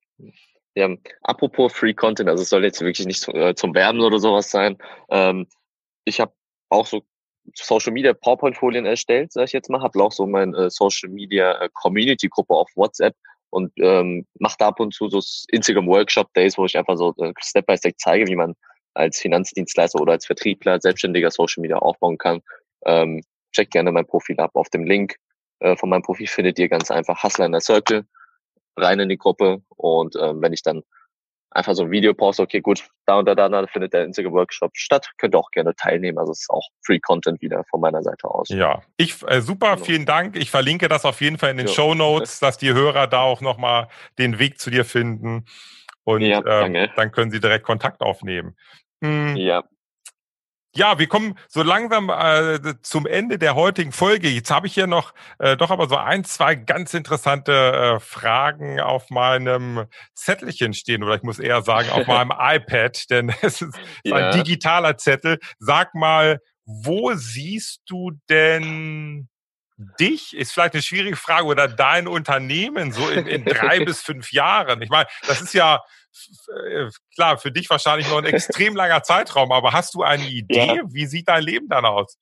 Ja, 0.75 0.89
apropos 1.23 1.73
Free 1.73 1.95
Content, 1.95 2.29
also 2.29 2.43
es 2.43 2.49
soll 2.49 2.65
jetzt 2.65 2.81
wirklich 2.81 3.07
nicht 3.07 3.29
äh, 3.29 3.55
zum 3.55 3.75
Werben 3.75 4.01
oder 4.01 4.19
sowas 4.19 4.51
sein. 4.51 4.79
Ähm, 5.11 5.47
ich 6.05 6.19
habe 6.19 6.33
auch 6.73 6.87
so 6.87 7.03
Social 7.55 7.93
Media 7.93 8.13
PowerPoint-Folien 8.13 8.87
erstellt, 8.87 9.33
sag 9.33 9.45
ich 9.45 9.53
jetzt 9.53 9.69
mal, 9.69 9.83
habe 9.83 10.03
auch 10.03 10.13
so 10.13 10.27
meine 10.27 10.57
äh, 10.57 10.71
Social 10.71 11.11
Media 11.11 11.61
äh, 11.61 11.69
Community-Gruppe 11.73 12.55
auf 12.55 12.71
WhatsApp 12.77 13.15
und 13.51 13.73
ähm, 13.79 14.27
mache 14.39 14.57
da 14.59 14.69
ab 14.69 14.81
und 14.81 14.95
zu 14.95 15.09
so 15.09 15.21
Instagram 15.49 15.87
Workshop 15.87 16.33
Days, 16.35 16.57
wo 16.57 16.65
ich 16.65 16.77
einfach 16.79 16.97
so 16.97 17.15
äh, 17.19 17.33
Step 17.41 17.67
by 17.67 17.77
Step 17.77 17.95
zeige, 17.99 18.27
wie 18.27 18.37
man 18.37 18.55
als 18.95 19.19
Finanzdienstleister 19.19 20.01
oder 20.01 20.13
als 20.13 20.27
Vertriebler 20.27 20.81
selbstständiger 20.81 21.31
Social 21.31 21.61
Media 21.61 21.79
aufbauen 21.79 22.19
kann. 22.19 22.41
Ähm, 22.87 23.23
check 23.53 23.71
gerne 23.71 23.93
mein 23.93 24.07
Profil 24.07 24.39
ab. 24.39 24.53
Auf 24.55 24.71
dem 24.71 24.85
Link 24.85 25.17
äh, 25.61 25.77
von 25.77 25.91
meinem 25.91 26.03
Profil 26.03 26.29
findet 26.29 26.59
ihr 26.59 26.69
ganz 26.69 26.91
einfach 26.91 27.23
Hustler 27.23 27.47
in 27.47 27.53
der 27.53 27.61
Circle 27.61 28.07
rein 28.77 29.01
in 29.01 29.09
die 29.09 29.19
Gruppe 29.19 29.63
und 29.77 30.17
ähm, 30.17 30.41
wenn 30.41 30.53
ich 30.53 30.63
dann 30.63 30.83
einfach 31.55 31.75
so 31.75 31.85
ein 31.85 31.91
Video 31.91 32.15
poste, 32.15 32.43
okay, 32.43 32.61
gut, 32.61 32.85
da 33.07 33.19
und 33.19 33.27
da, 33.27 33.35
da, 33.35 33.49
da 33.49 33.67
findet 33.67 33.93
der 33.93 34.05
Instagram 34.05 34.33
Workshop 34.33 34.71
statt, 34.75 35.11
könnt 35.19 35.35
ihr 35.35 35.39
auch 35.39 35.51
gerne 35.51 35.75
teilnehmen. 35.75 36.19
Also 36.19 36.33
es 36.33 36.41
ist 36.41 36.51
auch 36.51 36.69
Free 36.85 37.01
Content 37.01 37.41
wieder 37.41 37.65
von 37.71 37.81
meiner 37.81 38.03
Seite 38.03 38.29
aus. 38.29 38.49
Ja, 38.49 38.83
ich 38.97 39.17
äh, 39.27 39.41
super, 39.41 39.75
genau. 39.75 39.85
vielen 39.85 40.07
Dank. 40.07 40.37
Ich 40.37 40.51
verlinke 40.51 40.89
das 40.89 41.05
auf 41.05 41.21
jeden 41.21 41.39
Fall 41.39 41.51
in 41.51 41.59
den 41.59 41.67
ja. 41.67 41.73
Show 41.73 41.95
Notes, 41.95 42.41
dass 42.41 42.59
die 42.59 42.73
Hörer 42.73 43.07
da 43.07 43.23
auch 43.23 43.41
nochmal 43.41 43.89
den 44.19 44.39
Weg 44.39 44.59
zu 44.59 44.71
dir 44.71 44.85
finden. 44.85 45.45
Und 46.05 46.23
ja, 46.23 46.43
ähm, 46.45 46.89
dann 46.97 47.13
können 47.13 47.31
sie 47.31 47.41
direkt 47.41 47.65
Kontakt 47.65 48.01
aufnehmen. 48.01 48.57
Hm. 49.03 49.37
Ja. 49.37 49.65
Ja, 50.75 50.99
wir 50.99 51.07
kommen 51.07 51.39
so 51.49 51.63
langsam 51.63 52.09
äh, 52.09 52.59
zum 52.81 53.07
Ende 53.07 53.39
der 53.39 53.55
heutigen 53.55 53.93
Folge. 53.93 54.31
Jetzt 54.31 54.51
habe 54.51 54.67
ich 54.67 54.73
hier 54.73 54.87
noch 54.87 55.13
äh, 55.39 55.55
doch 55.55 55.71
aber 55.71 55.87
so 55.87 55.97
ein, 55.97 56.25
zwei 56.25 56.55
ganz 56.55 56.95
interessante 56.95 57.53
äh, 57.53 58.01
Fragen 58.01 58.81
auf 58.81 59.11
meinem 59.11 59.85
Zettelchen 60.15 60.73
stehen 60.73 61.05
oder 61.05 61.15
ich 61.15 61.23
muss 61.23 61.39
eher 61.39 61.61
sagen 61.61 61.91
auf 61.91 62.07
meinem 62.07 62.33
iPad, 62.33 63.11
denn 63.11 63.35
es 63.43 63.61
ist 63.61 63.79
ja. 64.03 64.17
ein 64.17 64.33
digitaler 64.33 64.97
Zettel. 64.97 65.39
Sag 65.59 65.95
mal, 65.95 66.41
wo 66.65 67.13
siehst 67.13 67.83
du 67.87 68.13
denn 68.31 69.29
dich? 69.99 70.35
Ist 70.37 70.53
vielleicht 70.53 70.75
eine 70.75 70.83
schwierige 70.83 71.17
Frage 71.17 71.47
oder 71.47 71.69
dein 71.69 72.09
Unternehmen 72.09 72.93
so 72.93 73.09
in, 73.09 73.27
in 73.27 73.45
drei 73.45 73.81
bis 73.85 74.03
fünf 74.03 74.33
Jahren? 74.33 74.83
Ich 74.83 74.91
meine, 74.91 75.07
das 75.27 75.41
ist 75.41 75.55
ja 75.55 75.83
äh, 76.67 76.89
klar, 77.15 77.39
für 77.39 77.51
dich 77.51 77.71
wahrscheinlich 77.71 78.09
noch 78.09 78.19
ein 78.19 78.25
extrem 78.25 78.77
langer 78.77 79.03
Zeitraum, 79.03 79.53
aber 79.53 79.73
hast 79.73 79.95
du 79.95 80.03
eine 80.03 80.27
Idee? 80.27 80.77
Ja. 80.77 80.83
Wie 80.89 81.07
sieht 81.07 81.29
dein 81.29 81.43
Leben 81.43 81.69
dann 81.69 81.85
aus? 81.85 82.19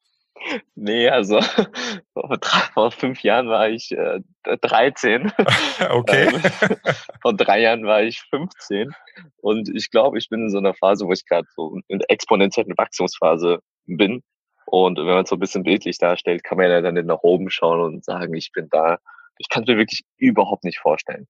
Nee, 0.75 1.09
also 1.09 1.41
vor, 2.15 2.39
vor 2.73 2.91
fünf 2.91 3.23
Jahren 3.23 3.49
war 3.49 3.69
ich 3.69 3.93
äh, 3.93 4.21
13. 4.45 5.33
Okay. 5.91 6.29
Ähm, 6.29 6.77
vor 7.23 7.35
drei 7.35 7.61
Jahren 7.61 7.85
war 7.85 8.03
ich 8.03 8.23
15. 8.31 8.93
Und 9.39 9.69
ich 9.75 9.91
glaube, 9.91 10.19
ich 10.19 10.29
bin 10.29 10.43
in 10.45 10.51
so 10.51 10.59
einer 10.59 10.75
Phase, 10.75 11.07
wo 11.07 11.13
ich 11.13 11.27
gerade 11.27 11.47
so 11.55 11.79
in 11.89 11.99
der 11.99 12.11
exponentiellen 12.11 12.77
Wachstumsphase 12.77 13.61
bin. 13.87 14.23
Und 14.71 14.99
wenn 14.99 15.05
man 15.05 15.25
es 15.25 15.31
so 15.31 15.35
ein 15.35 15.41
bisschen 15.41 15.65
bildlich 15.65 15.99
darstellt, 15.99 16.45
kann 16.45 16.57
man 16.57 16.71
ja 16.71 16.81
dann 16.81 16.95
nach 17.05 17.25
oben 17.25 17.51
schauen 17.51 17.81
und 17.81 18.05
sagen, 18.05 18.35
ich 18.35 18.53
bin 18.53 18.69
da. 18.71 19.01
Ich 19.37 19.49
kann 19.49 19.65
es 19.65 19.69
mir 19.69 19.77
wirklich 19.77 20.05
überhaupt 20.17 20.63
nicht 20.63 20.79
vorstellen. 20.79 21.27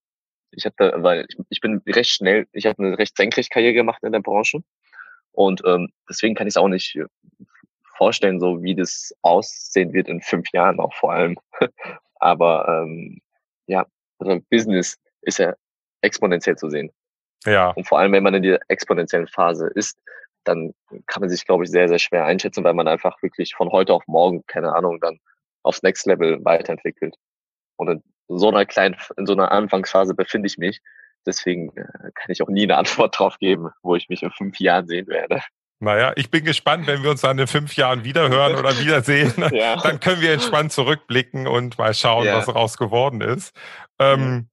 Ich 0.51 0.63
hatte, 0.63 0.93
weil 0.97 1.25
ich, 1.27 1.37
ich 1.49 1.59
bin 1.59 1.81
recht 1.87 2.11
schnell, 2.11 2.45
ich 2.51 2.67
habe 2.67 2.83
eine 2.83 2.99
recht 2.99 3.17
senkrecht 3.17 3.49
Karriere 3.49 3.73
gemacht 3.73 4.03
in 4.03 4.11
der 4.11 4.19
Branche 4.19 4.59
und 5.31 5.63
ähm, 5.65 5.89
deswegen 6.07 6.35
kann 6.35 6.45
ich 6.45 6.51
es 6.51 6.57
auch 6.57 6.67
nicht 6.67 6.95
äh, 6.95 7.05
vorstellen, 7.97 8.39
so 8.39 8.61
wie 8.61 8.75
das 8.75 9.11
aussehen 9.23 9.91
wird 9.91 10.07
in 10.07 10.21
fünf 10.21 10.45
Jahren 10.53 10.79
auch 10.79 10.93
vor 10.93 11.11
allem. 11.11 11.35
Aber 12.19 12.67
ähm, 12.67 13.21
ja, 13.65 13.87
also 14.19 14.39
Business 14.51 14.99
ist 15.23 15.39
ja 15.39 15.55
exponentiell 16.01 16.57
zu 16.57 16.69
sehen. 16.69 16.91
Ja. 17.45 17.71
Und 17.71 17.87
vor 17.87 17.97
allem, 17.97 18.11
wenn 18.11 18.23
man 18.23 18.35
in 18.35 18.43
der 18.43 18.59
exponentiellen 18.67 19.27
Phase 19.27 19.71
ist, 19.73 19.97
dann 20.43 20.73
kann 21.07 21.21
man 21.21 21.29
sich, 21.29 21.45
glaube 21.45 21.63
ich, 21.63 21.71
sehr, 21.71 21.87
sehr 21.87 21.99
schwer 21.99 22.25
einschätzen, 22.25 22.63
weil 22.63 22.73
man 22.73 22.87
einfach 22.87 23.21
wirklich 23.21 23.53
von 23.55 23.69
heute 23.69 23.93
auf 23.93 24.03
morgen, 24.07 24.45
keine 24.47 24.73
Ahnung, 24.73 24.99
dann 24.99 25.19
aufs 25.63 25.83
Next 25.83 26.05
Level 26.05 26.43
weiterentwickelt. 26.43 27.15
Und 27.77 28.03
so 28.27 28.49
einer 28.49 28.65
kleinen, 28.65 28.95
in 29.17 29.25
so 29.25 29.33
einer 29.33 29.51
Anfangsphase 29.51 30.13
befinde 30.13 30.47
ich 30.47 30.57
mich. 30.57 30.79
Deswegen 31.25 31.69
äh, 31.77 32.11
kann 32.15 32.29
ich 32.29 32.41
auch 32.41 32.49
nie 32.49 32.63
eine 32.63 32.77
Antwort 32.77 33.17
drauf 33.17 33.37
geben, 33.37 33.69
wo 33.83 33.95
ich 33.95 34.09
mich 34.09 34.23
in 34.23 34.31
fünf 34.31 34.59
Jahren 34.59 34.87
sehen 34.87 35.07
werde. 35.07 35.41
Naja, 35.79 36.13
ich 36.15 36.29
bin 36.29 36.45
gespannt, 36.45 36.85
wenn 36.85 37.01
wir 37.01 37.09
uns 37.09 37.21
dann 37.21 37.39
in 37.39 37.47
fünf 37.47 37.75
Jahren 37.75 38.03
wiederhören 38.03 38.55
oder 38.55 38.77
wiedersehen. 38.79 39.33
ja. 39.51 39.77
Dann 39.77 39.99
können 39.99 40.21
wir 40.21 40.31
entspannt 40.31 40.71
zurückblicken 40.71 41.47
und 41.47 41.77
mal 41.79 41.93
schauen, 41.93 42.25
ja. 42.25 42.37
was 42.37 42.45
daraus 42.45 42.77
geworden 42.77 43.21
ist. 43.21 43.55
Ähm, 43.97 44.47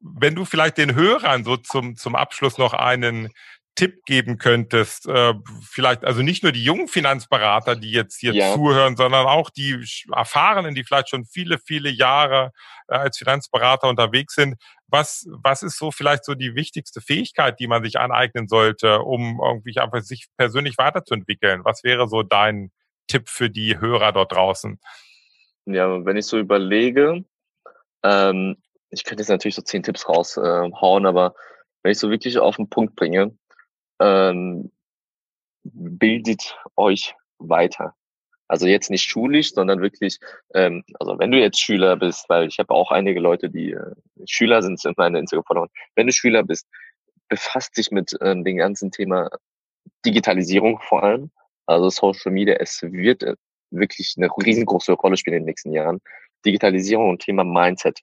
wenn 0.00 0.34
du 0.34 0.46
vielleicht 0.46 0.78
den 0.78 0.94
Hörern 0.94 1.44
so 1.44 1.58
zum, 1.58 1.96
zum 1.96 2.14
Abschluss 2.14 2.56
noch 2.56 2.72
einen 2.72 3.28
Tipp 3.74 4.04
geben 4.04 4.36
könntest, 4.38 5.06
äh, 5.08 5.34
vielleicht 5.62 6.04
also 6.04 6.22
nicht 6.22 6.42
nur 6.42 6.52
die 6.52 6.62
jungen 6.62 6.88
Finanzberater, 6.88 7.76
die 7.76 7.92
jetzt 7.92 8.18
hier 8.18 8.34
ja. 8.34 8.52
zuhören, 8.52 8.96
sondern 8.96 9.26
auch 9.26 9.48
die 9.48 9.82
Erfahrenen, 10.12 10.74
die 10.74 10.84
vielleicht 10.84 11.08
schon 11.08 11.24
viele, 11.24 11.58
viele 11.58 11.88
Jahre 11.88 12.52
äh, 12.88 12.96
als 12.96 13.18
Finanzberater 13.18 13.88
unterwegs 13.88 14.34
sind. 14.34 14.56
Was, 14.86 15.26
was 15.30 15.62
ist 15.62 15.78
so 15.78 15.90
vielleicht 15.92 16.24
so 16.24 16.34
die 16.34 16.54
wichtigste 16.54 17.00
Fähigkeit, 17.00 17.58
die 17.60 17.68
man 17.68 17.82
sich 17.82 17.98
aneignen 17.98 18.48
sollte, 18.48 19.00
um 19.00 19.40
irgendwie 19.42 19.78
einfach 19.78 20.02
sich 20.02 20.26
persönlich 20.36 20.76
weiterzuentwickeln? 20.76 21.64
Was 21.64 21.84
wäre 21.84 22.08
so 22.08 22.22
dein 22.22 22.72
Tipp 23.06 23.28
für 23.28 23.50
die 23.50 23.78
Hörer 23.78 24.12
dort 24.12 24.32
draußen? 24.32 24.78
Ja, 25.66 26.04
wenn 26.04 26.16
ich 26.16 26.26
so 26.26 26.38
überlege, 26.38 27.24
ähm, 28.02 28.56
ich 28.90 29.04
könnte 29.04 29.22
jetzt 29.22 29.30
natürlich 29.30 29.54
so 29.54 29.62
zehn 29.62 29.82
Tipps 29.82 30.08
raushauen, 30.08 31.04
äh, 31.04 31.08
aber 31.08 31.34
wenn 31.82 31.92
ich 31.92 31.98
so 31.98 32.10
wirklich 32.10 32.38
auf 32.38 32.56
den 32.56 32.68
Punkt 32.68 32.96
bringe, 32.96 33.36
ähm, 34.00 34.70
bildet 35.62 36.58
euch 36.76 37.14
weiter. 37.38 37.94
Also 38.48 38.66
jetzt 38.66 38.90
nicht 38.90 39.04
schulisch, 39.04 39.52
sondern 39.52 39.80
wirklich, 39.80 40.18
ähm, 40.54 40.82
also 40.98 41.18
wenn 41.20 41.30
du 41.30 41.38
jetzt 41.38 41.60
Schüler 41.60 41.96
bist, 41.96 42.28
weil 42.28 42.48
ich 42.48 42.58
habe 42.58 42.74
auch 42.74 42.90
einige 42.90 43.20
Leute, 43.20 43.48
die 43.48 43.72
äh, 43.72 43.94
Schüler 44.26 44.62
sind, 44.62 44.80
sind 44.80 44.98
meine 44.98 45.20
Instagram-Follower. 45.20 45.68
Wenn 45.94 46.08
du 46.08 46.12
Schüler 46.12 46.42
bist, 46.42 46.66
befasst 47.28 47.76
dich 47.76 47.92
mit 47.92 48.12
ähm, 48.20 48.42
dem 48.42 48.56
ganzen 48.56 48.90
Thema 48.90 49.30
Digitalisierung 50.04 50.80
vor 50.80 51.04
allem. 51.04 51.30
Also 51.66 51.90
Social 51.90 52.32
Media, 52.32 52.56
es 52.56 52.82
wird 52.82 53.22
äh, 53.22 53.36
wirklich 53.70 54.14
eine 54.16 54.28
riesengroße 54.28 54.94
Rolle 54.94 55.16
spielen 55.16 55.36
in 55.36 55.42
den 55.42 55.46
nächsten 55.46 55.72
Jahren. 55.72 56.00
Digitalisierung 56.44 57.10
und 57.10 57.22
Thema 57.22 57.44
Mindset. 57.44 58.00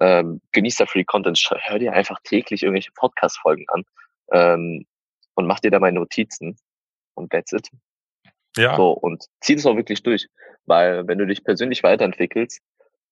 Ähm, 0.00 0.40
genießt 0.52 0.78
der 0.78 0.86
Free 0.86 1.02
Content, 1.02 1.36
hör 1.64 1.78
dir 1.80 1.92
einfach 1.92 2.20
täglich 2.22 2.62
irgendwelche 2.62 2.92
Podcast-Folgen 2.92 3.64
an. 3.70 3.82
Ähm, 4.30 4.86
und 5.38 5.46
mach 5.46 5.60
dir 5.60 5.70
da 5.70 5.78
mal 5.78 5.92
Notizen 5.92 6.58
und 7.14 7.30
that's 7.30 7.52
it. 7.52 7.70
Ja. 8.56 8.74
So, 8.76 8.90
und 8.90 9.24
zieh 9.40 9.54
das 9.54 9.66
auch 9.66 9.76
wirklich 9.76 10.02
durch. 10.02 10.26
Weil 10.66 11.06
wenn 11.06 11.16
du 11.16 11.26
dich 11.26 11.44
persönlich 11.44 11.84
weiterentwickelst, 11.84 12.60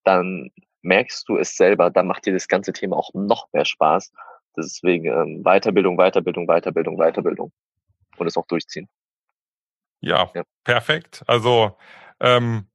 dann 0.03 0.51
merkst 0.83 1.29
du 1.29 1.39
es 1.39 1.57
selber, 1.57 1.89
dann 1.89 2.09
macht 2.09 2.27
dir 2.27 2.33
das 2.33 2.49
ganze 2.49 2.73
Thema 2.73 2.97
auch 2.97 3.11
noch 3.15 3.47
mehr 3.53 3.65
Spaß. 3.65 4.11
Deswegen 4.57 5.05
ähm, 5.05 5.45
Weiterbildung, 5.45 5.97
Weiterbildung, 5.97 6.49
Weiterbildung, 6.49 6.97
Weiterbildung. 6.97 7.53
Und 8.17 8.27
es 8.27 8.37
auch 8.37 8.47
durchziehen. 8.47 8.89
Ja, 10.01 10.29
ja. 10.35 10.43
perfekt. 10.65 11.23
Also 11.29 11.77
ähm, 12.19 12.67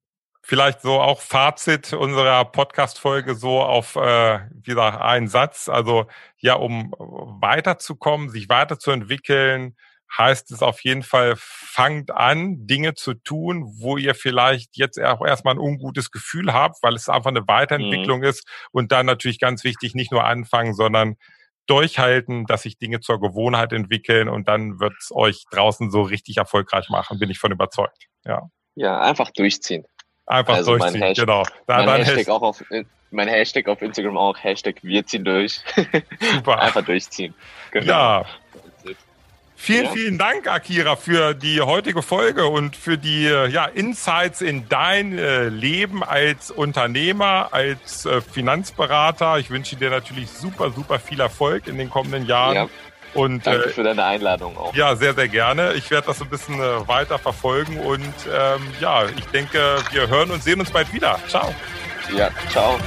vielleicht 0.42 0.82
so 0.82 1.00
auch 1.00 1.22
Fazit 1.22 1.94
unserer 1.94 2.46
Podcast-Folge 2.46 3.36
so 3.36 3.62
auf, 3.62 3.96
äh, 3.96 4.40
wie 4.52 4.72
gesagt, 4.72 5.02
einen 5.02 5.28
Satz. 5.28 5.70
Also 5.70 6.08
ja, 6.38 6.56
um 6.56 6.94
weiterzukommen, 6.98 8.30
sich 8.30 8.50
weiterzuentwickeln, 8.50 9.76
heißt 10.18 10.52
es 10.52 10.62
auf 10.62 10.82
jeden 10.82 11.04
Fall, 11.04 11.36
fangt 11.38 12.12
an, 12.12 12.68
Dinge 12.68 12.96
zu 12.96 13.14
tun, 13.14 13.72
wo 13.80 13.98
ihr 13.98 14.16
vielleicht 14.16 14.76
jetzt 14.78 15.02
auch 15.02 15.26
erstmal 15.26 15.56
ein 15.56 15.60
ungutes 15.60 16.12
Gefühl 16.12 16.54
habt, 16.54 16.84
weil 16.84 16.96
es 16.96 17.08
einfach 17.08 17.30
eine 17.30 17.48
Weiterentwicklung 17.48 18.20
mhm. 18.20 18.26
ist. 18.26 18.46
Und 18.72 18.92
dann 18.92 19.06
natürlich 19.06 19.40
ganz 19.40 19.64
wichtig, 19.64 19.96
nicht 19.96 20.12
nur 20.12 20.26
anfangen, 20.26 20.74
sondern 20.74 21.16
durchhalten, 21.68 22.46
dass 22.46 22.64
sich 22.64 22.78
Dinge 22.78 23.00
zur 23.00 23.22
Gewohnheit 23.22 23.72
entwickeln 23.72 24.28
und 24.28 24.48
dann 24.48 24.80
wird 24.80 24.94
es 25.00 25.12
euch 25.12 25.46
draußen 25.52 25.92
so 25.92 26.02
richtig 26.02 26.38
erfolgreich 26.38 26.90
machen, 26.90 27.20
bin 27.20 27.30
ich 27.30 27.40
von 27.40 27.52
überzeugt. 27.52 28.08
Ja. 28.26 28.50
Ja, 28.76 29.00
einfach 29.02 29.32
durchziehen. 29.32 29.86
Einfach 30.32 30.56
also 30.56 30.78
durchziehen, 30.78 31.02
Hashtag, 31.02 31.26
genau. 31.26 31.44
Da, 31.68 31.84
mein, 31.84 32.04
Hashtag 32.04 32.30
auch 32.30 32.42
auf, 32.42 32.64
mein 33.12 33.28
Hashtag 33.28 33.68
auf 33.68 33.82
Instagram 33.82 34.18
auch, 34.18 34.42
Hashtag 34.42 34.76
wir 34.82 35.06
ziehen 35.06 35.26
durch. 35.26 35.60
Super. 36.36 36.60
Einfach 36.62 36.86
durchziehen. 36.86 37.34
Genau. 37.72 37.86
Ja. 37.86 38.26
Vielen, 39.58 39.86
ja. 39.86 39.92
vielen 39.92 40.18
Dank, 40.18 40.48
Akira, 40.48 40.96
für 40.96 41.36
die 41.36 41.62
heutige 41.62 42.02
Folge 42.02 42.48
und 42.48 42.76
für 42.76 42.98
die 42.98 43.26
ja, 43.26 43.66
Insights 43.66 44.42
in 44.42 44.68
dein 44.70 45.20
äh, 45.20 45.50
Leben 45.50 46.04
als 46.04 46.50
Unternehmer, 46.50 47.50
als 47.52 48.06
äh, 48.06 48.22
Finanzberater. 48.22 49.38
Ich 49.38 49.52
wünsche 49.52 49.76
dir 49.76 49.92
natürlich 49.92 50.30
super, 50.32 50.72
super 50.72 50.98
viel 50.98 51.20
Erfolg 51.20 51.68
in 51.68 51.78
den 51.78 51.92
kommenden 51.92 52.26
Jahren. 52.26 52.56
Ja. 52.56 52.70
Und, 53.14 53.46
Danke 53.46 53.66
äh, 53.66 53.70
für 53.70 53.84
deine 53.84 54.04
Einladung 54.04 54.58
auch. 54.58 54.74
Ja, 54.74 54.96
sehr, 54.96 55.14
sehr 55.14 55.28
gerne. 55.28 55.74
Ich 55.74 55.92
werde 55.92 56.08
das 56.08 56.20
so 56.20 56.24
ein 56.24 56.30
bisschen 56.30 56.60
äh, 56.60 56.88
weiter 56.88 57.20
verfolgen 57.20 57.80
und 57.80 58.14
ähm, 58.32 58.62
ja, 58.80 59.06
ich 59.06 59.26
denke, 59.28 59.78
wir 59.92 60.08
hören 60.08 60.32
und 60.32 60.44
sehen 60.44 60.60
uns 60.60 60.72
bald 60.72 60.92
wieder. 60.94 61.20
Ciao. 61.28 61.54
Ja, 62.16 62.30
ciao. 62.50 62.78